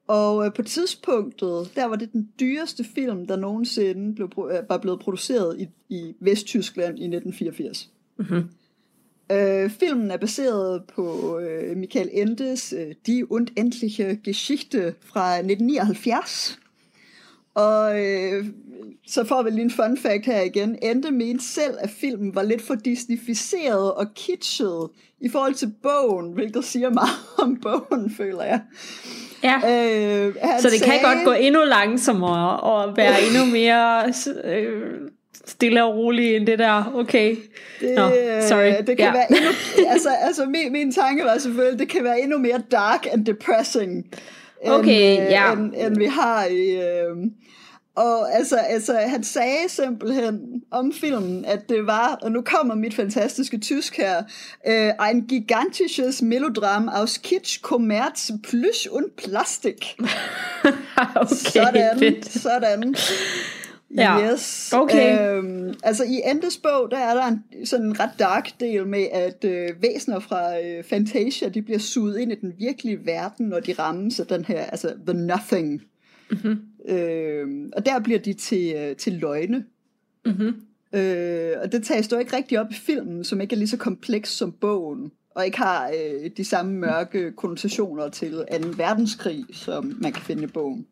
Og 0.07 0.47
øh, 0.47 0.53
på 0.53 0.63
tidspunktet, 0.63 1.73
der 1.77 1.85
var 1.85 1.97
det 1.97 2.13
den 2.13 2.29
dyreste 2.41 2.85
film, 2.85 3.27
der 3.27 3.37
nogensinde 3.37 4.15
blev, 4.15 4.31
øh, 4.51 4.69
var 4.69 4.79
blevet 4.79 5.01
produceret 5.01 5.61
i, 5.61 5.69
i 5.89 6.15
Vesttyskland 6.21 6.99
i 6.99 7.05
1984. 7.05 7.91
Mm-hmm. 8.17 8.49
Øh, 9.33 9.71
filmen 9.71 10.11
er 10.11 10.17
baseret 10.17 10.85
på 10.85 11.39
øh, 11.39 11.77
Michael 11.77 12.09
Endes 12.13 12.73
øh, 12.73 12.95
Die 13.07 13.33
unendliche 13.33 14.21
Geschichte 14.25 14.95
fra 15.01 15.35
1979. 15.35 16.59
Og 17.59 18.05
øh, 18.05 18.45
så 19.09 19.25
får 19.25 19.43
vi 19.43 19.51
lige 19.51 19.63
en 19.63 19.71
fun 19.71 19.99
fact 20.03 20.27
her 20.27 20.41
igen. 20.41 20.79
Ende 20.83 21.11
mente 21.11 21.45
selv, 21.45 21.75
at 21.81 21.91
filmen 21.91 22.35
var 22.35 22.43
lidt 22.43 22.63
for 22.63 22.75
disnificeret 22.75 23.95
og 23.95 24.07
kitschet 24.15 24.89
i 25.21 25.29
forhold 25.29 25.55
til 25.55 25.73
bogen, 25.83 26.33
hvilket 26.33 26.65
siger 26.65 26.91
meget 26.91 27.19
om 27.45 27.61
bogen, 27.63 28.15
føler 28.17 28.45
jeg. 28.45 28.61
Ja, 29.45 29.57
øh, 29.57 30.35
så 30.35 30.71
det 30.71 30.79
sagde, 30.79 30.85
kan 30.85 31.03
godt 31.03 31.25
gå 31.25 31.33
endnu 31.33 31.65
langsommere 31.65 32.61
og 32.61 32.97
være 32.97 33.15
endnu 33.27 33.53
mere 33.53 34.13
øh, 34.45 35.01
stille 35.47 35.85
og 35.85 35.95
roligt 35.97 36.37
end 36.37 36.47
det 36.47 36.59
der. 36.59 36.93
Okay. 36.95 37.37
Det, 37.81 37.95
Nå, 37.97 38.09
sorry. 38.41 38.87
Det 38.87 38.97
kan 38.97 39.07
ja. 39.07 39.13
være 39.13 39.27
endnu, 39.31 39.51
altså, 39.89 40.09
altså 40.21 40.45
min, 40.45 40.73
min 40.73 40.93
tanke 40.93 41.25
var 41.25 41.39
selvfølgelig, 41.39 41.79
det 41.79 41.89
kan 41.89 42.05
være 42.05 42.21
endnu 42.21 42.39
mere 42.39 42.63
dark 42.71 43.07
and 43.13 43.27
depressing, 43.27 44.07
end, 44.65 44.73
okay, 44.73 45.17
ja. 45.17 45.53
end, 45.53 45.75
end 45.77 45.99
vi 45.99 46.07
har 46.07 46.45
i... 46.45 46.71
Øh, 46.71 47.17
og 47.99 48.35
altså, 48.35 48.57
altså, 48.57 48.95
han 48.95 49.25
sagde 49.25 49.69
simpelthen 49.69 50.63
om 50.71 50.93
filmen, 50.93 51.45
at 51.45 51.69
det 51.69 51.87
var, 51.87 52.19
og 52.23 52.33
nu 52.33 52.43
kommer 52.43 52.75
mit 52.75 52.95
fantastiske 52.95 53.59
tysk 53.59 53.97
her, 53.97 54.23
uh, 54.67 55.07
ein 55.09 55.27
gigantisches 55.27 56.23
Melodram 56.23 56.89
aus 56.89 57.19
Kitsch, 57.19 57.63
Kommerz, 57.63 58.31
Plüsch 58.47 58.91
und 58.91 59.11
Plastik. 59.17 59.97
okay, 61.17 61.35
sådan, 61.35 61.99
fedt. 61.99 62.33
sådan. 62.33 62.95
Ja, 63.97 64.33
yes. 64.33 64.73
okay. 64.73 65.37
Øhm, 65.37 65.75
altså 65.83 66.05
i 66.05 66.21
Endes 66.25 66.57
bog, 66.57 66.91
der 66.91 66.99
er 66.99 67.15
der 67.15 67.27
en 67.27 67.67
sådan 67.67 67.87
en 67.87 68.01
ret 68.01 68.11
dark 68.19 68.51
del 68.61 68.87
med, 68.87 69.07
at 69.13 69.45
øh, 69.45 69.69
væsener 69.83 70.21
fra 70.21 70.61
øh, 70.61 70.85
Fantasia, 70.85 71.49
de 71.49 71.63
bliver 71.63 71.79
suget 71.79 72.19
ind 72.19 72.33
i 72.33 72.35
den 72.35 72.55
virkelige 72.59 72.99
verden, 73.05 73.47
når 73.47 73.61
de 73.61 73.73
rammes 73.79 74.21
af 74.21 74.27
den 74.27 74.45
her, 74.45 74.65
altså 74.65 74.95
the 75.07 75.19
nothing. 75.19 75.83
Mm-hmm. 76.31 76.59
Øhm, 76.89 77.73
og 77.77 77.87
der 77.87 78.01
bliver 78.01 78.19
de 78.19 78.33
til, 78.33 78.75
øh, 78.77 78.97
til 78.97 79.13
løgne. 79.13 79.65
Mm-hmm. 80.27 80.63
Øh, 80.93 81.53
og 81.63 81.73
det 81.73 81.85
tages 81.85 82.09
dog 82.09 82.21
ikke 82.21 82.37
rigtig 82.37 82.61
op 82.61 82.71
i 82.71 82.75
filmen, 82.75 83.25
som 83.25 83.41
ikke 83.41 83.55
er 83.55 83.59
lige 83.59 83.69
så 83.69 83.77
kompleks 83.77 84.31
som 84.31 84.53
bogen, 84.53 85.13
og 85.31 85.47
ikke 85.47 85.59
har 85.59 85.89
øh, 85.89 86.31
de 86.37 86.45
samme 86.45 86.73
mørke 86.73 87.33
konnotationer 87.33 88.09
til 88.09 88.33
2. 88.33 88.45
verdenskrig, 88.77 89.45
som 89.53 89.99
man 90.01 90.13
kan 90.13 90.23
finde 90.23 90.43
i 90.43 90.47
bogen. 90.47 90.87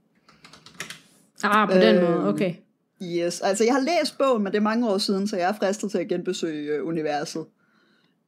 Ah, 1.42 1.68
på 1.68 1.74
den 1.74 1.96
øh, 1.96 2.02
måde, 2.02 2.28
okay. 2.28 2.54
Yes, 3.02 3.40
altså 3.40 3.64
jeg 3.64 3.74
har 3.74 3.80
læst 3.80 4.18
bogen, 4.18 4.42
men 4.42 4.52
det 4.52 4.58
er 4.58 4.62
mange 4.62 4.88
år 4.88 4.98
siden, 4.98 5.28
så 5.28 5.36
jeg 5.36 5.48
er 5.48 5.54
fristet 5.54 5.90
til 5.90 5.98
at 5.98 6.08
genbesøge 6.08 6.72
øh, 6.72 6.86
universet. 6.86 7.44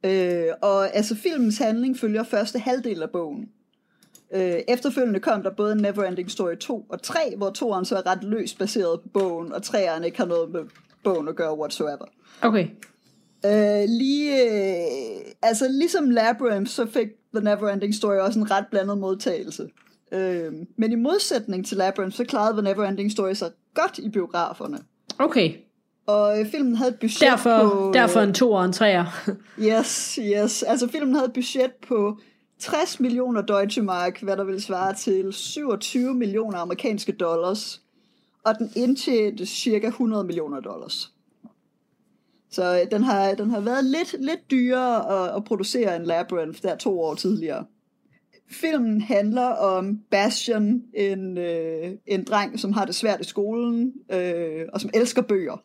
Øh, 0.05 0.43
og 0.61 0.95
altså 0.95 1.15
filmens 1.15 1.57
handling 1.57 1.99
følger 1.99 2.23
første 2.23 2.59
halvdel 2.59 3.01
af 3.01 3.09
bogen. 3.09 3.49
Øh, 4.35 4.59
efterfølgende 4.67 5.19
kom 5.19 5.43
der 5.43 5.49
både 5.49 5.81
Neverending 5.81 6.31
Story 6.31 6.55
2 6.55 6.85
og 6.89 7.01
3, 7.01 7.19
hvor 7.37 7.49
toeren 7.49 7.85
så 7.85 7.95
er 7.95 8.05
ret 8.05 8.23
løst 8.23 8.59
baseret 8.59 9.01
på 9.01 9.09
bogen, 9.13 9.53
og 9.53 9.63
treeren 9.63 10.03
ikke 10.03 10.17
har 10.17 10.25
noget 10.25 10.51
med 10.51 10.61
bogen 11.03 11.27
at 11.27 11.35
gøre 11.35 11.57
whatsoever. 11.57 12.05
Okay. 12.41 12.67
Øh, 13.45 13.83
lige, 13.87 14.43
øh, 14.43 15.31
altså 15.41 15.67
ligesom 15.67 16.09
Labyrinth, 16.09 16.71
så 16.71 16.85
fik 16.85 17.07
The 17.35 17.43
Neverending 17.43 17.95
Story 17.95 18.15
også 18.15 18.39
en 18.39 18.51
ret 18.51 18.65
blandet 18.71 18.97
modtagelse. 18.97 19.69
Øh, 20.11 20.53
men 20.77 20.91
i 20.91 20.95
modsætning 20.95 21.65
til 21.65 21.77
Labyrinth, 21.77 22.17
så 22.17 22.23
klarede 22.23 22.53
The 22.53 22.61
Neverending 22.61 23.11
Story 23.11 23.33
sig 23.33 23.49
godt 23.73 23.97
i 23.97 24.09
biograferne. 24.09 24.77
Okay. 25.19 25.53
Og 26.07 26.39
øh, 26.39 26.45
filmen 26.51 26.75
havde 26.75 26.91
et 26.91 26.99
budget 26.99 27.21
derfor, 27.21 27.69
på... 27.69 27.91
Derfor 27.93 28.19
en 28.19 28.33
to 28.33 28.51
og 28.51 28.65
en 28.65 28.73
treer. 28.73 29.05
yes, 29.59 30.19
yes. 30.21 30.63
Altså 30.63 30.87
filmen 30.87 31.15
havde 31.15 31.27
et 31.27 31.33
budget 31.33 31.71
på 31.87 32.17
60 32.59 32.99
millioner 32.99 33.41
Deutsche 33.41 33.81
Mark, 33.81 34.21
hvad 34.21 34.37
der 34.37 34.43
vil 34.43 34.61
svare 34.61 34.93
til 34.93 35.33
27 35.33 36.13
millioner 36.13 36.57
amerikanske 36.57 37.11
dollars. 37.11 37.81
Og 38.45 38.59
den 38.59 38.71
indtjente 38.75 39.45
cirka 39.45 39.87
100 39.87 40.23
millioner 40.23 40.59
dollars. 40.59 41.13
Så 42.49 42.79
øh, 42.81 42.91
den 42.91 43.03
har, 43.03 43.35
den 43.35 43.49
har 43.49 43.59
været 43.59 43.85
lidt, 43.85 44.15
lidt 44.19 44.51
dyrere 44.51 45.25
at, 45.29 45.35
at 45.35 45.43
producere 45.43 45.95
en 45.95 46.05
Labyrinth 46.05 46.61
der 46.61 46.75
to 46.75 47.01
år 47.01 47.15
tidligere. 47.15 47.65
Filmen 48.51 49.01
handler 49.01 49.45
om 49.47 49.99
Bastian, 50.11 50.83
en, 50.93 51.37
øh, 51.37 51.91
en 52.05 52.23
dreng, 52.23 52.59
som 52.59 52.73
har 52.73 52.85
det 52.85 52.95
svært 52.95 53.21
i 53.21 53.23
skolen, 53.23 53.93
øh, 54.11 54.65
og 54.73 54.81
som 54.81 54.89
elsker 54.93 55.21
bøger, 55.21 55.63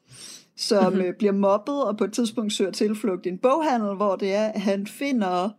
som 0.56 0.92
mm-hmm. 0.92 1.08
øh, 1.08 1.14
bliver 1.18 1.32
mobbet, 1.32 1.84
og 1.84 1.96
på 1.96 2.04
et 2.04 2.12
tidspunkt 2.12 2.52
søger 2.52 2.70
tilflugt 2.70 3.26
i 3.26 3.28
en 3.28 3.38
boghandel, 3.38 3.96
hvor 3.96 4.16
det 4.16 4.34
er, 4.34 4.46
at 4.46 4.60
han 4.60 4.86
finder 4.86 5.50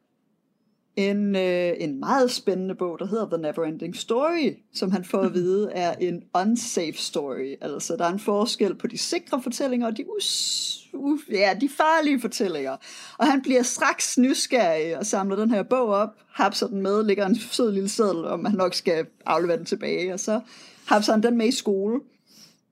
en, 0.96 1.36
øh, 1.36 1.74
en 1.78 2.00
meget 2.00 2.32
spændende 2.32 2.76
bog, 2.76 3.00
der 3.00 3.06
hedder 3.06 3.30
The 3.30 3.42
Neverending 3.42 3.96
Story, 3.96 4.54
som 4.74 4.92
han 4.92 5.06
får 5.06 5.22
at 5.22 5.34
vide 5.34 5.72
er 5.72 5.94
en 5.94 6.24
unsafe 6.34 6.98
story. 6.98 7.56
Altså, 7.62 7.96
der 7.96 8.06
er 8.06 8.14
en 8.14 8.20
forskel 8.20 8.76
på 8.76 8.88
de 8.88 8.98
sikre 8.98 9.42
fortællinger 9.42 9.88
og 9.88 9.98
de 9.98 10.06
us, 10.18 10.80
uh, 10.94 11.20
ja, 11.32 11.54
de 11.62 11.70
farlige 11.70 12.22
fortællinger. 12.22 12.78
Og 13.18 13.28
han 13.28 13.42
bliver 13.42 13.64
straks 13.64 14.18
nysgerrig 14.18 14.98
og 14.98 15.06
samler 15.06 15.36
den 15.36 15.52
her 15.52 15.64
bog 15.64 15.88
op, 15.88 16.10
hapser 16.34 16.68
den 16.68 16.82
med, 16.82 17.04
lægger 17.04 17.26
en 17.26 17.36
sød 17.36 17.72
lille 17.72 17.90
seddel, 17.90 18.26
om 18.26 18.46
han 18.46 18.56
nok 18.56 18.74
skal 18.74 19.06
aflevere 19.26 19.58
den 19.58 19.66
tilbage, 19.66 20.14
og 20.14 20.20
så 20.20 20.42
hapser 20.86 21.14
han 21.14 21.24
den 21.24 21.38
med 21.38 21.48
i 21.48 21.52
skole. 21.52 22.00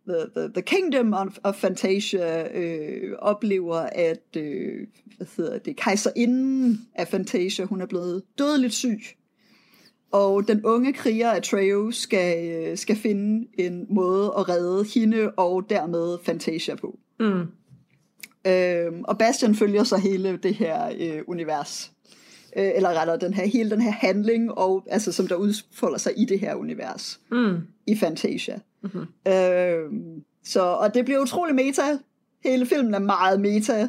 The, 0.08 0.30
the, 0.36 0.50
the 0.54 0.62
Kingdom 0.62 1.14
of, 1.14 1.38
of 1.44 1.56
Fantasia 1.56 2.48
øh, 2.58 3.16
oplever, 3.20 3.76
at 3.76 4.38
øh, 4.38 4.88
hvad 5.18 5.28
hedder 5.38 5.58
det, 5.58 5.76
kejserinden 5.76 6.88
af 6.96 7.08
Fantasia, 7.08 7.66
hun 7.66 7.82
er 7.82 7.86
blevet 7.86 8.24
dødeligt 8.38 8.74
syg. 8.74 9.00
Og 10.12 10.48
den 10.48 10.66
unge 10.66 10.94
kriger 10.94 11.32
Atreus 11.32 11.98
skal, 11.98 12.50
øh, 12.50 12.78
skal 12.78 12.96
finde 12.96 13.48
en 13.58 13.86
måde 13.90 14.34
at 14.38 14.50
redde 14.50 14.86
hende 14.94 15.32
og 15.32 15.70
dermed 15.70 16.18
Fantasia 16.24 16.76
på. 16.76 17.00
Mm. 17.20 17.48
Øhm, 18.48 19.04
og 19.04 19.18
Bastian 19.18 19.56
følger 19.56 19.84
så 19.84 19.98
hele 19.98 20.38
det 20.38 20.56
her 20.56 20.92
øh, 21.00 21.22
univers. 21.28 21.93
Øh, 22.56 22.72
eller 22.76 22.90
rettere 22.90 23.18
den 23.18 23.34
her, 23.34 23.46
hele 23.46 23.70
den 23.70 23.82
her 23.82 23.92
handling, 23.92 24.52
og, 24.52 24.84
altså, 24.90 25.12
som 25.12 25.28
der 25.28 25.36
udfolder 25.36 25.98
sig 25.98 26.14
i 26.18 26.26
det 26.26 26.40
her 26.40 26.56
univers. 26.56 27.20
Mm. 27.32 27.58
I 27.88 27.98
Fantasia. 27.98 28.60
Mm-hmm. 28.82 29.32
Øhm, 29.34 30.24
så, 30.44 30.62
og 30.62 30.94
det 30.94 31.06
bliver 31.06 31.20
utrolig 31.22 31.56
meta. 31.56 31.98
Hele 32.44 32.66
filmen 32.66 32.94
er 32.94 33.00
meget 33.00 33.40
meta. 33.40 33.88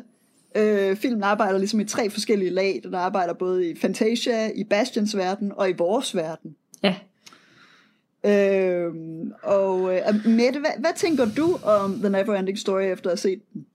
Øh, 0.56 0.96
filmen 0.96 1.22
arbejder 1.22 1.58
ligesom 1.58 1.80
i 1.80 1.84
tre 1.84 2.10
forskellige 2.10 2.50
lag. 2.50 2.80
Den 2.84 2.94
arbejder 2.94 3.32
både 3.34 3.70
i 3.70 3.76
Fantasia, 3.76 4.50
i 4.54 4.64
Bastians 4.64 5.16
verden 5.16 5.52
og 5.56 5.70
i 5.70 5.72
vores 5.72 6.16
verden. 6.16 6.56
Ja. 6.82 6.96
Øhm, 8.24 9.32
og 9.42 9.96
øh, 9.96 10.26
Mette, 10.26 10.60
hvad, 10.60 10.70
hvad 10.78 10.90
tænker 10.96 11.26
du 11.36 11.58
om 11.62 11.94
The 11.94 12.10
Neverending 12.10 12.58
Story 12.58 12.82
efter 12.82 13.10
at 13.10 13.12
have 13.12 13.16
set 13.16 13.42
den? 13.52 13.66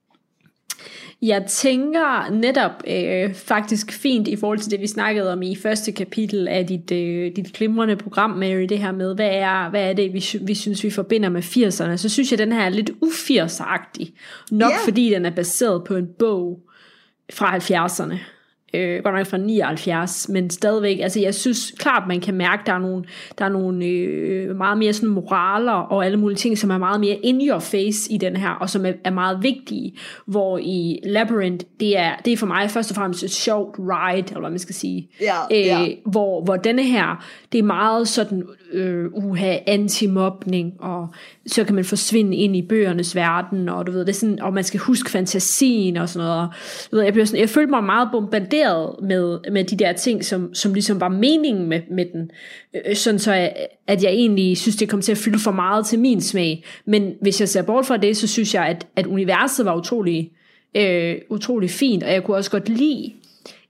Jeg 1.22 1.46
tænker 1.46 2.32
netop 2.32 2.72
øh, 2.88 3.34
faktisk 3.34 3.92
fint 3.92 4.28
i 4.28 4.36
forhold 4.36 4.60
til 4.60 4.72
det, 4.72 4.82
vi 4.82 4.88
snakkede 4.88 5.34
om 5.34 5.42
i 5.42 5.56
første 5.56 5.92
kapitel 5.92 6.48
af 6.48 6.68
dit, 6.68 6.92
øh, 6.92 7.36
dit 7.36 7.54
glimrende 7.54 7.96
program, 7.96 8.30
Mary, 8.30 8.64
det 8.70 8.80
her 8.80 8.92
med, 8.92 9.16
hvad 9.16 9.30
er, 9.32 9.70
hvad 9.70 9.90
er 9.90 9.94
det, 9.94 10.14
vi, 10.14 10.26
vi 10.42 10.56
synes, 10.56 10.84
vi 10.84 10.90
forbinder 10.90 11.30
med 11.30 11.42
80'erne. 11.44 11.98
Så 11.98 12.10
synes 12.10 12.32
jeg, 12.32 12.40
den 12.40 12.52
her 12.52 12.62
er 12.62 12.70
lidt 12.70 12.90
u-80'er-agtig. 13.02 14.14
Nok 14.52 14.72
Ja. 14.72 14.78
fordi 14.86 15.10
den 15.10 15.26
er 15.26 15.30
baseret 15.30 15.84
på 15.84 15.96
en 15.96 16.08
bog 16.20 16.60
fra 17.34 17.58
70'erne. 17.58 18.16
Øh, 18.74 19.04
godt 19.04 19.16
nok 19.16 19.28
fra 19.28 19.38
79, 19.38 20.30
men 20.30 20.50
stadigvæk, 20.50 21.00
altså 21.00 21.20
jeg 21.20 21.36
synes 21.36 21.74
klart, 21.78 22.04
man 22.08 22.22
kan 22.22 22.34
mærke, 22.34 22.64
der 22.66 22.74
er 22.74 22.80
nogle, 22.80 23.04
der 23.38 23.46
er 23.46 23.50
nogle 23.50 23.86
øh, 23.86 24.56
meget 24.56 24.78
mere 24.78 24.94
sådan 24.94 25.10
moraler 25.10 25.72
og 25.72 26.06
alle 26.06 26.18
mulige 26.18 26.38
ting, 26.38 26.58
som 26.58 26.70
er 26.70 26.78
meget 26.78 27.00
mere 27.00 27.16
in 27.16 27.48
your 27.48 27.60
face 27.60 28.12
i 28.12 28.18
den 28.18 28.36
her, 28.36 28.50
og 28.50 28.70
som 28.70 28.86
er, 28.86 28.94
er 29.04 29.12
meget 29.12 29.44
vigtige, 29.44 29.94
hvor 30.26 30.58
i 30.58 31.00
Labyrinth, 31.04 31.66
det 31.80 31.98
er, 31.98 32.16
det 32.26 32.34
er 32.34 32.38
for 32.38 32.48
mig 32.48 32.70
først 32.70 32.92
og 32.92 32.96
fremmest 32.96 33.24
et 33.24 33.32
sjovt 33.32 33.76
ride, 33.80 34.28
eller 34.28 34.40
hvad 34.40 34.50
man 34.50 34.60
skal 34.60 34.76
sige, 34.76 35.10
Ja, 35.22 35.36
øh, 35.52 35.66
ja. 35.66 35.88
hvor, 36.06 36.44
hvor 36.44 36.56
denne 36.56 36.84
her, 36.84 37.26
det 37.52 37.60
er 37.60 37.64
meget 37.64 38.08
sådan, 38.08 38.44
øh, 38.72 39.06
uha, 39.14 39.58
anti-mobning, 39.68 40.74
og 40.80 41.08
så 41.48 41.64
kan 41.64 41.76
man 41.76 41.86
forsvinde 41.86 42.38
ind 42.38 42.56
i 42.56 42.62
bøgernes 42.62 43.16
verden, 43.16 43.70
og 43.70 43.88
du 43.88 43.92
ved, 43.92 44.00
det 44.00 44.10
er 44.10 44.14
sådan, 44.14 44.42
og 44.42 44.54
man 44.54 44.64
skal 44.64 44.80
huske 44.80 45.12
fantasien 45.12 45.98
og 45.98 46.10
sådan 46.10 46.28
noget. 46.28 46.42
Og, 46.42 46.48
du 46.92 46.96
ved, 46.96 47.04
jeg, 47.04 47.14
blev 47.14 47.26
sådan, 47.26 47.40
jeg 47.40 47.50
følte 47.50 47.70
mig 47.70 47.84
meget 47.84 48.10
bombarderet 48.12 48.59
med, 49.02 49.52
med 49.52 49.64
de 49.64 49.76
der 49.76 49.94
ting, 49.94 50.26
som, 50.26 50.54
som 50.54 50.74
ligesom 50.74 51.00
var 51.00 51.10
meningen 51.10 51.70
med, 51.70 51.82
med 51.92 52.06
den. 52.14 52.32
Øh, 52.86 52.96
sådan 52.96 53.20
så, 53.20 53.34
jeg, 53.34 53.56
at 53.88 54.04
jeg 54.04 54.12
egentlig 54.12 54.58
synes, 54.58 54.76
det 54.76 54.90
kom 54.90 55.02
til 55.02 55.12
at 55.12 55.18
fylde 55.18 55.40
for 55.40 55.52
meget 55.52 55.86
til 55.86 56.00
min 56.00 56.22
smag. 56.22 56.66
Men 56.86 57.14
hvis 57.22 57.40
jeg 57.40 57.50
ser 57.50 57.62
bort 57.62 57.86
fra 57.86 57.98
det, 57.98 58.18
så 58.18 58.28
synes 58.28 58.54
jeg, 58.54 58.66
at, 58.66 58.88
at 58.96 59.06
universet 59.06 59.66
var 59.66 59.76
utrolig, 59.76 60.32
øh, 60.76 61.16
utrolig 61.30 61.70
fint, 61.70 62.04
og 62.04 62.12
jeg 62.12 62.24
kunne 62.24 62.38
også 62.38 62.52
godt 62.52 62.70
lide 62.70 63.14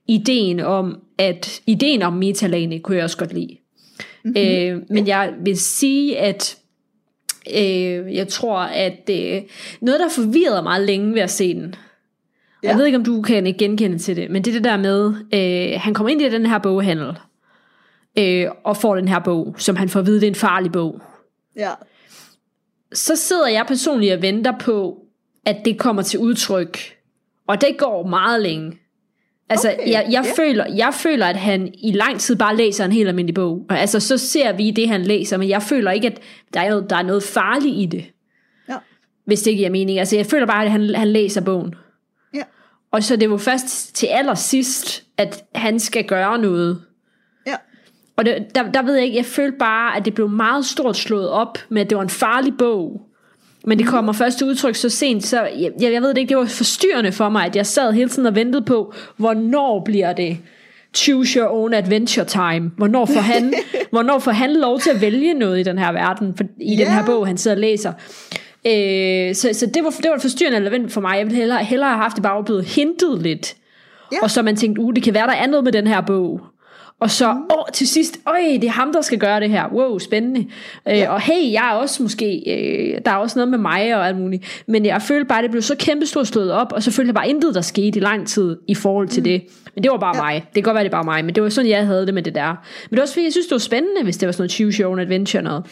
ideen 0.08 0.60
om, 0.60 1.00
at 1.18 1.60
ideen 1.66 2.02
om 2.02 2.12
metalagene 2.12 2.78
kunne 2.78 2.96
jeg 2.96 3.04
også 3.04 3.18
godt 3.18 3.32
lide. 3.32 3.56
Mm-hmm. 4.24 4.42
Øh, 4.42 4.82
men 4.88 5.06
jeg 5.06 5.32
vil 5.44 5.58
sige, 5.58 6.18
at 6.18 6.58
øh, 7.56 8.14
jeg 8.14 8.28
tror, 8.28 8.58
at 8.58 9.10
øh, 9.10 9.42
noget, 9.80 10.00
der 10.00 10.08
forvirrede 10.08 10.62
mig 10.62 10.80
længe 10.80 11.14
ved 11.14 11.20
at 11.20 11.30
se 11.30 11.54
den, 11.54 11.74
ja. 12.62 12.68
jeg 12.68 12.78
ved 12.78 12.86
ikke, 12.86 12.98
om 12.98 13.04
du 13.04 13.22
kan 13.22 13.54
genkende 13.58 13.98
til 13.98 14.16
det, 14.16 14.30
men 14.30 14.44
det 14.44 14.50
er 14.50 14.54
det 14.54 14.64
der 14.64 14.76
med, 14.76 15.14
øh, 15.34 15.80
han 15.80 15.94
kommer 15.94 16.08
ind 16.08 16.22
i 16.22 16.30
den 16.30 16.46
her 16.46 16.58
boghandel, 16.58 17.18
øh, 18.18 18.46
og 18.64 18.76
får 18.76 18.94
den 18.96 19.08
her 19.08 19.18
bog, 19.18 19.54
som 19.58 19.76
han 19.76 19.88
får 19.88 20.00
at 20.00 20.06
vide, 20.06 20.20
det 20.20 20.26
er 20.26 20.30
en 20.30 20.34
farlig 20.34 20.72
bog. 20.72 21.00
Ja, 21.56 21.70
Så 22.92 23.16
sidder 23.16 23.48
jeg 23.48 23.64
personligt 23.66 24.12
og 24.14 24.22
venter 24.22 24.58
på, 24.58 24.98
at 25.46 25.56
det 25.64 25.78
kommer 25.78 26.02
til 26.02 26.20
udtryk, 26.20 26.78
og 27.48 27.60
det 27.60 27.76
går 27.78 28.06
meget 28.06 28.42
længe. 28.42 28.72
Altså, 29.48 29.72
Okay, 29.72 29.90
jeg, 29.90 30.06
jeg, 30.10 30.24
ja. 30.24 30.42
føler, 30.42 30.66
jeg 30.76 30.94
føler, 30.94 31.26
at 31.26 31.36
han 31.36 31.74
i 31.78 31.92
lang 31.92 32.20
tid 32.20 32.36
bare 32.36 32.56
læser 32.56 32.84
en 32.84 32.92
helt 32.92 33.08
almindelig 33.08 33.34
bog. 33.34 33.66
Og 33.70 33.78
altså, 33.78 34.00
så 34.00 34.18
ser 34.18 34.52
vi 34.52 34.70
det, 34.70 34.88
han 34.88 35.02
læser, 35.02 35.36
men 35.36 35.48
jeg 35.48 35.62
føler 35.62 35.90
ikke, 35.90 36.06
at 36.06 36.18
der 36.54 36.60
er 36.60 36.70
noget, 36.70 36.90
der 36.90 36.96
er 36.96 37.02
noget 37.02 37.22
farligt 37.22 37.74
i 37.76 37.86
det. 37.86 38.04
Ja. 38.68 38.76
Hvis 39.24 39.42
det 39.42 39.50
ikke 39.50 39.60
giver 39.60 39.70
mening. 39.70 39.98
Altså, 39.98 40.16
jeg 40.16 40.26
føler 40.26 40.46
bare, 40.46 40.64
at 40.64 40.70
han, 40.70 40.94
han 40.94 41.08
læser 41.08 41.40
bogen. 41.40 41.74
Og 42.92 43.02
så 43.02 43.16
det 43.16 43.30
var 43.30 43.36
først 43.36 43.94
til 43.96 44.06
allersidst, 44.06 45.02
at 45.18 45.44
han 45.54 45.78
skal 45.78 46.04
gøre 46.04 46.38
noget. 46.38 46.80
ja. 47.46 47.54
Og 48.16 48.24
det, 48.26 48.46
der, 48.54 48.70
der 48.72 48.82
ved 48.82 48.94
jeg 48.94 49.04
ikke, 49.04 49.16
jeg 49.16 49.24
følte 49.24 49.58
bare, 49.58 49.96
at 49.96 50.04
det 50.04 50.14
blev 50.14 50.28
meget 50.28 50.66
stort 50.66 50.96
slået 50.96 51.28
op 51.30 51.58
med, 51.68 51.82
at 51.82 51.90
det 51.90 51.96
var 51.96 52.02
en 52.02 52.08
farlig 52.10 52.52
bog. 52.58 53.00
Men 53.64 53.78
det 53.78 53.86
kommer 53.86 54.12
først 54.12 54.38
til 54.38 54.46
udtryk 54.46 54.74
så 54.74 54.88
sent, 54.88 55.24
så 55.24 55.42
jeg, 55.42 55.72
jeg 55.80 56.02
ved 56.02 56.08
det 56.08 56.18
ikke, 56.18 56.28
det 56.28 56.36
var 56.36 56.44
forstyrrende 56.46 57.12
for 57.12 57.28
mig, 57.28 57.46
at 57.46 57.56
jeg 57.56 57.66
sad 57.66 57.92
hele 57.92 58.08
tiden 58.08 58.26
og 58.26 58.34
ventede 58.34 58.62
på, 58.64 58.94
hvornår 59.16 59.82
bliver 59.84 60.12
det 60.12 60.38
choose 60.94 61.38
your 61.38 61.48
own 61.48 61.74
adventure 61.74 62.26
time? 62.26 62.70
Hvornår 62.76 63.06
får 63.06 63.20
han, 63.20 63.54
hvornår 63.90 64.18
får 64.18 64.30
han 64.32 64.52
lov 64.52 64.80
til 64.80 64.90
at 64.90 65.00
vælge 65.00 65.34
noget 65.34 65.60
i 65.60 65.62
den 65.62 65.78
her 65.78 65.92
verden, 65.92 66.34
for, 66.36 66.44
i 66.60 66.70
den 66.76 66.78
Ja. 66.86 66.92
her 66.94 67.06
bog, 67.06 67.26
han 67.26 67.36
sidder 67.38 67.56
og 67.56 67.60
læser? 67.60 67.92
Øh, 68.66 69.34
så, 69.34 69.48
så 69.52 69.66
det 69.74 69.84
var, 69.84 69.90
det 69.90 70.10
var 70.10 70.16
et 70.16 70.22
forstyrrende 70.22 70.58
element 70.58 70.92
for 70.92 71.00
mig. 71.00 71.16
Jeg 71.18 71.26
ville 71.26 71.38
hellere, 71.38 71.64
hellere 71.64 71.88
have 71.90 72.02
haft 72.02 72.14
det 72.16 72.22
bare 72.22 72.44
blevet 72.44 72.64
hintet 72.64 73.22
lidt. 73.22 73.54
Ja. 74.12 74.16
Og 74.22 74.30
så 74.30 74.42
man 74.42 74.56
tænkte, 74.56 74.80
uh, 74.82 74.94
det 74.94 75.02
kan 75.02 75.14
være, 75.14 75.26
der 75.26 75.32
er 75.32 75.46
noget 75.46 75.64
med 75.64 75.72
den 75.72 75.86
her 75.86 76.00
bog. 76.00 76.40
Og 77.00 77.10
så, 77.10 77.32
Mm. 77.32 77.40
åh, 77.50 77.64
til 77.72 77.88
sidst, 77.88 78.18
øj, 78.26 78.40
det 78.52 78.64
er 78.64 78.70
ham, 78.70 78.92
der 78.92 79.00
skal 79.00 79.18
gøre 79.18 79.40
det 79.40 79.50
her. 79.50 79.64
Wow, 79.72 79.98
spændende. 79.98 80.46
Ja. 80.86 81.02
Øh, 81.02 81.14
og 81.14 81.20
hey, 81.20 81.52
jeg 81.52 81.68
er 81.72 81.72
også 81.74 82.02
måske, 82.02 82.42
øh, 82.46 83.00
der 83.04 83.10
er 83.10 83.16
også 83.16 83.38
noget 83.38 83.48
med 83.48 83.58
mig 83.58 83.96
og 83.96 84.06
alt 84.08 84.18
muligt. 84.18 84.62
Men 84.66 84.86
jeg 84.86 85.02
følte 85.02 85.24
bare, 85.28 85.42
det 85.42 85.50
blev 85.50 85.62
så 85.62 85.76
kæmpestort 85.76 86.26
slået 86.26 86.52
op, 86.52 86.72
og 86.72 86.82
så 86.82 86.90
følte 86.90 87.08
jeg 87.08 87.14
bare 87.14 87.28
intet, 87.28 87.54
der 87.54 87.60
skete 87.60 87.98
i 87.98 88.02
lang 88.02 88.28
tid 88.28 88.56
i 88.68 88.74
forhold 88.74 89.08
til 89.08 89.20
mm. 89.20 89.24
det. 89.24 89.42
Men 89.74 89.84
det 89.84 89.90
var 89.92 89.98
bare 89.98 90.16
ja. 90.16 90.22
mig. 90.22 90.34
Det 90.34 90.54
kan 90.54 90.62
godt 90.62 90.74
være, 90.74 90.84
det 90.84 90.88
er 90.90 90.96
bare 90.96 91.04
mig, 91.04 91.24
men 91.24 91.34
det 91.34 91.42
var 91.42 91.48
sådan, 91.48 91.70
jeg 91.70 91.86
havde 91.86 92.06
det 92.06 92.14
med 92.14 92.22
det 92.22 92.34
der. 92.34 92.48
Men 92.48 92.90
det 92.90 92.96
var 92.96 93.02
også 93.02 93.14
fordi, 93.14 93.24
jeg 93.24 93.32
synes, 93.32 93.46
det 93.46 93.52
var 93.52 93.58
spændende, 93.58 94.02
hvis 94.02 94.16
det 94.16 94.26
var 94.26 94.32
sådan 94.32 94.42
noget 94.42 94.50
choose 94.52 94.82
your 94.82 94.90
own 94.90 94.98
adventure 95.00 95.42
noget. 95.42 95.64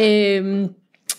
Ja. 0.00 0.36
Øhm, 0.38 0.68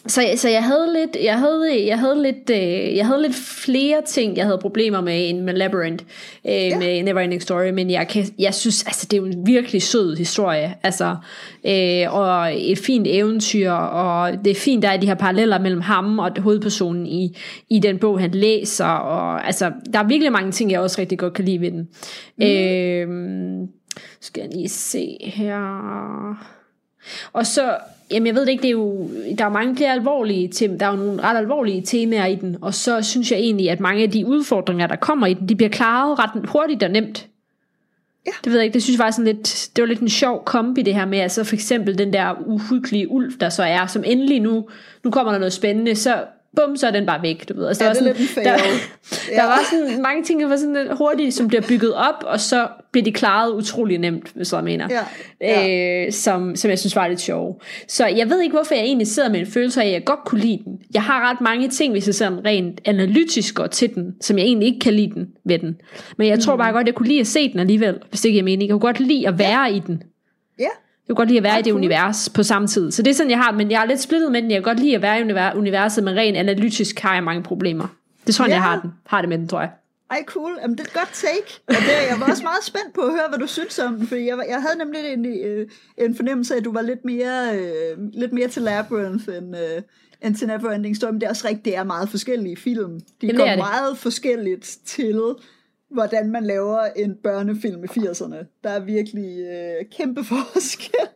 så, 0.07 0.23
så 0.35 0.49
jeg 0.49 0.63
havde 0.63 0.93
lidt, 0.93 1.17
jeg 1.23 1.39
havde, 1.39 1.87
jeg 1.87 1.99
havde 1.99 2.21
lidt, 2.21 2.49
øh, 2.49 2.95
jeg 2.95 3.05
havde 3.07 3.21
lidt 3.21 3.35
flere 3.35 4.01
ting, 4.05 4.37
jeg 4.37 4.45
havde 4.45 4.57
problemer 4.57 5.01
med 5.01 5.29
end 5.29 5.41
med 5.41 5.53
Labyrinth, 5.53 6.03
øh, 6.45 6.53
ja. 6.53 6.79
med 6.79 7.03
Neverending 7.03 7.41
Story, 7.41 7.69
men 7.69 7.89
jeg, 7.89 8.07
kan, 8.07 8.25
jeg 8.39 8.53
synes, 8.53 8.83
altså 8.83 9.07
det 9.11 9.17
er 9.17 9.21
jo 9.21 9.25
en 9.25 9.47
virkelig 9.47 9.81
sød 9.81 10.15
historie, 10.15 10.75
altså, 10.83 11.15
øh, 11.65 12.13
og 12.13 12.51
et 12.55 12.77
fint 12.77 13.07
eventyr, 13.09 13.71
og 13.71 14.31
det 14.45 14.51
er 14.51 14.55
fint, 14.55 14.83
der 14.83 14.89
er 14.89 14.97
de 14.97 15.07
her 15.07 15.15
paralleller 15.15 15.59
mellem 15.59 15.81
ham 15.81 16.19
og 16.19 16.31
hovedpersonen 16.39 17.07
i, 17.07 17.37
i 17.69 17.79
den 17.79 17.99
bog, 17.99 18.19
han 18.19 18.31
læser, 18.31 18.85
og 18.85 19.45
altså, 19.45 19.71
der 19.93 19.99
er 19.99 20.07
virkelig 20.07 20.31
mange 20.31 20.51
ting, 20.51 20.71
jeg 20.71 20.79
også 20.79 21.01
rigtig 21.01 21.19
godt 21.19 21.33
kan 21.33 21.45
lide 21.45 21.61
ved 21.61 21.71
den. 21.71 21.87
Mm. 22.37 22.45
Øh, 22.45 23.67
skal 24.21 24.41
jeg 24.41 24.53
lige 24.53 24.69
se 24.69 25.17
her... 25.21 25.57
Og 27.33 27.45
så, 27.45 27.77
jamen 28.11 28.27
jeg 28.27 28.35
ved 28.35 28.41
det 28.41 28.49
ikke, 28.49 28.61
det 28.61 28.67
er 28.67 28.71
jo, 28.71 29.09
der 29.37 29.45
er 29.45 29.49
mange 29.49 29.75
flere 29.75 29.91
alvorlige 29.91 30.47
tem, 30.47 30.79
der 30.79 30.85
er 30.85 30.89
jo 30.89 30.97
nogle 30.97 31.21
ret 31.21 31.37
alvorlige 31.37 31.81
temaer 31.81 32.25
i 32.25 32.35
den, 32.35 32.57
og 32.61 32.73
så 32.73 33.01
synes 33.01 33.31
jeg 33.31 33.39
egentlig, 33.39 33.69
at 33.69 33.79
mange 33.79 34.03
af 34.03 34.11
de 34.11 34.25
udfordringer, 34.25 34.87
der 34.87 34.95
kommer 34.95 35.27
i 35.27 35.33
den, 35.33 35.49
de 35.49 35.55
bliver 35.55 35.69
klaret 35.69 36.19
ret 36.19 36.49
hurtigt 36.49 36.83
og 36.83 36.89
nemt. 36.89 37.27
Ja. 38.25 38.31
Det 38.43 38.51
ved 38.51 38.59
jeg 38.59 38.65
ikke, 38.65 38.73
det 38.73 38.83
synes 38.83 38.97
jeg 38.97 39.05
var 39.05 39.11
sådan 39.11 39.25
lidt, 39.25 39.69
det 39.75 39.81
var 39.81 39.87
lidt 39.87 39.99
en 39.99 40.09
sjov 40.09 40.43
kombi 40.45 40.81
det 40.81 40.95
her 40.95 41.05
med, 41.05 41.19
altså 41.19 41.43
for 41.43 41.55
eksempel 41.55 41.97
den 41.97 42.13
der 42.13 42.33
uhyggelige 42.45 43.11
ulv, 43.11 43.31
der 43.39 43.49
så 43.49 43.63
er, 43.63 43.85
som 43.85 44.03
endelig 44.05 44.39
nu, 44.39 44.69
nu 45.03 45.11
kommer 45.11 45.31
der 45.31 45.39
noget 45.39 45.53
spændende, 45.53 45.95
så 45.95 46.23
bum, 46.65 46.77
så 46.77 46.87
er 46.87 46.91
den 46.91 47.05
bare 47.05 47.21
væk, 47.21 47.49
du 47.49 47.53
ved. 47.57 47.67
Altså, 47.67 47.83
Ja, 47.83 47.89
der 47.93 48.01
var 48.03 48.09
er 48.09 48.13
sådan, 48.13 48.27
der, 48.27 48.33
fail. 48.33 48.45
der 48.45 49.43
Ja. 49.43 49.45
var 49.45 49.59
sådan 49.71 50.01
mange 50.01 50.23
ting, 50.23 50.41
der 50.41 50.47
var 50.47 50.55
sådan 50.57 50.73
lidt 50.73 50.97
hurtigt, 50.97 51.33
som 51.33 51.47
bliver 51.47 51.61
bygget 51.69 51.93
op, 51.93 52.23
og 52.25 52.39
så 52.39 52.67
bliver 52.91 53.03
de 53.03 53.11
klaret 53.13 53.51
utrolig 53.53 53.97
nemt, 53.97 54.31
hvis 54.35 54.53
jeg 54.53 54.63
mener. 54.63 54.87
Ja, 54.89 55.01
ja. 55.41 56.05
Øh, 56.05 56.11
som, 56.13 56.55
som 56.55 56.69
jeg 56.69 56.79
synes 56.79 56.95
var 56.95 57.07
lidt 57.07 57.19
sjov. 57.21 57.61
Så 57.87 58.07
jeg 58.07 58.29
ved 58.29 58.41
ikke, 58.41 58.53
hvorfor 58.55 58.75
jeg 58.75 58.83
egentlig 58.83 59.07
sidder 59.07 59.29
med 59.29 59.39
en 59.39 59.47
følelse 59.47 59.81
af, 59.81 59.85
at 59.85 59.91
jeg 59.93 60.05
godt 60.05 60.19
kunne 60.25 60.41
lide 60.41 60.61
den. 60.65 60.73
Jeg 60.93 61.03
har 61.03 61.29
ret 61.29 61.41
mange 61.41 61.69
ting, 61.69 61.91
hvis 61.93 62.07
jeg 62.07 62.15
sådan 62.15 62.45
rent 62.45 62.81
analytisk 62.85 63.55
går 63.55 63.67
til 63.67 63.95
den, 63.95 64.13
som 64.21 64.37
jeg 64.37 64.45
egentlig 64.45 64.67
ikke 64.67 64.79
kan 64.79 64.93
lide 64.93 65.11
den 65.13 65.27
ved 65.45 65.59
den. 65.59 65.75
Men 66.17 66.27
jeg 66.27 66.39
tror 66.39 66.53
Mm. 66.55 66.59
bare 66.59 66.71
godt, 66.71 66.87
jeg 66.87 66.95
kunne 66.95 67.07
lide 67.07 67.19
at 67.19 67.27
se 67.27 67.51
den 67.51 67.59
alligevel, 67.59 67.95
hvis 68.09 68.21
det 68.21 68.31
giver 68.31 68.43
mening. 68.43 68.61
Jeg 68.69 68.73
kunne 68.73 68.79
godt 68.79 68.99
lide 68.99 69.27
at 69.27 69.39
være 69.39 69.71
i 69.73 69.79
den. 69.87 70.03
Ja, 70.59 70.65
Jeg 71.07 71.15
kunne 71.15 71.15
godt 71.15 71.29
lide 71.29 71.37
at 71.37 71.43
være 71.43 71.53
Ja, 71.53 71.59
i 71.59 71.61
det 71.61 71.71
cool. 71.71 71.77
univers 71.77 72.29
på 72.29 72.43
samme 72.43 72.67
tid. 72.67 72.91
Så 72.91 73.01
det 73.01 73.09
er 73.11 73.15
sådan, 73.15 73.29
jeg 73.31 73.39
har 73.39 73.51
men 73.51 73.71
jeg 73.71 73.81
er 73.81 73.85
lidt 73.85 73.99
splittet 73.99 74.31
med 74.31 74.41
den. 74.41 74.51
Jeg 74.51 74.55
kan 74.57 74.63
godt 74.63 74.79
lide 74.79 74.95
at 74.95 75.01
være 75.01 75.19
i 75.19 75.23
univer- 75.23 75.55
universet, 75.57 76.03
men 76.03 76.15
rent 76.15 76.37
analytisk 76.37 76.99
har 76.99 77.13
jeg 77.13 77.23
mange 77.23 77.43
problemer. 77.43 77.87
Det 78.27 78.35
tror 78.35 78.45
jeg, 78.45 78.49
Ja. 78.49 78.55
jeg 78.55 78.63
har, 78.63 78.79
den, 78.81 78.91
har 79.05 79.21
det 79.21 79.29
med 79.29 79.37
den, 79.37 79.47
tror 79.47 79.59
jeg. 79.59 79.69
Ej, 80.11 80.23
cool. 80.25 80.57
Jamen, 80.61 80.77
det 80.77 80.83
er 80.83 80.87
et 80.87 80.93
godt 80.93 81.09
take. 81.13 81.59
Og 81.67 81.73
det, 81.75 82.09
jeg 82.09 82.17
var 82.19 82.25
også 82.31 82.43
meget 82.43 82.63
spændt 82.63 82.93
på 82.93 83.01
at 83.01 83.11
høre, 83.11 83.23
hvad 83.29 83.39
du 83.39 83.47
synes 83.47 83.79
om 83.79 83.95
den, 83.97 84.07
fordi 84.07 84.25
jeg, 84.27 84.37
jeg 84.49 84.61
havde 84.61 84.77
nemlig 84.77 84.99
en, 85.13 85.25
øh, 85.45 85.67
en 85.97 86.15
fornemmelse 86.15 86.53
af, 86.53 86.57
at 86.57 86.65
du 86.65 86.71
var 86.73 86.81
lidt 86.81 87.05
mere, 87.05 87.55
øh, 87.57 87.97
lidt 88.13 88.33
mere 88.33 88.47
til 88.47 88.61
Labyrinth 88.61 89.23
end, 89.37 89.55
øh, 89.57 89.81
end 90.25 90.35
til 90.35 90.47
Neverending 90.47 90.95
Story. 90.95 91.11
Men 91.11 91.21
det 91.21 91.25
er 91.25 91.29
også 91.29 91.47
rigtigt, 91.47 91.65
det 91.65 91.75
er 91.77 91.83
meget 91.83 92.09
forskellige 92.09 92.57
film. 92.57 92.99
De 92.99 93.27
Jamen, 93.27 93.35
går 93.37 93.45
er 93.45 93.57
meget 93.57 93.97
forskelligt 93.97 94.77
til, 94.85 95.19
hvordan 95.91 96.31
man 96.31 96.43
laver 96.43 96.85
en 96.95 97.15
børnefilm 97.23 97.83
i 97.83 97.87
80'erne. 97.87 98.59
Der 98.63 98.69
er 98.69 98.79
virkelig 98.79 99.39
øh, 99.39 99.85
kæmpe 99.97 100.23
forskel. 100.31 101.07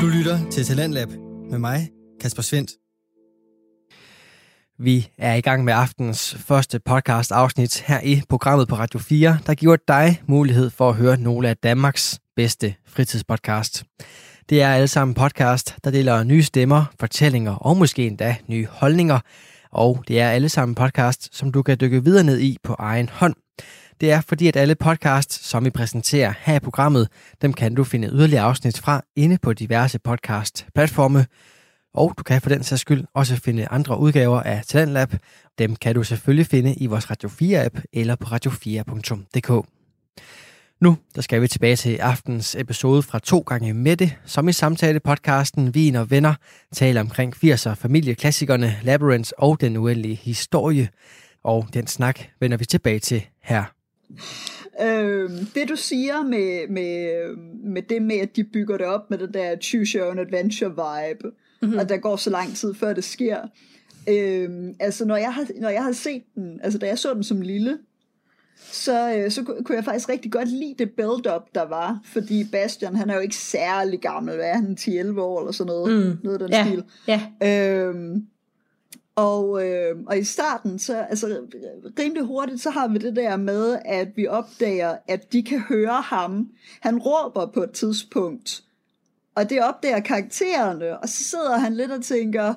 Du 0.00 0.06
lytter 0.06 0.50
til 0.50 0.64
Talentlab 0.64 1.08
med 1.50 1.58
mig, 1.58 1.90
Kasper 2.20 2.42
Svendt. 2.42 2.70
Vi 4.78 5.08
er 5.18 5.34
i 5.34 5.40
gang 5.40 5.64
med 5.64 5.72
aftens 5.72 6.34
første 6.34 6.80
podcast 6.80 7.32
afsnit 7.32 7.80
her 7.80 8.00
i 8.00 8.22
programmet 8.28 8.68
på 8.68 8.74
Radio 8.74 8.98
4, 8.98 9.38
der 9.46 9.54
giver 9.54 9.76
dig 9.88 10.22
mulighed 10.26 10.70
for 10.70 10.88
at 10.88 10.94
høre 10.94 11.20
nogle 11.20 11.48
af 11.48 11.56
Danmarks 11.56 12.20
bedste 12.36 12.74
fritidspodcast. 12.86 13.84
Det 14.48 14.62
er 14.62 14.68
alle 14.68 14.88
sammen 14.88 15.14
podcast, 15.14 15.76
der 15.84 15.90
deler 15.90 16.22
nye 16.22 16.42
stemmer, 16.42 16.84
fortællinger 17.00 17.54
og 17.54 17.76
måske 17.76 18.06
endda 18.06 18.36
nye 18.48 18.66
holdninger. 18.66 19.20
Og 19.72 20.04
det 20.08 20.20
er 20.20 20.30
alle 20.30 20.48
sammen 20.48 20.74
podcast, 20.74 21.36
som 21.36 21.52
du 21.52 21.62
kan 21.62 21.76
dykke 21.80 22.04
videre 22.04 22.24
ned 22.24 22.40
i 22.40 22.56
på 22.62 22.76
egen 22.78 23.08
hånd. 23.08 23.34
Det 24.00 24.12
er 24.12 24.20
fordi, 24.20 24.48
at 24.48 24.56
alle 24.56 24.74
podcasts, 24.74 25.46
som 25.46 25.64
vi 25.64 25.70
præsenterer 25.70 26.32
her 26.40 26.54
i 26.54 26.60
programmet, 26.60 27.08
dem 27.42 27.52
kan 27.52 27.74
du 27.74 27.84
finde 27.84 28.08
yderligere 28.08 28.42
afsnit 28.44 28.78
fra 28.78 29.02
inde 29.16 29.38
på 29.38 29.52
diverse 29.52 29.98
podcast-platforme. 29.98 31.26
Og 31.94 32.14
du 32.18 32.22
kan 32.22 32.40
for 32.40 32.48
den 32.48 32.62
sags 32.62 32.80
skyld 32.80 33.04
også 33.14 33.36
finde 33.36 33.68
andre 33.70 33.98
udgaver 33.98 34.42
af 34.42 34.62
Talentlab. 34.66 35.14
Dem 35.58 35.76
kan 35.76 35.94
du 35.94 36.02
selvfølgelig 36.02 36.46
finde 36.46 36.74
i 36.74 36.86
vores 36.86 37.10
Radio 37.10 37.28
4-app 37.28 37.82
eller 37.92 38.14
på 38.16 38.26
radio4.dk. 38.26 39.66
Nu 40.80 40.96
der 41.14 41.22
skal 41.22 41.42
vi 41.42 41.48
tilbage 41.48 41.76
til 41.76 41.96
aftens 41.96 42.56
episode 42.56 43.02
fra 43.02 43.18
to 43.18 43.38
gange 43.38 43.74
med 43.74 43.96
det, 43.96 44.16
som 44.26 44.48
i 44.48 44.52
samtale-podcasten 44.52 45.74
Vin 45.74 45.96
og 45.96 46.10
Venner 46.10 46.34
taler 46.72 47.00
omkring 47.00 47.34
80'er 47.44 47.74
familieklassikerne 47.74 48.76
Labyrinth 48.82 49.30
og 49.38 49.60
den 49.60 49.76
uendelige 49.76 50.14
historie. 50.14 50.88
Og 51.42 51.66
den 51.74 51.86
snak 51.86 52.20
vender 52.40 52.56
vi 52.56 52.64
tilbage 52.64 52.98
til 52.98 53.26
her. 53.42 53.64
Øh, 54.82 55.30
det 55.54 55.68
du 55.68 55.76
siger 55.76 56.22
med, 56.22 56.68
med, 56.68 57.36
med 57.64 57.82
det 57.82 58.02
med, 58.02 58.16
at 58.16 58.36
de 58.36 58.44
bygger 58.44 58.76
det 58.76 58.86
op 58.86 59.10
med 59.10 59.18
det 59.18 59.34
der 59.34 59.56
choose 59.62 59.98
your 59.98 60.08
own 60.08 60.18
adventure 60.18 60.70
vibe, 60.70 61.30
mm-hmm. 61.62 61.78
og 61.78 61.88
der 61.88 61.96
går 61.96 62.16
så 62.16 62.30
lang 62.30 62.56
tid 62.56 62.74
før 62.74 62.92
det 62.92 63.04
sker. 63.04 63.38
Øh, 64.08 64.74
altså 64.80 65.04
når 65.04 65.16
jeg, 65.16 65.34
har, 65.34 65.46
når 65.60 65.68
jeg 65.68 65.84
har 65.84 65.92
set 65.92 66.22
den, 66.34 66.60
altså 66.62 66.78
da 66.78 66.86
jeg 66.86 66.98
så 66.98 67.14
den 67.14 67.24
som 67.24 67.40
lille, 67.40 67.78
så, 68.72 69.14
øh, 69.16 69.30
så 69.30 69.42
kunne 69.42 69.76
jeg 69.76 69.84
faktisk 69.84 70.08
rigtig 70.08 70.32
godt 70.32 70.48
lide 70.48 70.74
det 70.78 70.90
build-up, 70.90 71.54
der 71.54 71.62
var, 71.62 72.00
fordi 72.04 72.44
Bastian, 72.52 72.96
han 72.96 73.10
er 73.10 73.14
jo 73.14 73.20
ikke 73.20 73.36
særlig 73.36 74.00
gammel, 74.00 74.34
hvad 74.34 74.46
er 74.46 74.54
han, 74.54 74.76
10-11 74.80 75.20
år 75.20 75.40
eller 75.40 75.52
sådan 75.52 75.66
noget, 75.72 76.06
mm. 76.06 76.18
noget 76.24 76.42
af 76.42 76.48
den 76.48 76.56
Ja, 76.56 76.66
stil. 76.66 76.84
ja. 77.06 77.20
Øhm, 77.82 78.26
og, 79.16 79.66
øh, 79.68 79.96
og 80.06 80.18
i 80.18 80.24
starten, 80.24 80.78
så 80.78 80.96
altså 80.96 81.26
rimelig 81.98 82.22
hurtigt, 82.22 82.60
så 82.60 82.70
har 82.70 82.88
vi 82.88 82.98
det 82.98 83.16
der 83.16 83.36
med, 83.36 83.78
at 83.84 84.08
vi 84.16 84.26
opdager, 84.26 84.96
at 85.08 85.32
de 85.32 85.42
kan 85.42 85.60
høre 85.60 86.00
ham. 86.02 86.48
Han 86.80 86.98
råber 86.98 87.46
på 87.46 87.62
et 87.62 87.70
tidspunkt, 87.70 88.62
og 89.34 89.50
det 89.50 89.62
opdager 89.62 90.00
karaktererne, 90.00 90.98
og 90.98 91.08
så 91.08 91.24
sidder 91.24 91.58
han 91.58 91.74
lidt 91.74 91.90
og 91.90 92.04
tænker, 92.04 92.54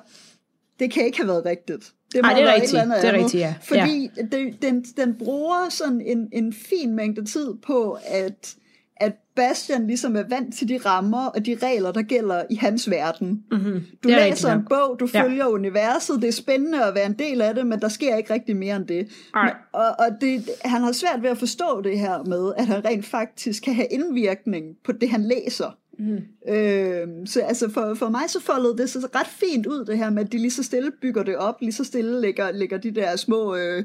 det 0.78 0.92
kan 0.92 1.04
ikke 1.06 1.18
have 1.18 1.28
været 1.28 1.44
rigtigt. 1.44 1.93
Det 2.14 2.20
Ej, 2.24 2.34
det 2.34 2.42
er 2.42 2.54
rigtigt. 2.54 2.74
andet 2.74 2.96
Det 3.02 3.04
er 3.08 3.12
andet. 3.12 3.24
rigtigt, 3.24 3.40
ja. 3.40 3.54
Fordi 3.62 4.10
det, 4.32 4.62
den, 4.62 4.82
den 4.82 5.14
bruger 5.18 5.68
sådan 5.70 6.00
en, 6.00 6.28
en 6.32 6.52
fin 6.52 6.94
mængde 6.96 7.24
tid 7.24 7.54
på, 7.66 7.98
at, 8.06 8.54
at 8.96 9.12
Bastian 9.36 9.86
ligesom 9.86 10.16
er 10.16 10.22
vant 10.28 10.54
til 10.54 10.68
de 10.68 10.76
rammer 10.78 11.26
og 11.26 11.46
de 11.46 11.56
regler, 11.62 11.92
der 11.92 12.02
gælder 12.02 12.42
i 12.50 12.54
hans 12.54 12.90
verden. 12.90 13.44
Mm-hmm. 13.50 13.82
Du 14.02 14.08
er 14.08 14.28
læser 14.28 14.52
en 14.52 14.58
nok. 14.58 14.68
bog, 14.68 14.96
du 15.00 15.08
Ja. 15.14 15.22
følger 15.22 15.46
universet, 15.46 16.22
det 16.22 16.28
er 16.28 16.32
spændende 16.32 16.84
at 16.84 16.94
være 16.94 17.06
en 17.06 17.12
del 17.18 17.40
af 17.42 17.54
det, 17.54 17.66
men 17.66 17.80
der 17.80 17.88
sker 17.88 18.16
ikke 18.16 18.34
rigtig 18.34 18.56
mere 18.56 18.76
end 18.76 18.86
det. 18.86 19.08
Ej. 19.34 19.54
Og, 19.72 19.86
og 19.98 20.06
det, 20.20 20.50
han 20.64 20.80
har 20.82 20.92
svært 20.92 21.22
ved 21.22 21.30
at 21.30 21.38
forstå 21.38 21.80
det 21.84 21.98
her 21.98 22.22
med, 22.22 22.52
at 22.56 22.66
han 22.66 22.84
rent 22.84 23.06
faktisk 23.06 23.62
kan 23.62 23.74
have 23.74 23.86
indvirkning 23.90 24.64
på 24.84 24.92
det, 24.92 25.08
han 25.10 25.24
læser. 25.24 25.76
Mm. 25.98 26.52
Øh, 26.54 27.08
så 27.26 27.40
altså 27.40 27.70
for, 27.70 27.94
for 27.94 28.08
mig 28.08 28.22
så 28.28 28.40
foldede 28.40 28.78
det 28.78 28.90
så 28.90 29.08
ret 29.14 29.26
fint 29.26 29.66
ud 29.66 29.84
det 29.84 29.98
her 29.98 30.10
med, 30.10 30.24
at 30.24 30.32
de 30.32 30.38
lige 30.38 30.50
så 30.50 30.62
stille 30.62 30.90
bygger 31.02 31.22
det 31.22 31.36
op, 31.36 31.60
lige 31.60 31.72
så 31.72 31.84
stille 31.84 32.20
lægger, 32.20 32.52
lægger 32.52 32.78
de 32.78 32.90
der 32.90 33.16
små 33.16 33.56
øh, 33.56 33.84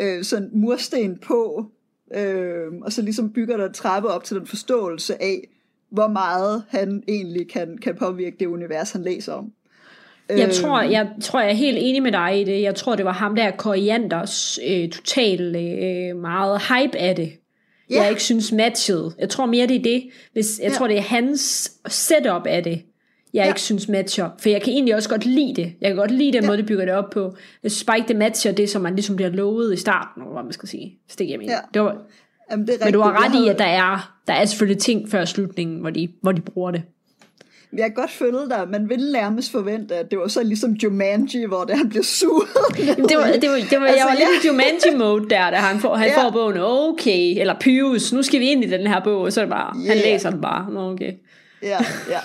øh, 0.00 0.24
sådan 0.24 0.50
mursten 0.52 1.18
på, 1.18 1.66
øh, 2.14 2.72
og 2.82 2.92
så 2.92 3.02
ligesom 3.02 3.32
bygger 3.32 3.56
der 3.56 3.72
trappe 3.72 4.08
op 4.08 4.24
til 4.24 4.36
den 4.36 4.46
forståelse 4.46 5.22
af, 5.22 5.48
hvor 5.90 6.08
meget 6.08 6.62
han 6.68 7.02
egentlig 7.08 7.48
kan, 7.48 7.78
kan 7.78 7.94
påvirke 7.94 8.36
det 8.40 8.46
univers, 8.46 8.92
han 8.92 9.02
læser 9.02 9.32
om. 9.32 9.52
Jeg 10.28 10.50
tror, 10.50 10.80
jeg 10.80 11.10
tror, 11.22 11.40
jeg 11.40 11.50
er 11.50 11.54
helt 11.54 11.78
enig 11.80 12.02
med 12.02 12.12
dig 12.12 12.40
i 12.40 12.44
det. 12.44 12.62
Jeg 12.62 12.74
tror, 12.74 12.96
det 12.96 13.04
var 13.04 13.12
ham 13.12 13.34
der 13.34 13.50
Korianders 13.50 14.58
øh, 14.68 14.88
total 14.88 15.56
øh, 15.56 16.16
meget 16.20 16.60
hype 16.62 16.98
af 16.98 17.16
det. 17.16 17.32
Ja. 17.92 18.00
Jeg 18.02 18.10
ikke 18.10 18.22
synes 18.22 18.52
matchede. 18.52 19.12
Jeg 19.18 19.28
tror 19.28 19.46
mere, 19.46 19.66
det 19.66 19.76
er 19.76 19.82
det. 19.82 20.02
Hvis, 20.32 20.60
jeg 20.62 20.70
Ja. 20.70 20.76
tror, 20.76 20.88
det 20.88 20.96
er 20.98 21.02
hans 21.02 21.72
setup 21.88 22.46
af 22.46 22.62
det, 22.64 22.82
jeg 23.34 23.42
Ja. 23.44 23.48
ikke 23.48 23.60
synes 23.60 23.88
matcher. 23.88 24.30
For 24.38 24.48
jeg 24.48 24.62
kan 24.62 24.72
egentlig 24.72 24.94
også 24.94 25.08
godt 25.08 25.26
lide 25.26 25.54
det. 25.62 25.72
Jeg 25.80 25.88
kan 25.90 25.96
godt 25.96 26.10
lide 26.10 26.32
den 26.32 26.42
Ja. 26.42 26.46
måde, 26.46 26.58
de 26.58 26.62
bygger 26.62 26.84
det 26.84 26.94
op 26.94 27.10
på. 27.10 27.34
Jeg 27.62 27.70
synes 27.70 27.84
bare 27.84 27.96
ikke, 27.98 28.08
det 28.08 28.16
matcher 28.16 28.52
det, 28.52 28.70
som 28.70 28.82
man 28.82 28.94
ligesom 28.94 29.16
bliver 29.16 29.30
lovet 29.30 29.74
i 29.74 29.76
starten, 29.76 30.22
eller 30.22 30.32
hvad 30.32 30.42
man 30.42 30.52
skal 30.52 30.68
sige. 30.68 30.98
Hvis 31.06 31.16
det 31.16 31.26
giver 31.26 31.38
mening. 31.38 31.50
Ja. 31.52 31.58
Det 31.74 31.82
var, 31.82 31.96
Jamen, 32.50 32.66
det 32.66 32.74
er 32.80 32.84
men 32.84 32.92
du 32.94 33.00
har 33.00 33.24
ret 33.24 33.44
i, 33.44 33.48
at 33.48 33.58
der 33.58 33.64
er, 33.64 34.14
der 34.26 34.32
er 34.32 34.44
selvfølgelig 34.44 34.82
ting 34.82 35.10
før 35.10 35.24
slutningen, 35.24 35.80
hvor 35.80 35.90
de, 35.90 36.08
hvor 36.22 36.32
de 36.32 36.40
bruger 36.40 36.70
det. 36.70 36.82
Jeg 37.76 37.84
kan 37.84 37.94
godt 37.94 38.10
følge 38.10 38.48
dig, 38.50 38.66
man 38.70 38.88
ville 38.88 39.12
nærmest 39.12 39.52
forvente, 39.52 39.94
at 39.96 40.10
det 40.10 40.18
var 40.18 40.28
så 40.28 40.42
ligesom 40.42 40.70
Jumanji, 40.72 41.44
hvor 41.46 41.64
det 41.64 41.76
han 41.76 41.88
bliver 41.88 42.02
suget. 42.04 42.48
Det 42.78 42.86
var, 42.96 42.98
det 43.06 43.16
var, 43.16 43.56
det 43.70 43.80
var, 43.80 43.86
Altså, 43.86 43.96
jeg 43.96 44.06
var 44.06 44.16
ja. 44.18 44.26
lidt 44.32 44.44
i 44.44 44.46
Jumanji-mode 44.46 45.28
der, 45.30 45.50
da 45.50 45.56
han 45.56 45.80
får, 45.80 45.94
han 45.94 46.08
Ja. 46.08 46.24
får 46.24 46.30
bogen, 46.30 46.56
okay, 46.60 47.40
eller 47.40 47.54
Pius, 47.60 48.12
nu 48.12 48.22
skal 48.22 48.40
vi 48.40 48.46
ind 48.50 48.64
i 48.64 48.66
den 48.70 48.86
her 48.86 49.00
bog, 49.04 49.20
og 49.20 49.32
så 49.32 49.40
er 49.40 49.44
det 49.44 49.50
bare, 49.52 49.72
han 49.76 49.86
Yeah. 49.86 49.96
læser 50.04 50.30
den 50.30 50.40
bare, 50.40 50.70
Nå, 50.72 50.90
okay. 50.92 51.12
Ja, 51.62 51.78
ja. 52.10 52.18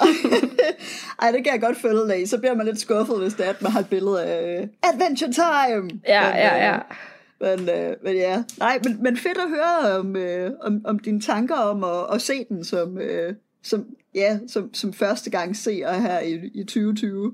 Ej, 1.21 1.31
det 1.31 1.43
kan 1.43 1.53
jeg 1.53 1.61
godt 1.61 1.77
følge 1.77 2.07
dig 2.07 2.21
i. 2.21 2.25
Så 2.25 2.37
bliver 2.37 2.55
man 2.55 2.65
lidt 2.65 2.79
skuffet, 2.79 3.19
hvis 3.19 3.33
det 3.33 3.45
er, 3.45 3.49
at 3.49 3.61
man 3.61 3.71
har 3.71 3.79
et 3.79 3.89
billede 3.89 4.23
af 4.23 4.61
øh, 4.61 4.67
Adventure 4.93 5.31
Time. 5.31 5.89
Ja, 6.07 6.21
men, 6.27 6.35
ja, 6.35 6.65
ja. 6.67 6.75
øh, 6.75 7.57
Men, 7.57 7.69
øh, 7.69 7.93
men 8.03 8.15
ja, 8.15 8.43
nej, 8.59 8.79
men, 8.83 8.97
men 9.03 9.17
fedt 9.17 9.37
at 9.37 9.49
høre 9.49 9.99
om, 9.99 10.15
øh, 10.15 10.51
om, 10.61 10.81
om 10.85 10.99
dine 10.99 11.21
tanker 11.21 11.55
om 11.55 11.83
at, 11.83 12.15
at 12.15 12.21
se 12.21 12.33
den 12.49 12.63
som, 12.65 12.97
øh, 12.97 13.33
som, 13.68 13.86
ja, 14.15 14.39
som, 14.47 14.74
som 14.74 14.93
første 14.93 15.30
gang 15.30 15.55
seer 15.55 15.93
her 15.93 16.20
i, 16.20 16.51
i 16.53 16.63
2020. 16.63 17.34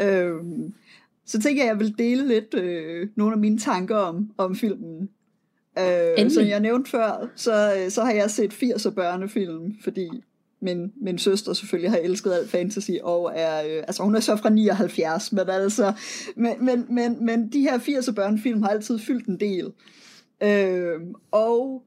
Øhm, 0.00 0.74
så 1.26 1.40
tænker 1.40 1.62
jeg, 1.62 1.70
at 1.70 1.76
jeg 1.76 1.84
vil 1.84 1.98
dele 1.98 2.28
lidt 2.28 2.54
øh, 2.54 3.08
nogle 3.16 3.32
af 3.32 3.38
mine 3.38 3.58
tanker 3.58 3.96
om, 3.96 4.30
om 4.38 4.56
filmen. 4.56 5.08
Øh, 5.78 6.08
Endelig. 6.10 6.32
som 6.32 6.44
jeg 6.44 6.60
nævnte 6.60 6.90
før, 6.90 7.28
så, 7.36 7.74
øh, 7.78 7.90
så 7.90 8.04
har 8.04 8.12
jeg 8.12 8.30
set 8.30 8.52
80'er 8.52 8.90
børnefilm, 8.90 9.74
fordi 9.84 10.08
min, 10.60 10.92
min 10.96 11.18
søster 11.18 11.52
selvfølgelig 11.52 11.90
har 11.90 11.98
elsket 11.98 12.32
alt 12.32 12.50
fantasy, 12.50 12.90
og 13.02 13.32
er, 13.34 13.58
øh, 13.66 13.84
altså 13.86 14.02
hun 14.02 14.14
er 14.14 14.20
så 14.20 14.36
fra 14.36 14.50
79, 14.50 15.32
men 15.32 15.48
altså, 15.48 15.92
men, 16.36 16.64
men, 16.64 16.86
men, 16.90 17.24
men 17.24 17.48
de 17.48 17.60
her 17.60 17.78
80'er 17.78 18.12
børnefilm 18.12 18.62
har 18.62 18.70
altid 18.70 18.98
fyldt 18.98 19.26
en 19.26 19.40
del. 19.40 19.72
Øh, 20.42 21.00
og 21.30 21.82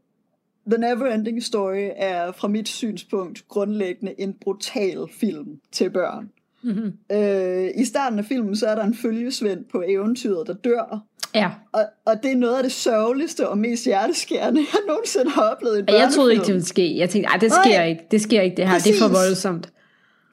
The 0.68 0.78
Neverending 0.78 1.44
Story 1.44 1.90
er 1.96 2.32
fra 2.32 2.48
mit 2.48 2.68
synspunkt 2.68 3.48
grundlæggende 3.48 4.16
en 4.18 4.34
brutal 4.42 4.98
film 5.20 5.60
til 5.72 5.90
børn. 5.90 6.30
Mm-hmm. 6.64 6.94
Øh, 7.12 7.70
I 7.76 7.86
starten 7.86 8.20
af 8.20 8.26
filmen, 8.26 8.56
så 8.56 8.68
er 8.68 8.76
der 8.76 8.84
en 8.84 8.96
følgesvend 8.96 9.66
på 9.72 9.84
eventyret, 9.88 10.48
der 10.48 10.54
dør, 10.54 11.06
Ja, 11.36 11.50
og, 11.72 11.86
og 12.06 12.24
det 12.24 12.32
er 12.32 12.36
noget 12.36 12.58
af 12.58 12.64
det 12.64 12.72
sørgeligste 12.72 13.50
og 13.50 13.58
mest 13.58 13.86
hjerteskærende, 13.86 14.60
jeg 14.74 14.80
nogensinde 14.88 15.32
har 15.32 15.42
oplevet 15.42 15.78
i 15.78 15.80
en 15.80 15.86
jeg 15.88 16.10
troede 16.16 16.32
ikke, 16.32 16.46
det 16.46 16.54
ville 16.54 16.66
ske. 16.66 16.98
Jeg 16.98 17.10
tænkte, 17.10 17.30
ej, 17.30 17.38
det 17.38 17.52
sker 17.52 17.78
Nej. 17.78 17.88
ikke, 17.88 18.08
det 18.12 18.22
sker 18.22 18.42
ikke 18.42 18.58
det 18.58 18.68
her, 18.68 18.80
det 18.80 18.96
er 18.96 19.00
for 19.00 19.08
Præcis. 19.08 19.28
voldsomt. 19.28 19.70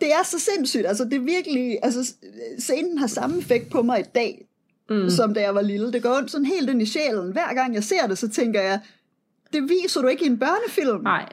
Det 0.01 0.13
er 0.13 0.25
så 0.25 0.39
sindssygt, 0.39 0.87
altså 0.87 1.05
det 1.05 1.15
er 1.15 1.21
virkelig, 1.21 1.79
altså 1.83 2.15
scenen 2.59 2.99
har 2.99 3.07
samme 3.07 3.39
effekt 3.39 3.71
på 3.71 3.83
mig 3.83 4.01
i 4.01 4.09
dag, 4.15 4.47
mm. 4.91 5.11
som 5.11 5.35
da 5.35 5.41
jeg 5.41 5.55
var 5.55 5.63
lille. 5.63 5.93
Det 5.93 6.03
går 6.03 6.17
ondt 6.17 6.31
sådan 6.31 6.45
helt 6.45 6.71
ind 6.71 6.83
i 6.83 6.87
sjælen. 6.87 7.33
Hver 7.33 7.55
gang 7.55 7.75
jeg 7.75 7.85
ser 7.85 8.07
det, 8.07 8.19
så 8.19 8.29
tænker 8.29 8.61
jeg, 8.61 8.81
det 9.53 9.63
viser 9.69 10.01
du 10.03 10.09
ikke 10.09 10.25
i 10.25 10.29
en 10.29 10.39
børnefilm. 10.39 11.03
Nej, 11.03 11.29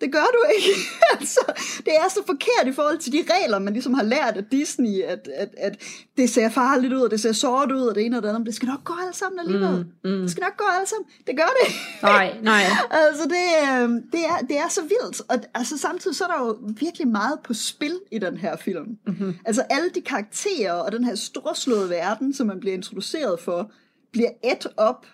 Det 0.00 0.12
gør 0.12 0.26
du 0.32 0.38
ikke. 0.56 0.80
altså, 1.14 1.40
det 1.78 1.94
er 1.96 2.08
så 2.10 2.20
forkert 2.26 2.66
i 2.66 2.72
forhold 2.72 2.98
til 2.98 3.12
de 3.12 3.24
regler, 3.30 3.58
man 3.58 3.72
ligesom 3.72 3.94
har 3.94 4.02
lært 4.02 4.36
af 4.36 4.44
Disney, 4.44 5.02
at, 5.02 5.28
at, 5.36 5.48
at 5.56 5.82
det 6.16 6.30
ser 6.30 6.48
farligt 6.48 6.92
ud, 6.92 7.00
og 7.00 7.10
det 7.10 7.20
ser 7.20 7.32
sort 7.32 7.72
ud, 7.72 7.80
og 7.80 7.94
det 7.94 8.06
ene 8.06 8.16
og 8.16 8.22
det 8.22 8.28
andet, 8.28 8.40
men 8.40 8.46
det 8.46 8.54
skal 8.54 8.68
nok 8.68 8.84
gå 8.84 8.94
alle 9.02 9.14
sammen 9.14 9.40
alligevel. 9.40 9.86
Mm, 10.04 10.10
mm. 10.10 10.20
Det 10.20 10.30
skal 10.30 10.40
nok 10.42 10.56
gå 10.56 10.64
alle 10.76 10.88
sammen. 10.88 11.06
Det 11.26 11.36
gør 11.36 11.50
det. 11.62 11.74
nej, 12.02 12.36
nej. 12.42 12.62
altså, 13.08 13.24
det, 13.24 13.46
øh, 13.62 13.88
det, 14.12 14.24
er, 14.32 14.38
det 14.48 14.58
er 14.58 14.68
så 14.68 14.80
vildt. 14.80 15.22
Og 15.28 15.38
altså, 15.54 15.78
samtidig 15.78 16.16
så 16.16 16.24
er 16.24 16.28
der 16.28 16.44
jo 16.46 16.58
virkelig 16.80 17.08
meget 17.08 17.38
på 17.44 17.54
spil 17.54 18.00
i 18.10 18.18
den 18.18 18.36
her 18.36 18.56
film. 18.56 18.98
Mm-hmm. 19.06 19.34
Altså, 19.44 19.62
alle 19.70 19.90
de 19.94 20.00
karakterer 20.00 20.72
og 20.72 20.92
den 20.92 21.04
her 21.04 21.14
storslåede 21.14 21.90
verden, 21.90 22.34
som 22.34 22.46
man 22.46 22.60
bliver 22.60 22.74
introduceret 22.74 23.40
for, 23.40 23.70
bliver 24.12 24.30
et 24.44 24.66
op 24.76 25.06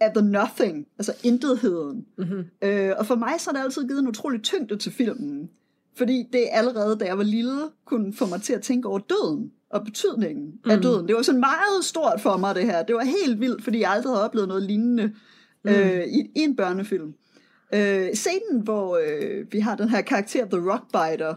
af 0.00 0.12
the 0.14 0.22
nothing, 0.22 0.86
altså 0.98 1.12
intetheden. 1.22 2.06
Mm-hmm. 2.18 2.44
Øh, 2.62 2.92
og 2.98 3.06
for 3.06 3.14
mig 3.14 3.32
så 3.38 3.50
har 3.50 3.58
det 3.58 3.64
altid 3.64 3.88
givet 3.88 3.98
en 3.98 4.08
utrolig 4.08 4.42
tyngde 4.42 4.76
til 4.76 4.92
filmen. 4.92 5.50
Fordi 5.96 6.28
det 6.32 6.48
allerede, 6.52 6.96
da 6.96 7.04
jeg 7.04 7.18
var 7.18 7.24
lille, 7.24 7.62
kunne 7.84 8.14
få 8.14 8.26
mig 8.26 8.42
til 8.42 8.52
at 8.52 8.62
tænke 8.62 8.88
over 8.88 8.98
døden 8.98 9.52
og 9.70 9.84
betydningen 9.84 10.52
mm. 10.64 10.70
af 10.70 10.80
døden. 10.80 11.08
Det 11.08 11.16
var 11.16 11.22
sådan 11.22 11.40
meget 11.40 11.84
stort 11.84 12.20
for 12.20 12.36
mig, 12.36 12.54
det 12.54 12.64
her. 12.64 12.82
Det 12.82 12.94
var 12.94 13.04
helt 13.04 13.40
vildt, 13.40 13.64
fordi 13.64 13.80
jeg 13.80 13.90
aldrig 13.90 14.12
havde 14.12 14.24
oplevet 14.24 14.48
noget 14.48 14.62
lignende 14.62 15.12
mm. 15.64 15.70
øh, 15.70 16.04
i, 16.04 16.20
i 16.20 16.40
en 16.40 16.56
børnefilm. 16.56 17.14
Øh, 17.74 18.14
scenen, 18.14 18.60
hvor 18.62 19.00
øh, 19.06 19.52
vi 19.52 19.60
har 19.60 19.76
den 19.76 19.88
her 19.88 20.00
karakter, 20.00 20.44
The 20.44 20.70
Rockbiter, 20.72 21.34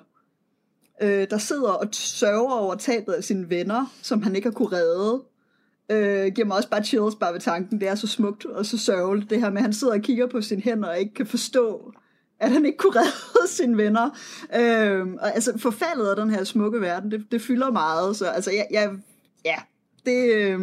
øh, 1.02 1.28
der 1.30 1.38
sidder 1.38 1.72
og 1.72 1.88
sørger 1.92 2.54
over 2.54 2.76
tabet 2.76 3.14
af 3.14 3.24
sine 3.24 3.50
venner, 3.50 3.94
som 4.02 4.22
han 4.22 4.36
ikke 4.36 4.48
har 4.48 4.54
kunne 4.54 4.78
redde, 4.78 5.24
øh, 5.92 6.32
giver 6.36 6.48
mig 6.48 6.58
også 6.58 6.70
bare 6.70 6.84
chills 6.84 7.16
bare 7.16 7.34
ved 7.34 7.40
tanken. 7.40 7.80
Det 7.80 7.88
er 7.88 7.96
så 7.96 8.08
smukt 8.08 8.46
og 8.46 8.66
så 8.66 8.78
sørgeligt, 8.78 9.30
det 9.30 9.42
her 9.42 9.50
med, 9.50 9.58
at 9.58 9.64
han 9.64 9.74
sidder 9.74 9.94
og 9.94 10.02
kigger 10.02 10.28
på 10.28 10.42
sine 10.42 10.62
hænder 10.62 10.90
og 10.90 11.00
ikke 11.00 11.14
kan 11.14 11.28
forstå, 11.28 11.94
at 12.40 12.52
han 12.52 12.66
ikke 12.66 12.78
kunne 12.78 13.00
redde 13.02 13.52
sine 13.52 13.78
venner. 13.78 14.10
Øh, 14.56 15.08
og 15.14 15.36
altså 15.36 15.58
forfaldet 15.58 16.08
af 16.08 16.16
den 16.16 16.30
her 16.30 16.44
smukke 16.44 16.82
verden, 16.82 17.12
det, 17.12 17.32
det 17.32 17.42
fylder 17.42 17.72
meget. 17.72 18.16
Så 18.16 18.26
altså, 18.26 18.52
jeg, 18.52 18.68
jeg 18.72 18.92
ja, 19.46 19.56
det... 20.06 20.34
Øh, 20.34 20.60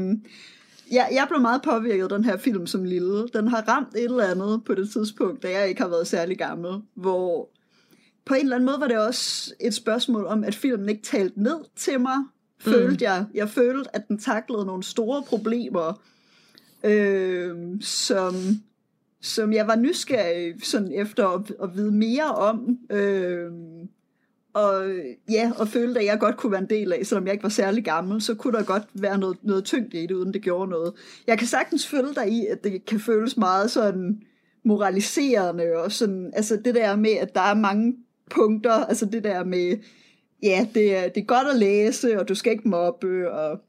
jeg, 0.93 1.09
jeg 1.12 1.27
blev 1.29 1.41
meget 1.41 1.62
påvirket 1.62 2.03
af 2.03 2.09
den 2.09 2.25
her 2.25 2.37
film 2.37 2.66
som 2.66 2.85
lille. 2.85 3.29
Den 3.29 3.49
har 3.49 3.68
ramt 3.68 3.95
et 3.95 4.05
eller 4.05 4.25
andet 4.25 4.62
på 4.64 4.75
det 4.75 4.91
tidspunkt, 4.91 5.43
da 5.43 5.51
jeg 5.51 5.68
ikke 5.68 5.81
har 5.81 5.89
været 5.89 6.07
særlig 6.07 6.39
gammel, 6.39 6.83
hvor 6.95 7.51
på 8.25 8.35
en 8.35 8.41
eller 8.41 8.57
anden 8.57 8.66
måde 8.66 8.81
var 8.81 8.89
det 8.89 8.99
også 8.99 9.55
et 9.61 9.75
spørgsmål 9.75 10.27
om, 10.27 10.45
at 10.45 10.55
filmen 10.55 10.89
ikke 10.89 11.03
talte 11.03 11.43
ned 11.43 11.57
til 11.77 12.01
mig, 12.01 12.16
mm. 12.67 12.73
følte 12.73 13.05
jeg. 13.05 13.25
Jeg 13.35 13.49
følte, 13.49 13.97
at 13.97 14.09
den 14.09 14.19
taklede 14.19 14.67
nogle 14.67 14.83
store 14.83 15.23
problemer, 15.23 16.03
øh, 16.85 17.57
som, 17.81 18.35
som 19.21 19.53
jeg 19.53 19.67
var 19.67 19.77
nysgerrig 19.77 20.55
sådan 20.63 20.93
efter 20.93 21.29
at, 21.29 21.53
at 21.63 21.77
vide 21.77 21.93
mere 21.93 22.35
om. 22.35 22.79
Øh, 22.91 23.51
og 24.55 24.85
ja, 25.31 25.53
og 25.59 25.69
følte, 25.69 26.01
at 26.01 26.07
jeg 26.07 26.19
godt 26.21 26.37
kunne 26.37 26.53
være 26.53 26.61
en 26.61 26.71
del 26.71 26.93
af, 26.93 27.07
selvom 27.07 27.27
jeg 27.27 27.33
ikke 27.33 27.43
var 27.43 27.49
særlig 27.49 27.85
gammel, 27.85 28.23
så 28.23 28.35
kunne 28.35 28.59
der 28.59 28.65
godt 28.65 28.83
være 28.95 29.19
noget, 29.19 29.37
noget 29.43 29.65
tyngde 29.65 30.03
i 30.03 30.07
det, 30.07 30.15
uden 30.15 30.35
det 30.35 30.43
gjorde 30.43 30.71
noget. 30.71 30.93
Jeg 31.27 31.39
kan 31.39 31.47
sagtens 31.47 31.87
følge 31.87 32.15
dig 32.15 32.29
i, 32.29 32.47
at 32.47 32.65
det 32.65 32.85
kan 32.85 33.01
føles 33.01 33.37
meget 33.37 33.71
sådan 33.71 34.23
moraliserende, 34.65 35.73
og 35.77 35.93
sådan, 35.93 36.31
altså 36.37 36.57
det 36.65 36.75
der 36.75 36.97
med, 36.97 37.11
at 37.11 37.35
der 37.35 37.41
er 37.41 37.55
mange 37.55 37.97
punkter, 38.31 38.73
altså 38.73 39.07
det 39.07 39.25
der 39.25 39.45
med, 39.45 39.77
ja, 40.43 40.66
det 40.74 40.97
er, 40.97 41.09
det 41.09 41.20
er 41.20 41.24
godt 41.24 41.49
at 41.49 41.57
læse, 41.57 42.20
og 42.20 42.28
du 42.28 42.34
skal 42.34 42.53
ikke 42.53 42.68
mobbe, 42.68 43.32
og 43.32 43.61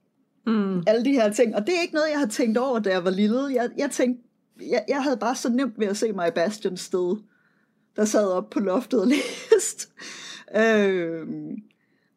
mm. 0.47 0.83
alle 0.87 1.05
de 1.05 1.11
her 1.11 1.33
ting. 1.33 1.55
Og 1.55 1.67
det 1.67 1.77
er 1.77 1.81
ikke 1.81 1.93
noget, 1.93 2.09
jeg 2.11 2.19
har 2.19 2.27
tænkt 2.27 2.57
over, 2.57 2.79
da 2.79 2.89
jeg 2.89 3.03
var 3.03 3.11
lille. 3.11 3.53
Jeg, 3.53 3.69
jeg 3.77 3.91
tænkte, 3.91 4.23
jeg, 4.69 4.83
jeg 4.87 5.03
havde 5.03 5.17
bare 5.17 5.35
så 5.35 5.49
nemt 5.49 5.79
ved 5.79 5.87
at 5.87 5.97
se 5.97 6.11
mig 6.11 6.27
i 6.27 6.31
Bastians 6.31 6.81
sted, 6.81 7.17
der 7.95 8.05
sad 8.05 8.27
op 8.27 8.49
på 8.49 8.59
loftet 8.59 9.01
og 9.01 9.07
læste. 9.51 9.87
Øhm, 10.57 11.55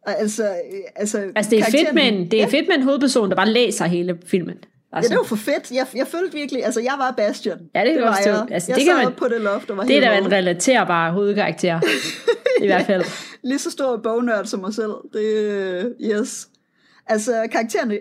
altså, 0.06 0.54
altså, 0.96 1.32
altså 1.36 1.50
det 1.50 1.58
er 1.58 1.64
fedt 1.64 1.94
med 1.94 2.08
en, 2.08 2.30
det 2.30 2.34
er 2.34 2.44
ja. 2.44 2.58
fedt 2.58 2.68
med 2.68 2.76
en 2.76 2.82
hovedperson, 2.82 3.30
der 3.30 3.36
bare 3.36 3.52
læser 3.52 3.84
hele 3.84 4.18
filmen. 4.26 4.56
Altså. 4.94 5.12
Ja, 5.12 5.14
det 5.14 5.18
var 5.18 5.28
for 5.28 5.36
fedt. 5.36 5.70
Jeg, 5.70 5.86
jeg 5.94 6.06
følte 6.06 6.36
virkelig, 6.36 6.64
altså 6.64 6.80
jeg 6.80 6.94
var 6.98 7.14
Bastian. 7.16 7.58
Ja, 7.74 7.84
det, 7.84 7.94
det 7.94 8.02
var 8.02 8.20
jeg. 8.26 8.46
Altså, 8.50 8.72
jeg 8.72 8.76
det 8.76 8.84
kan 8.84 8.96
man, 8.96 9.12
på 9.12 9.28
det 9.28 9.40
loft 9.40 9.70
og 9.70 9.76
var 9.76 9.84
Det 9.84 9.96
er 9.96 10.00
da 10.00 10.18
en 10.18 10.32
relaterbar 10.32 11.10
hovedkarakter. 11.10 11.80
I 12.62 12.66
hvert 12.66 12.86
fald. 12.86 13.04
Lige 13.42 13.58
så 13.58 13.70
stor 13.70 13.96
bognørd 13.96 14.44
som 14.44 14.60
mig 14.60 14.74
selv. 14.74 14.92
Det, 15.12 15.94
yes. 16.00 16.48
Altså, 17.06 17.48
karakteren 17.52 17.92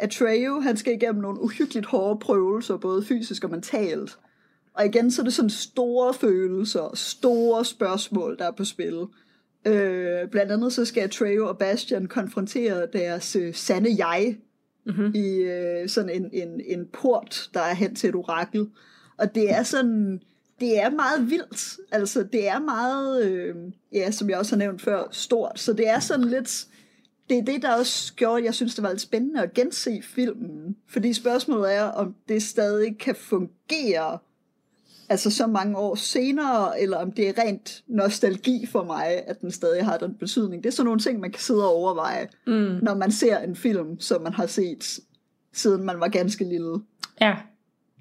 Atreyu, 0.00 0.60
han 0.60 0.76
skal 0.76 0.92
igennem 0.92 1.22
nogle 1.22 1.42
uhyggeligt 1.42 1.86
hårde 1.86 2.18
prøvelser, 2.20 2.76
både 2.76 3.04
fysisk 3.04 3.44
og 3.44 3.50
mentalt. 3.50 4.18
Og 4.74 4.86
igen, 4.86 5.10
så 5.10 5.22
er 5.22 5.24
det 5.24 5.34
sådan 5.34 5.50
store 5.50 6.14
følelser, 6.14 6.90
store 6.94 7.64
spørgsmål, 7.64 8.36
der 8.38 8.46
er 8.46 8.52
på 8.52 8.64
spil. 8.64 9.00
Øh, 9.66 10.28
blandt 10.30 10.52
andet 10.52 10.72
så 10.72 10.84
skal 10.84 11.00
Atreyu 11.00 11.46
og 11.46 11.58
Bastian 11.58 12.06
konfrontere 12.06 12.86
deres 12.92 13.36
øh, 13.36 13.54
sande 13.54 14.06
jeg, 14.06 14.36
mm-hmm. 14.86 15.12
i 15.14 15.28
øh, 15.28 15.88
sådan 15.88 16.10
en, 16.10 16.30
en, 16.32 16.60
en 16.66 16.86
port, 16.92 17.50
der 17.54 17.60
er 17.60 17.74
hen 17.74 17.94
til 17.94 18.08
et 18.08 18.14
orakel. 18.14 18.66
Og 19.18 19.34
det 19.34 19.50
er 19.50 19.62
sådan, 19.62 20.20
det 20.60 20.80
er 20.80 20.90
meget 20.90 21.30
vildt. 21.30 21.76
Altså, 21.92 22.22
det 22.22 22.48
er 22.48 22.58
meget, 22.58 23.24
øh, 23.24 23.54
ja, 23.92 24.10
som 24.10 24.30
jeg 24.30 24.38
også 24.38 24.52
har 24.52 24.58
nævnt 24.58 24.82
før, 24.82 25.08
stort. 25.10 25.60
Så 25.60 25.72
det 25.72 25.88
er 25.88 26.00
sådan 26.00 26.24
lidt, 26.24 26.66
det 27.30 27.38
er 27.38 27.42
det, 27.42 27.62
der 27.62 27.74
også 27.74 28.14
gjorde, 28.14 28.38
at 28.38 28.44
jeg 28.44 28.54
synes, 28.54 28.74
det 28.74 28.82
var 28.82 28.90
lidt 28.90 29.00
spændende 29.00 29.42
at 29.42 29.54
gense 29.54 30.02
filmen. 30.02 30.76
Fordi 30.88 31.12
spørgsmålet 31.12 31.74
er, 31.74 31.84
om 31.84 32.14
det 32.28 32.42
stadig 32.42 32.98
kan 32.98 33.14
fungere 33.14 34.18
altså 35.12 35.30
så 35.30 35.46
mange 35.46 35.76
år 35.76 35.94
senere, 35.94 36.80
eller 36.80 36.96
om 36.96 37.12
det 37.12 37.28
er 37.28 37.42
rent 37.42 37.82
nostalgi 37.86 38.66
for 38.66 38.84
mig, 38.84 39.22
at 39.26 39.40
den 39.40 39.50
stadig 39.50 39.84
har 39.84 39.98
den 39.98 40.14
betydning. 40.14 40.62
Det 40.62 40.68
er 40.68 40.72
sådan 40.72 40.84
nogle 40.84 41.00
ting, 41.00 41.20
man 41.20 41.30
kan 41.30 41.40
sidde 41.40 41.64
og 41.64 41.74
overveje, 41.74 42.28
mm. 42.46 42.78
når 42.82 42.94
man 42.94 43.12
ser 43.12 43.38
en 43.38 43.56
film, 43.56 44.00
som 44.00 44.22
man 44.22 44.32
har 44.32 44.46
set, 44.46 45.00
siden 45.52 45.84
man 45.84 46.00
var 46.00 46.08
ganske 46.08 46.44
lille. 46.44 46.74
Ja. 47.20 47.36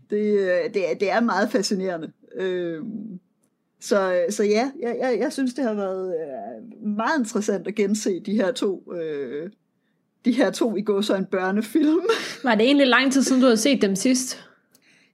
Det, 0.10 0.40
det, 0.74 0.92
er, 0.92 0.96
det 0.96 1.12
er 1.12 1.20
meget 1.20 1.52
fascinerende. 1.52 2.12
Øh, 2.36 2.84
så, 3.80 4.26
så 4.30 4.44
ja, 4.44 4.72
jeg, 4.82 4.98
jeg, 5.02 5.18
jeg 5.20 5.34
synes, 5.34 5.54
det 5.54 5.64
har 5.64 5.74
været 5.74 6.14
øh, 6.16 6.88
meget 6.88 7.20
interessant 7.20 7.68
at 7.68 7.76
gense 7.76 8.20
de 8.20 8.36
her 8.36 8.52
to... 8.52 8.94
Øh, 8.94 9.50
de 10.26 10.32
her 10.32 10.52
to 10.52 10.76
i 10.76 10.82
går 10.82 11.02
så 11.02 11.16
en 11.16 11.26
børnefilm. 11.26 12.02
Var 12.44 12.56
det 12.56 12.66
egentlig 12.66 12.88
lang 12.88 13.14
tid 13.14 13.24
siden, 13.24 13.42
du 13.42 13.48
har 13.48 13.56
set 13.56 13.82
dem 13.82 13.96
sidst? 13.96 14.46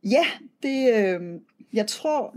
Ja, 0.03 0.25
det, 0.63 0.93
øh, 0.95 1.21
jeg 1.77 1.87
tror, 1.87 2.35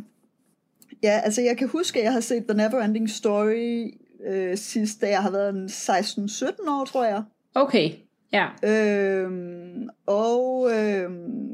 ja, 1.02 1.20
altså 1.24 1.42
jeg 1.42 1.58
kan 1.58 1.68
huske, 1.68 1.98
at 1.98 2.04
jeg 2.04 2.12
har 2.12 2.20
set 2.20 2.44
The 2.48 2.56
Neverending 2.56 3.10
Story 3.10 3.94
øh, 4.26 4.56
sidst, 4.56 5.00
da 5.00 5.08
jeg 5.08 5.22
har 5.22 5.30
været 5.30 5.70
16-17 5.70 6.70
år, 6.70 6.84
tror 6.84 7.04
jeg. 7.04 7.22
Okay, 7.54 7.90
ja. 8.32 8.46
Øhm, 8.64 9.88
og 10.06 10.70
øhm, 10.72 11.50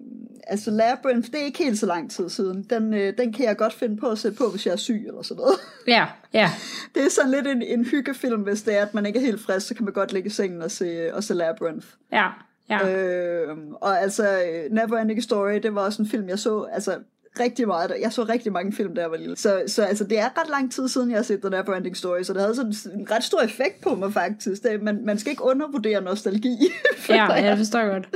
altså 0.47 0.71
Labyrinth, 0.71 1.31
det 1.33 1.41
er 1.41 1.45
ikke 1.45 1.65
helt 1.65 1.79
så 1.79 1.87
lang 1.87 2.11
tid 2.11 2.29
siden. 2.29 2.63
Den, 2.63 2.95
øh, 2.95 3.19
den 3.19 3.33
kan 3.33 3.47
jeg 3.47 3.57
godt 3.57 3.73
finde 3.73 3.97
på 3.97 4.07
at 4.07 4.19
sætte 4.19 4.39
på, 4.39 4.51
hvis 4.51 4.67
jeg 4.67 4.73
er 4.73 4.77
syg 4.77 5.05
eller 5.07 5.23
sådan 5.23 5.41
noget. 5.41 5.55
Ja, 5.97 6.07
ja. 6.33 6.51
Det 6.95 7.05
er 7.05 7.11
sådan 7.11 7.31
lidt 7.31 7.47
en, 7.47 7.63
en 7.63 7.85
hyggefilm, 7.85 8.41
hvis 8.41 8.63
det 8.63 8.79
er, 8.79 8.83
at 8.83 8.95
man 8.95 9.07
ikke 9.07 9.19
er 9.19 9.25
helt 9.25 9.41
frisk, 9.41 9.67
så 9.67 9.75
kan 9.75 9.85
man 9.85 9.95
godt 9.95 10.13
ligge 10.13 10.27
i 10.27 10.31
sengen 10.31 10.63
og 10.63 10.71
se, 10.71 11.15
og 11.15 11.25
se 11.25 11.35
Labyrinth. 11.35 11.87
Ja, 12.13 12.29
ja. 12.71 12.91
Øhm, 12.91 13.75
og 13.75 14.01
altså, 14.01 14.43
Neverending 14.71 15.23
Story, 15.23 15.55
det 15.55 15.75
var 15.75 15.81
også 15.81 16.03
en 16.03 16.09
film, 16.09 16.29
jeg 16.29 16.39
så, 16.39 16.63
altså 16.63 16.99
rigtig 17.41 17.67
meget. 17.67 17.93
Jeg 18.01 18.13
så 18.13 18.25
rigtig 18.25 18.53
mange 18.53 18.73
film, 18.73 18.95
da 18.95 19.01
jeg 19.01 19.11
var 19.11 19.17
lille. 19.17 19.37
Så, 19.37 19.63
så 19.67 19.85
altså, 19.85 20.05
det 20.05 20.19
er 20.19 20.41
ret 20.41 20.51
lang 20.51 20.73
tid 20.73 20.89
siden, 20.89 21.11
jeg 21.11 21.19
har 21.19 21.23
set 21.23 21.41
The 21.41 21.51
Neverending 21.51 21.97
Story, 21.97 22.23
så 22.23 22.33
det 22.33 22.41
havde 22.43 22.55
sådan 22.55 22.75
en 23.01 23.11
ret 23.11 23.25
stor 23.25 23.41
effekt 23.41 23.81
på 23.81 23.95
mig 23.95 24.13
faktisk. 24.13 24.63
Det, 24.63 24.83
man, 24.83 25.05
man 25.05 25.19
skal 25.19 25.31
ikke 25.31 25.45
undervurdere 25.45 26.01
nostalgi. 26.01 26.57
ja, 27.09 27.33
jeg 27.33 27.59
forstår 27.59 27.93
godt. 27.93 28.09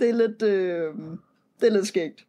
Det 0.00 0.08
er 0.08 0.14
lidt, 0.14 0.42
øh, 0.42 0.94
det 1.60 1.68
er 1.68 1.72
lidt 1.72 1.86
skægt. 1.86 2.24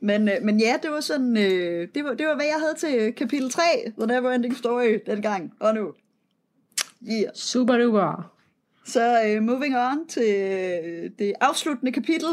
Men, 0.00 0.28
øh, 0.28 0.34
men 0.42 0.60
ja, 0.60 0.76
det 0.82 0.90
var 0.90 1.00
sådan, 1.00 1.36
øh, 1.36 1.88
det, 1.94 2.04
var, 2.04 2.14
det 2.14 2.26
var 2.26 2.34
hvad 2.34 2.44
jeg 2.44 2.60
havde 2.60 2.74
til 2.78 3.12
kapitel 3.12 3.50
3, 3.50 3.62
The 3.98 4.06
Neverending 4.06 4.56
Story, 4.56 4.98
dengang 5.06 5.52
og 5.60 5.74
nu. 5.74 5.92
Yeah. 7.10 7.30
Super 7.34 7.76
duper. 7.76 8.32
Så 8.84 9.22
øh, 9.26 9.42
moving 9.42 9.76
on 9.76 10.08
til 10.08 10.34
øh, 10.34 11.10
det 11.18 11.32
afsluttende 11.40 11.92
kapitel, 11.92 12.28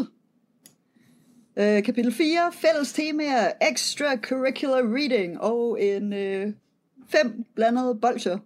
Øh, 1.60 1.84
kapitel 1.84 2.12
4, 2.12 2.52
fælles 2.52 2.94
temaer, 2.94 3.52
extracurricular 3.72 4.96
reading 4.96 5.42
og 5.42 5.82
en 5.82 6.14
øh, 6.14 6.48
fem 7.10 7.46
blandede 7.56 7.98
bolcher 8.02 8.38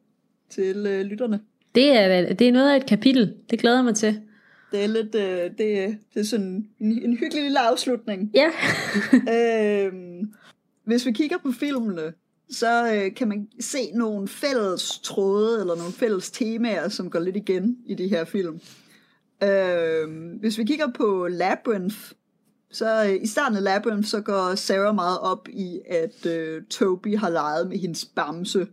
til 0.49 0.85
øh, 0.87 1.01
lytterne. 1.01 1.39
Det 1.75 1.97
er, 1.97 2.33
det 2.33 2.47
er 2.47 2.51
noget 2.51 2.71
af 2.71 2.75
et 2.75 2.85
kapitel. 2.85 3.33
Det 3.49 3.59
glæder 3.59 3.77
jeg 3.77 3.85
mig 3.85 3.95
til. 3.95 4.21
Det 4.71 4.83
er 4.83 4.87
lidt, 4.87 5.15
øh, 5.15 5.51
det, 5.57 5.97
det 6.13 6.19
er 6.19 6.23
sådan 6.23 6.67
en, 6.79 7.03
en 7.03 7.17
hyggelig 7.17 7.43
lille 7.43 7.59
afslutning. 7.59 8.31
Ja. 8.33 8.49
øh, 9.87 9.93
hvis 10.85 11.05
vi 11.05 11.11
kigger 11.11 11.37
på 11.37 11.51
filmene, 11.51 12.13
så 12.49 12.93
øh, 12.93 13.15
kan 13.15 13.27
man 13.27 13.47
se 13.59 13.91
nogle 13.93 14.27
fælles 14.27 14.99
tråde, 14.99 15.59
eller 15.59 15.75
nogle 15.75 15.93
fælles 15.93 16.31
temaer, 16.31 16.89
som 16.89 17.09
går 17.09 17.19
lidt 17.19 17.35
igen 17.35 17.77
i 17.85 17.95
de 17.95 18.07
her 18.07 18.25
film. 18.25 18.59
Øh, 19.43 20.07
hvis 20.39 20.57
vi 20.57 20.63
kigger 20.63 20.87
på 20.97 21.27
Labyrinth, 21.31 21.97
så 22.73 23.05
øh, 23.05 23.23
i 23.23 23.27
starten 23.27 23.57
af 23.57 23.63
Labyrinth, 23.63 24.07
så 24.07 24.21
går 24.21 24.55
Sarah 24.55 24.95
meget 24.95 25.19
op 25.19 25.47
i, 25.49 25.79
at 25.89 26.25
øh, 26.25 26.63
Toby 26.63 27.17
har 27.17 27.29
leget 27.29 27.67
med 27.67 27.77
hendes 27.77 28.05
bamse. 28.05 28.67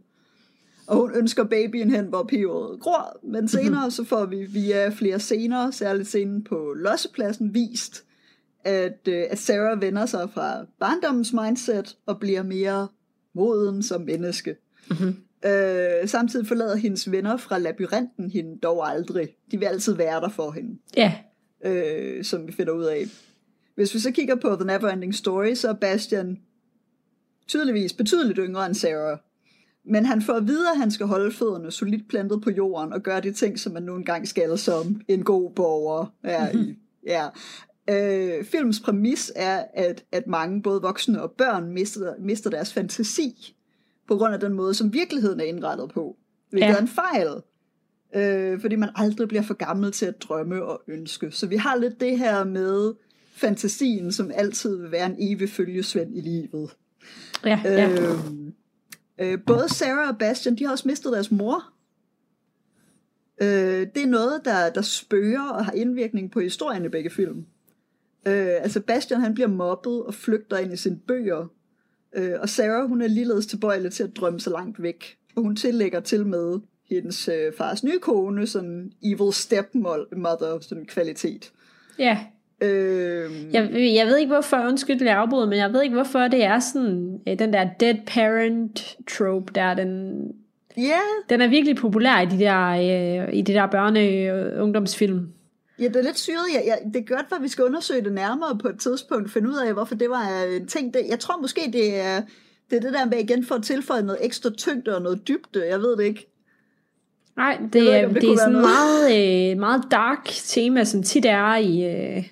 Og 0.86 0.96
hun 0.96 1.14
ønsker 1.14 1.44
babyen 1.44 1.90
hen, 1.90 2.04
hvor 2.04 2.22
peberet 2.22 2.80
gror. 2.80 3.18
Men 3.22 3.48
senere 3.58 3.90
så 3.90 4.04
får 4.04 4.24
vi 4.24 4.44
via 4.44 4.88
flere 4.88 5.20
scener, 5.20 5.70
særligt 5.70 6.08
scenen 6.08 6.44
på 6.44 6.74
lossepladsen, 6.76 7.54
vist, 7.54 8.04
at, 8.64 9.08
øh, 9.08 9.24
at 9.30 9.38
Sarah 9.38 9.80
vender 9.80 10.06
sig 10.06 10.30
fra 10.34 10.64
barndommens 10.80 11.32
mindset 11.32 11.96
og 12.06 12.20
bliver 12.20 12.42
mere 12.42 12.88
moden 13.34 13.82
som 13.82 14.00
menneske. 14.00 14.56
Mm-hmm. 14.90 15.16
Øh, 15.44 16.08
samtidig 16.08 16.46
forlader 16.46 16.76
hendes 16.76 17.10
venner 17.10 17.36
fra 17.36 17.58
labyrinten 17.58 18.30
hende 18.30 18.58
dog 18.58 18.90
aldrig. 18.90 19.28
De 19.50 19.58
vil 19.58 19.66
altid 19.66 19.94
være 19.94 20.20
der 20.20 20.28
for 20.28 20.50
hende. 20.50 20.78
Ja. 20.96 21.14
øh, 21.64 22.24
som 22.24 22.46
vi 22.46 22.52
finder 22.52 22.72
ud 22.72 22.84
af. 22.84 23.06
Hvis 23.74 23.94
vi 23.94 23.98
så 23.98 24.10
kigger 24.10 24.34
på 24.34 24.56
The 24.56 24.64
Neverending 24.64 25.14
Story, 25.14 25.54
så 25.54 25.68
er 25.68 25.72
Bastian 25.72 26.38
tydeligvis 27.48 27.92
betydeligt 27.92 28.38
yngre 28.42 28.66
end 28.66 28.74
Sarah. 28.74 29.18
Men 29.84 30.06
han 30.06 30.22
får 30.22 30.32
at 30.32 30.46
vide, 30.46 30.70
at 30.70 30.78
han 30.78 30.90
skal 30.90 31.06
holde 31.06 31.32
fødderne 31.32 31.70
solidt 31.70 32.08
plantet 32.08 32.42
på 32.42 32.50
jorden 32.50 32.92
og 32.92 33.02
gøre 33.02 33.20
de 33.20 33.32
ting, 33.32 33.58
som 33.58 33.72
man 33.72 33.82
nu 33.82 33.96
engang 33.96 34.28
skal 34.28 34.58
som 34.58 35.00
en 35.08 35.24
god 35.24 35.50
borger. 35.50 36.06
Ja, 36.24 36.48
i, 36.54 36.76
ja. 37.06 37.26
Øh, 37.90 38.44
filmens 38.44 38.80
præmis 38.80 39.32
er, 39.36 39.64
at, 39.74 40.04
at 40.12 40.26
mange, 40.26 40.62
både 40.62 40.82
voksne 40.82 41.22
og 41.22 41.32
børn, 41.32 41.72
mister, 41.72 42.14
mister 42.18 42.50
deres 42.50 42.72
fantasi 42.72 43.56
på 44.08 44.16
grund 44.16 44.34
af 44.34 44.40
den 44.40 44.52
måde, 44.52 44.74
som 44.74 44.92
virkeligheden 44.92 45.40
er 45.40 45.44
indrettet 45.44 45.90
på. 45.94 46.16
Hvilket 46.50 46.68
ja. 46.68 46.74
er 46.74 46.80
en 46.80 46.88
fejl. 46.88 47.28
Øh, 48.14 48.60
fordi 48.60 48.76
man 48.76 48.88
aldrig 48.94 49.28
bliver 49.28 49.42
for 49.42 49.54
gammel 49.54 49.92
til 49.92 50.06
at 50.06 50.22
drømme 50.22 50.64
og 50.64 50.82
ønske. 50.88 51.30
Så 51.30 51.46
vi 51.46 51.56
har 51.56 51.76
lidt 51.76 52.00
det 52.00 52.18
her 52.18 52.44
med 52.44 52.94
fantasien, 53.40 54.12
som 54.12 54.30
altid 54.34 54.76
vil 54.76 54.90
være 54.92 55.06
en 55.06 55.16
evig 55.18 55.50
følgesvend 55.50 56.16
i 56.16 56.20
livet. 56.20 56.70
Ja, 57.44 57.60
ja. 57.64 57.90
Øh, 57.90 58.18
øh, 59.18 59.38
både 59.46 59.68
Sarah 59.68 60.08
og 60.08 60.18
Bastian, 60.18 60.56
de 60.56 60.64
har 60.64 60.72
også 60.72 60.88
mistet 60.88 61.12
deres 61.12 61.30
mor. 61.30 61.64
Øh, 63.42 63.86
det 63.94 64.02
er 64.02 64.06
noget, 64.06 64.40
der, 64.44 64.70
der 64.70 64.82
spørger 64.82 65.50
og 65.50 65.64
har 65.64 65.72
indvirkning 65.72 66.30
på 66.30 66.40
historien 66.40 66.84
i 66.84 66.88
begge 66.88 67.10
film. 67.10 67.46
Øh, 68.26 68.56
altså 68.60 68.80
Bastian, 68.80 69.20
han 69.20 69.34
bliver 69.34 69.48
mobbet 69.48 70.02
og 70.02 70.14
flygter 70.14 70.58
ind 70.58 70.72
i 70.72 70.76
sine 70.76 70.98
bøger. 71.08 71.46
Øh, 72.16 72.32
og 72.40 72.48
Sarah, 72.48 72.88
hun 72.88 73.02
er 73.02 73.08
ligeledes 73.08 73.46
tilbøjelig 73.46 73.92
til 73.92 74.02
at 74.02 74.16
drømme 74.16 74.40
så 74.40 74.50
langt 74.50 74.82
væk. 74.82 75.18
Og 75.36 75.42
hun 75.42 75.56
tillægger 75.56 76.00
til 76.00 76.26
med 76.26 76.60
hendes 76.90 77.28
øh, 77.28 77.52
fars 77.58 77.84
nye 77.84 77.98
kone, 77.98 78.46
sådan 78.46 78.92
evil 79.02 79.32
stepmother, 79.32 80.58
sådan 80.60 80.86
kvalitet. 80.86 81.52
ja. 81.98 82.26
Øh, 82.62 83.30
Jeg, 83.52 83.70
jeg 83.72 84.06
ved 84.06 84.16
ikke 84.18 84.32
hvorfor, 84.32 84.56
undskyld 84.56 85.02
jeg 85.02 85.16
afbryder, 85.16 85.46
men 85.46 85.58
jeg 85.58 85.72
ved 85.72 85.82
ikke 85.82 85.94
hvorfor 85.94 86.28
det 86.28 86.44
er 86.44 86.58
sådan, 86.58 87.20
øh, 87.28 87.38
den 87.38 87.52
der 87.52 87.68
dead 87.80 87.94
parent 88.06 88.96
trope 89.10 89.52
der, 89.54 89.74
den, 89.74 90.22
ja, 90.76 90.98
den 91.30 91.40
er 91.40 91.48
virkelig 91.48 91.76
populær 91.76 92.20
i 92.20 92.26
de 92.26 92.38
der, 92.38 92.66
øh, 92.68 93.28
i 93.34 93.42
de 93.42 93.52
der 93.52 93.66
børne- 93.66 94.60
ungdomsfilm. 94.60 95.28
Ja, 95.78 95.84
det 95.84 95.96
er 95.96 96.02
lidt 96.02 96.18
syret. 96.18 96.44
Ja, 96.54 96.60
ja, 96.66 96.74
det 96.88 96.96
er 96.96 97.14
godt, 97.16 97.26
at 97.36 97.42
vi 97.42 97.48
skal 97.48 97.64
undersøge 97.64 98.04
det 98.04 98.12
nærmere 98.12 98.58
på 98.62 98.68
et 98.68 98.78
tidspunkt, 98.80 99.30
finde 99.30 99.48
ud 99.48 99.56
af, 99.66 99.72
hvorfor 99.72 99.94
det 99.94 100.10
var 100.10 100.44
en 100.60 100.66
ting. 100.66 100.94
Det, 100.94 101.00
jeg 101.10 101.18
tror 101.18 101.40
måske, 101.40 101.60
det 101.72 102.00
er, 102.00 102.20
det 102.70 102.76
er 102.76 102.80
det 102.80 102.92
der 102.92 103.04
med 103.06 103.18
igen 103.18 103.44
for 103.44 103.54
at 103.54 103.62
tilføje 103.62 104.02
noget 104.02 104.18
ekstra 104.24 104.50
tyngde 104.50 104.96
og 104.96 105.02
noget 105.02 105.28
dybde. 105.28 105.66
Jeg 105.70 105.78
ved 105.78 105.96
det 105.96 106.04
ikke. 106.04 106.26
Nej, 107.36 107.58
Jeg 107.60 107.72
det, 107.72 107.82
ved 107.82 107.88
er, 107.90 107.96
ikke, 107.96 108.14
det 108.14 108.22
det, 108.22 108.32
er 108.32 108.36
sådan 108.36 108.52
meget, 108.52 109.50
øh, 109.52 109.58
meget 109.58 109.82
dark 109.90 110.24
tema, 110.24 110.84
som 110.84 111.02
tit 111.02 111.24
er 111.24 111.56
i, 111.56 111.84
øh, 111.84 112.24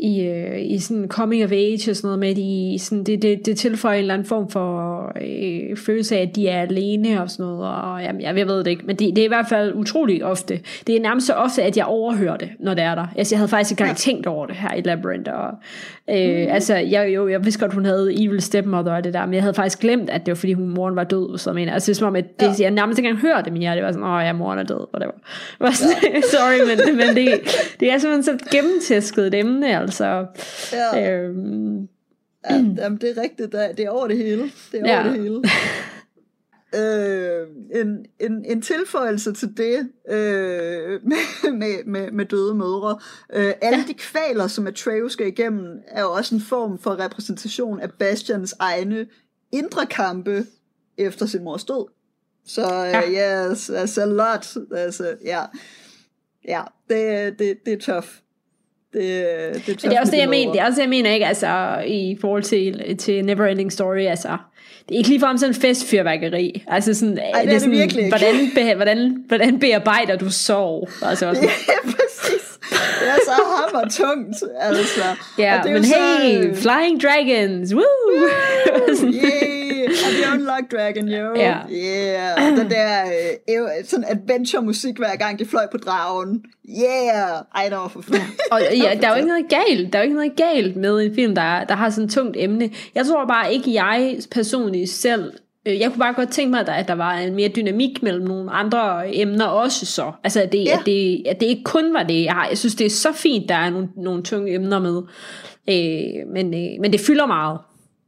i, 0.00 0.20
øh, 0.20 0.70
i 0.70 0.78
sådan 0.78 1.08
coming 1.08 1.44
of 1.44 1.52
age 1.52 1.90
og 1.90 1.96
sådan 1.96 2.08
noget 2.08 2.18
med, 2.18 2.28
at 2.28 2.36
de, 2.36 2.76
sådan, 2.80 3.04
det, 3.04 3.22
det, 3.22 3.46
det 3.46 3.58
tilføjer 3.58 3.96
en 3.96 4.00
eller 4.00 4.14
anden 4.14 4.28
form 4.28 4.48
for 4.48 4.95
øh, 5.22 5.76
følelse 5.76 6.16
af, 6.16 6.22
at 6.22 6.36
de 6.36 6.48
er 6.48 6.62
alene 6.62 7.22
og 7.22 7.30
sådan 7.30 7.46
noget, 7.46 7.72
og 7.82 8.02
jamen, 8.02 8.22
jeg, 8.22 8.36
jeg 8.36 8.46
ved 8.46 8.58
det 8.58 8.66
ikke, 8.66 8.86
men 8.86 8.96
det, 8.96 9.16
det 9.16 9.18
er 9.18 9.24
i 9.24 9.28
hvert 9.28 9.48
fald 9.48 9.74
utrolig 9.74 10.24
ofte. 10.24 10.60
Det 10.86 10.96
er 10.96 11.00
nærmest 11.00 11.26
så 11.26 11.32
ofte, 11.32 11.62
at 11.62 11.76
jeg 11.76 11.84
overhører 11.84 12.36
det, 12.36 12.50
når 12.60 12.74
det 12.74 12.84
er 12.84 12.94
der. 12.94 13.06
Altså, 13.16 13.34
jeg 13.34 13.38
havde 13.38 13.48
faktisk 13.48 13.70
ikke 13.70 13.80
engang 13.80 13.98
ja. 13.98 14.12
tænkt 14.12 14.26
over 14.26 14.46
det 14.46 14.56
her 14.56 14.74
i 14.74 14.80
Labyrinth, 14.80 15.30
og 15.34 15.48
øh, 16.10 16.46
mm. 16.46 16.52
altså, 16.52 16.74
jeg, 16.74 17.14
jo, 17.14 17.28
jeg 17.28 17.44
vidste 17.44 17.60
godt, 17.60 17.72
hun 17.72 17.84
havde 17.84 18.24
evil 18.24 18.42
stepmother 18.42 18.92
og 18.92 19.04
det 19.04 19.14
der, 19.14 19.26
men 19.26 19.34
jeg 19.34 19.42
havde 19.42 19.54
faktisk 19.54 19.80
glemt, 19.80 20.10
at 20.10 20.26
det 20.26 20.32
var 20.32 20.36
fordi, 20.36 20.52
hun, 20.52 20.68
moren 20.68 20.96
var 20.96 21.04
død, 21.04 21.38
så 21.38 21.52
mener, 21.52 21.72
altså, 21.72 21.86
det 21.86 21.96
er 21.96 21.98
som 21.98 22.08
om, 22.08 22.16
at 22.16 22.40
det, 22.40 22.46
ja. 22.46 22.64
jeg 22.64 22.70
nærmest 22.70 22.98
ikke 22.98 23.08
engang 23.08 23.26
hørte 23.26 23.44
det, 23.44 23.52
men 23.52 23.62
jeg, 23.62 23.76
det 23.76 23.84
var 23.84 23.92
sådan, 23.92 24.06
åh 24.06 24.24
ja, 24.24 24.32
moren 24.32 24.58
er 24.58 24.62
død, 24.62 24.86
whatever. 24.94 25.12
Var 25.60 25.70
sådan, 25.70 26.14
ja. 26.14 26.20
Sorry, 26.36 26.58
men, 26.68 26.96
men 26.96 27.16
det, 27.16 27.40
det 27.80 27.92
er 27.92 27.98
simpelthen 27.98 28.22
så 28.22 28.46
gennemtæsket 28.50 29.26
et 29.26 29.34
emne, 29.34 29.80
altså. 29.80 30.26
Ja. 30.94 31.12
Øhm, 31.12 31.88
Ja, 32.50 32.54
jamen, 32.56 32.98
det 33.00 33.18
er 33.18 33.22
rigtigt. 33.22 33.52
Det 33.52 33.64
er, 33.64 33.72
det 33.72 33.84
er 33.84 33.90
over 33.90 34.06
det 34.08 34.16
hele. 34.16 34.42
Det 34.72 34.80
er 34.80 34.86
Ja. 34.88 35.00
over 35.02 35.10
det 35.12 35.22
hele. 35.22 35.42
øh, 36.74 37.46
en, 37.80 38.06
en, 38.20 38.44
en 38.44 38.62
tilføjelse 38.62 39.32
til 39.32 39.56
det 39.56 39.78
øh, 40.08 41.00
med, 41.04 41.52
med, 41.52 41.84
med, 41.84 42.10
med 42.10 42.24
døde 42.24 42.54
mødre. 42.54 42.98
Øh, 43.34 43.52
alle 43.60 43.84
de 43.88 43.94
kvaler, 43.94 44.46
som 44.46 44.66
Atreus 44.66 45.12
skal 45.12 45.26
igennem, 45.26 45.66
er 45.88 46.02
jo 46.02 46.12
også 46.12 46.34
en 46.34 46.40
form 46.40 46.78
for 46.78 46.98
repræsentation 46.98 47.80
af 47.80 47.90
Bastians 47.98 48.54
egne 48.58 49.06
indre 49.52 49.86
kampe 49.86 50.46
efter 50.98 51.26
sin 51.26 51.44
mors 51.44 51.64
død. 51.64 51.86
Så 52.46 52.62
Ja. 52.62 53.46
uh, 53.48 53.52
yes, 53.52 53.70
altså 53.70 54.02
a 54.02 54.04
lot. 54.04 54.56
Altså, 54.74 55.16
ja, 55.24 55.42
ja 56.48 56.62
det, 56.88 57.38
det, 57.38 57.56
det 57.66 57.72
er 57.72 57.78
tough. 57.78 58.06
Det, 58.92 59.02
det 59.02 59.68
er 59.68 59.76
Men 59.82 59.90
det 59.90 59.96
er 59.96 60.00
også 60.00 60.12
det, 60.12 60.18
jeg 60.18 60.28
mener, 60.28 60.52
det 60.52 60.60
er 60.60 60.64
også 60.64 60.76
det, 60.76 60.82
jeg 60.82 60.88
mener, 60.88 61.10
ikke? 61.10 61.26
Altså, 61.26 61.82
i 61.86 62.16
forhold 62.20 62.42
til, 62.42 62.96
til 62.98 63.24
Neverending 63.24 63.72
Story, 63.72 64.00
altså, 64.00 64.28
det 64.88 64.94
er 64.94 64.98
ikke 64.98 65.08
ligefrem 65.08 65.38
sådan 65.38 65.54
festfyrværkeri. 65.54 66.64
Altså 66.68 66.94
sådan, 66.94 67.18
er 67.18 67.46
det 67.46 67.60
sådan, 67.60 67.76
virkelig 67.76 68.04
ikke. 68.04 68.18
hvordan, 68.18 68.50
be, 68.54 68.74
hvordan, 68.74 69.24
hvordan 69.28 69.58
bearbejder 69.58 70.16
du 70.16 70.30
sorg? 70.30 70.88
Altså, 71.02 71.34
sådan, 71.34 71.48
Ja, 71.68 71.90
præcis. 71.90 72.58
Det 73.00 73.08
er 73.08 73.18
så 73.24 73.42
hammer 73.56 73.88
tungt, 73.90 74.36
altså. 74.60 75.04
ja, 75.38 75.60
det 75.64 75.70
er 75.70 75.74
men 75.74 75.84
jo 75.84 75.88
hey, 75.88 76.54
så, 76.54 76.60
Flying 76.62 77.02
Dragons, 77.02 77.74
woo! 77.74 77.82
Sådan, 78.96 79.14
Yeah, 79.14 79.45
The 80.10 80.32
Unlocked 80.34 80.68
Dragon, 80.78 81.08
jo. 81.08 81.34
Ja. 81.36 81.56
Yeah, 81.70 82.56
den 82.58 82.70
der 82.70 83.02
øh, 83.48 83.84
sådan 83.84 84.04
adventure-musik, 84.08 84.96
hver 84.96 85.16
gang 85.16 85.38
de 85.38 85.44
fløj 85.46 85.66
på 85.72 85.76
dragen. 85.78 86.44
Yeah, 86.82 87.42
ej, 87.56 87.68
der 87.70 87.76
var 87.76 87.88
for 87.88 88.02
fedt. 88.02 88.22
og 88.50 88.60
ja, 88.76 88.98
der 89.00 89.06
er 89.06 89.10
jo 89.10 89.16
ikke 89.16 89.28
noget 89.28 89.46
galt, 89.48 89.92
der 89.92 89.98
er 89.98 90.02
jo 90.02 90.04
ikke 90.04 90.16
noget 90.16 90.36
galt 90.36 90.76
med 90.76 91.00
en 91.06 91.14
film, 91.14 91.34
der, 91.34 91.64
der 91.64 91.74
har 91.74 91.90
sådan 91.90 92.04
et 92.04 92.10
tungt 92.10 92.36
emne. 92.38 92.70
Jeg 92.94 93.06
tror 93.06 93.26
bare 93.26 93.52
ikke, 93.52 93.74
jeg 93.74 94.16
personligt 94.30 94.90
selv 94.90 95.32
øh, 95.66 95.80
jeg 95.80 95.90
kunne 95.90 95.98
bare 96.00 96.14
godt 96.14 96.28
tænke 96.30 96.50
mig, 96.50 96.60
at 96.60 96.66
der, 96.66 96.72
at 96.72 96.88
der 96.88 96.94
var 96.94 97.12
en 97.12 97.34
mere 97.34 97.48
dynamik 97.48 98.02
mellem 98.02 98.24
nogle 98.26 98.50
andre 98.50 99.16
emner 99.16 99.44
også 99.46 99.86
så. 99.86 100.12
Altså, 100.24 100.42
at 100.42 100.52
det, 100.52 100.64
Ja. 100.64 100.78
at 100.80 100.86
det, 100.86 101.22
at 101.26 101.40
det 101.40 101.46
ikke 101.46 101.64
kun 101.64 101.94
var 101.94 102.02
det. 102.02 102.24
Jeg, 102.24 102.32
har, 102.32 102.48
jeg 102.48 102.58
synes, 102.58 102.74
det 102.74 102.86
er 102.86 102.90
så 102.90 103.12
fint, 103.12 103.48
der 103.48 103.54
er 103.54 103.70
nogle, 103.70 103.88
nogle 103.96 104.22
tunge 104.22 104.54
emner 104.54 104.78
med. 104.78 105.02
Øh, 105.68 106.32
men, 106.32 106.54
øh, 106.54 106.80
men 106.80 106.92
det 106.92 107.00
fylder 107.00 107.26
meget. 107.26 107.58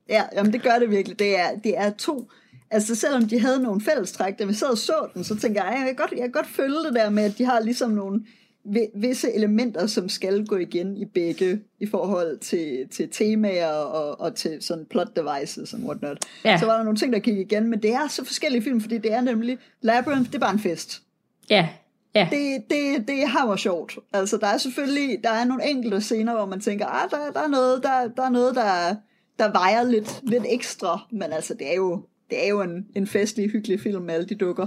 Ja, 0.09 0.23
jamen 0.35 0.53
det 0.53 0.63
gør 0.63 0.79
det 0.79 0.91
virkelig. 0.91 1.19
Det 1.19 1.39
er, 1.39 1.57
det 1.65 1.79
er 1.79 1.91
to... 1.91 2.31
Altså 2.71 2.95
selvom 2.95 3.29
de 3.29 3.41
havde 3.41 3.63
nogle 3.63 3.81
fællestræk, 3.81 4.39
da 4.39 4.45
vi 4.45 4.55
sad 4.55 4.69
og 4.69 4.79
så 4.79 5.09
den, 5.15 5.25
så 5.25 5.37
tænker 5.37 5.65
jeg, 5.65 5.75
jeg 5.79 5.87
kan 5.87 5.97
godt, 5.97 6.11
jeg 6.11 6.21
kan 6.21 6.33
godt 6.33 6.47
følge 6.47 6.77
det 6.87 6.95
der 6.95 7.11
med, 7.11 7.23
at 7.23 7.39
de 7.39 7.45
har 7.45 7.61
ligesom 7.61 7.91
nogle 7.91 8.21
vi- 8.65 8.91
visse 8.95 9.33
elementer, 9.33 9.87
som 9.87 10.09
skal 10.09 10.47
gå 10.47 10.57
igen 10.57 10.97
i 10.97 11.05
begge, 11.05 11.61
i 11.81 11.87
forhold 11.87 12.39
til, 12.39 12.89
til 12.91 13.09
temaer 13.13 13.73
og, 13.73 14.21
og 14.21 14.35
til 14.35 14.59
sådan 14.61 14.87
plot 14.91 15.17
devices 15.17 15.73
og 15.73 15.81
whatnot. 15.81 16.19
Ja. 16.45 16.59
Så 16.59 16.67
var 16.67 16.77
der 16.77 16.83
nogle 16.83 16.99
ting, 16.99 17.13
der 17.13 17.19
gik 17.19 17.39
igen, 17.39 17.71
men 17.71 17.83
det 17.83 17.93
er 17.93 18.09
så 18.09 18.25
forskellige 18.25 18.63
film, 18.63 18.81
fordi 18.81 18.99
det 18.99 19.13
er 19.13 19.21
nemlig, 19.21 19.59
Labyrinth, 19.81 20.27
det 20.27 20.35
er 20.35 20.39
bare 20.39 20.53
en 20.53 20.59
fest. 20.61 21.03
Ja, 21.51 21.69
ja. 22.15 22.29
Det, 22.31 22.65
det, 22.71 23.09
det 23.09 23.23
er 23.23 23.27
hammer 23.27 23.57
sjovt. 23.57 23.99
Altså, 24.13 24.37
der 24.37 24.47
er 24.47 24.59
selvfølgelig, 24.59 25.19
der 25.25 25.31
er 25.31 25.45
nogle 25.45 25.71
enkelte 25.71 26.01
scener, 26.01 26.35
hvor 26.35 26.47
man 26.47 26.61
tænker, 26.61 26.87
ah, 26.87 27.11
der, 27.11 27.33
der 27.33 27.41
er 27.41 27.49
noget, 27.49 27.83
der, 27.83 28.09
der 28.17 28.23
er 28.23 28.31
noget, 28.31 28.55
der, 28.55 28.95
der 29.39 29.53
vejer 29.53 29.83
lidt, 29.83 30.21
lidt 30.23 30.45
ekstra, 30.49 31.07
men 31.11 31.33
altså, 31.33 31.55
det 31.55 31.71
er 31.71 31.75
jo, 31.75 32.03
det 32.31 32.45
er 32.45 32.49
jo 32.49 32.63
en, 32.63 32.87
en 32.95 33.07
festlig, 33.07 33.51
hyggelig 33.51 33.81
film 33.81 34.03
med 34.03 34.15
alle 34.15 34.27
de 34.27 34.35
dukker. 34.35 34.67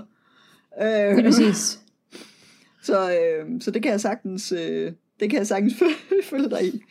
Øh, 0.82 1.24
præcis. 1.24 1.80
så, 2.88 3.12
øh, 3.12 3.62
så 3.62 3.72
det 3.72 3.84
kan 3.84 3.92
jeg 3.92 4.02
sagtens, 4.02 4.52
øh, 4.52 4.92
det 5.20 5.30
kan 5.30 5.40
jeg 5.40 5.48
sagtens 5.48 5.74
følge- 6.30 6.50
dig 6.50 6.66
i. 6.66 6.82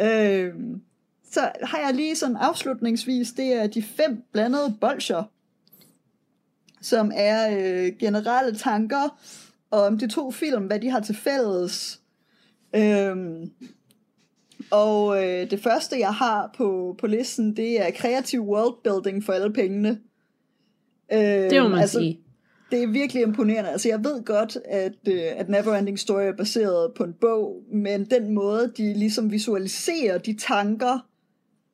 Øh, 0.00 0.54
så 1.30 1.52
har 1.62 1.78
jeg 1.78 1.94
lige 1.94 2.16
sådan 2.16 2.36
afslutningsvis, 2.36 3.32
det 3.32 3.52
er 3.52 3.66
de 3.66 3.82
fem 3.82 4.22
blandede 4.32 4.76
bolcher, 4.80 5.22
som 6.80 7.12
er 7.14 7.58
øh, 7.58 7.92
generelle 7.98 8.58
tanker 8.58 9.20
om 9.70 9.98
de 9.98 10.08
to 10.08 10.30
film, 10.30 10.66
hvad 10.66 10.80
de 10.80 10.90
har 10.90 11.00
til 11.00 11.14
fælles. 11.14 12.00
Øhm, 12.76 13.50
og 14.70 15.24
øh, 15.24 15.50
det 15.50 15.62
første, 15.62 15.98
jeg 15.98 16.14
har 16.14 16.50
på, 16.56 16.96
på 16.98 17.06
listen, 17.06 17.56
det 17.56 17.86
er 17.86 17.90
kreativ 17.90 18.40
worldbuilding 18.40 19.24
for 19.24 19.32
alle 19.32 19.52
pengene. 19.52 19.88
Øhm, 21.12 21.48
Det 21.50 21.62
må 21.62 21.68
man 21.68 21.78
altså, 21.78 21.98
sige. 21.98 22.20
det 22.70 22.82
er 22.82 22.86
virkelig 22.86 23.22
imponerende. 23.22 23.70
Altså, 23.70 23.88
jeg 23.88 24.04
ved 24.04 24.24
godt, 24.24 24.58
at, 24.64 24.94
øh, 25.08 25.22
at 25.36 25.48
Neverending 25.48 25.98
Story 25.98 26.22
er 26.22 26.36
baseret 26.36 26.92
på 26.94 27.04
en 27.04 27.12
bog, 27.20 27.62
men 27.72 28.04
den 28.04 28.34
måde, 28.34 28.72
de 28.76 28.94
ligesom 28.94 29.32
visualiserer 29.32 30.18
de 30.18 30.36
tanker, 30.36 30.98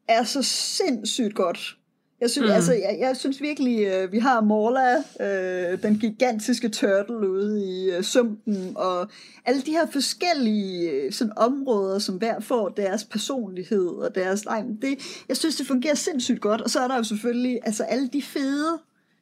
er 0.09 0.25
så 0.25 0.43
sindssygt 0.43 1.35
godt. 1.35 1.77
Jeg 2.23 2.31
synes, 2.31 2.49
Mm. 2.49 2.55
altså, 2.55 2.73
jeg, 2.73 2.97
jeg 3.01 3.17
synes 3.17 3.41
virkelig, 3.41 3.87
øh, 3.87 4.13
vi 4.13 4.19
har 4.19 4.41
Morla, 4.41 4.97
øh, 5.21 5.83
den 5.83 5.99
gigantiske 5.99 6.69
turtle 6.69 7.31
ude 7.31 7.65
i 7.65 7.91
øh, 7.91 8.03
sumpen, 8.03 8.73
og 8.77 9.09
alle 9.45 9.63
de 9.63 9.71
her 9.71 9.87
forskellige 9.87 10.91
øh, 10.91 11.13
sådan, 11.13 11.33
områder, 11.37 11.99
som 11.99 12.17
hver 12.17 12.41
får 12.41 12.69
deres 12.69 13.05
personlighed 13.05 13.87
og 13.89 14.15
deres... 14.15 14.45
Nej, 14.45 14.63
det, 14.83 14.99
jeg 15.29 15.37
synes, 15.37 15.57
det 15.57 15.67
fungerer 15.67 15.95
sindssygt 15.95 16.41
godt. 16.41 16.61
Og 16.61 16.71
så 16.71 16.81
er 16.81 16.89
der 16.89 16.97
jo 16.97 17.03
selvfølgelig 17.03 17.61
altså, 17.65 17.85
alle 17.85 18.09
de 18.09 18.23
fede 18.23 18.79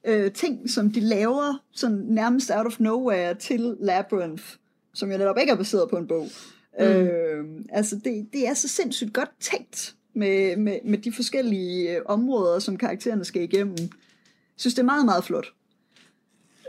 øh, 0.07 0.33
ting, 0.33 0.71
som 0.71 0.91
de 0.91 1.01
laver 1.01 1.63
sådan 1.73 2.05
nærmest 2.09 2.51
out 2.55 2.67
of 2.67 2.81
nowhere 2.81 3.35
til 3.35 3.77
Labyrinth. 3.81 4.45
som 4.95 5.13
jo 5.13 5.19
netop 5.19 5.37
ikke 5.41 5.53
er 5.53 5.57
baseret 5.57 5.91
på 5.91 5.97
en 5.97 6.07
bog. 6.07 6.29
Mm. 6.79 6.85
Øh, 6.85 7.45
altså, 7.73 7.97
det, 8.05 8.27
det 8.33 8.49
er 8.49 8.55
så 8.55 8.69
sindssygt 8.69 9.13
godt 9.13 9.31
tænkt 9.41 9.95
med, 10.21 10.57
med, 10.57 10.79
med 10.85 10.99
de 10.99 11.13
forskellige 11.13 11.97
øh, 11.97 12.03
områder, 12.07 12.59
som 12.59 12.77
karaktererne 12.77 13.25
skal 13.25 13.43
igennem. 13.43 13.77
Jeg 13.79 13.89
synes, 14.57 14.75
det 14.75 14.83
er 14.83 14.87
meget, 14.87 15.05
meget 15.05 15.25
flot. 15.25 15.47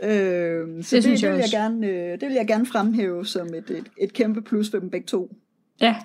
Øh, 0.02 0.08
så 0.08 0.10
det, 0.10 0.90
det, 0.90 1.02
synes 1.02 1.20
det, 1.20 1.22
jeg 1.22 1.32
vil 1.32 1.38
jeg 1.38 1.50
gerne, 1.50 1.86
øh, 1.86 2.20
det 2.20 2.28
vil 2.28 2.34
jeg 2.34 2.46
gerne 2.46 2.66
fremhæve 2.66 3.26
som 3.26 3.46
et, 3.54 3.70
et, 3.70 3.84
et 3.98 4.12
kæmpe 4.12 4.42
plus 4.42 4.70
for 4.70 4.78
dem 4.78 4.90
begge 4.90 5.06
to. 5.06 5.36
Ja, 5.80 5.96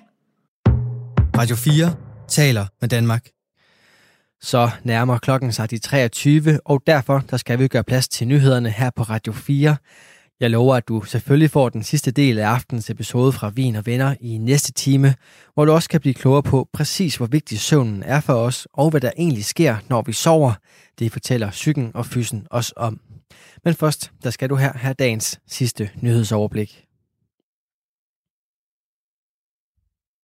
Radio 1.38 1.56
4 1.56 1.94
taler 2.28 2.66
med 2.80 2.88
Danmark. 2.88 3.28
Så 4.40 4.70
nærmer 4.84 5.18
klokken 5.18 5.52
sig 5.52 5.70
de 5.70 5.78
23, 5.78 6.60
og 6.64 6.82
derfor 6.86 7.24
der 7.30 7.36
skal 7.36 7.58
vi 7.58 7.68
gøre 7.68 7.84
plads 7.84 8.08
til 8.08 8.28
nyhederne 8.28 8.70
her 8.70 8.90
på 8.90 9.02
Radio 9.02 9.32
4. 9.32 9.76
Jeg 10.40 10.50
lover, 10.50 10.76
at 10.76 10.88
du 10.88 11.02
selvfølgelig 11.02 11.50
får 11.50 11.68
den 11.68 11.82
sidste 11.82 12.10
del 12.10 12.38
af 12.38 12.46
aftens 12.48 12.90
episode 12.90 13.32
fra 13.32 13.48
Vin 13.48 13.76
og 13.76 13.86
Venner 13.86 14.14
i 14.20 14.38
næste 14.38 14.72
time, 14.72 15.14
hvor 15.54 15.64
du 15.64 15.72
også 15.72 15.88
kan 15.88 16.00
blive 16.00 16.14
klogere 16.14 16.42
på 16.42 16.68
præcis, 16.72 17.16
hvor 17.16 17.26
vigtig 17.26 17.60
søvnen 17.60 18.02
er 18.02 18.20
for 18.20 18.34
os, 18.34 18.68
og 18.72 18.90
hvad 18.90 19.00
der 19.00 19.10
egentlig 19.18 19.44
sker, 19.44 19.76
når 19.88 20.02
vi 20.02 20.12
sover. 20.12 20.52
Det 20.98 21.12
fortæller 21.12 21.50
psyken 21.50 21.90
og 21.94 22.06
fysen 22.06 22.46
os 22.50 22.72
om. 22.76 23.00
Men 23.64 23.74
først, 23.74 24.12
der 24.22 24.30
skal 24.30 24.50
du 24.50 24.56
her 24.56 24.72
have 24.72 24.94
dagens 24.94 25.40
sidste 25.46 25.90
nyhedsoverblik. 26.02 26.87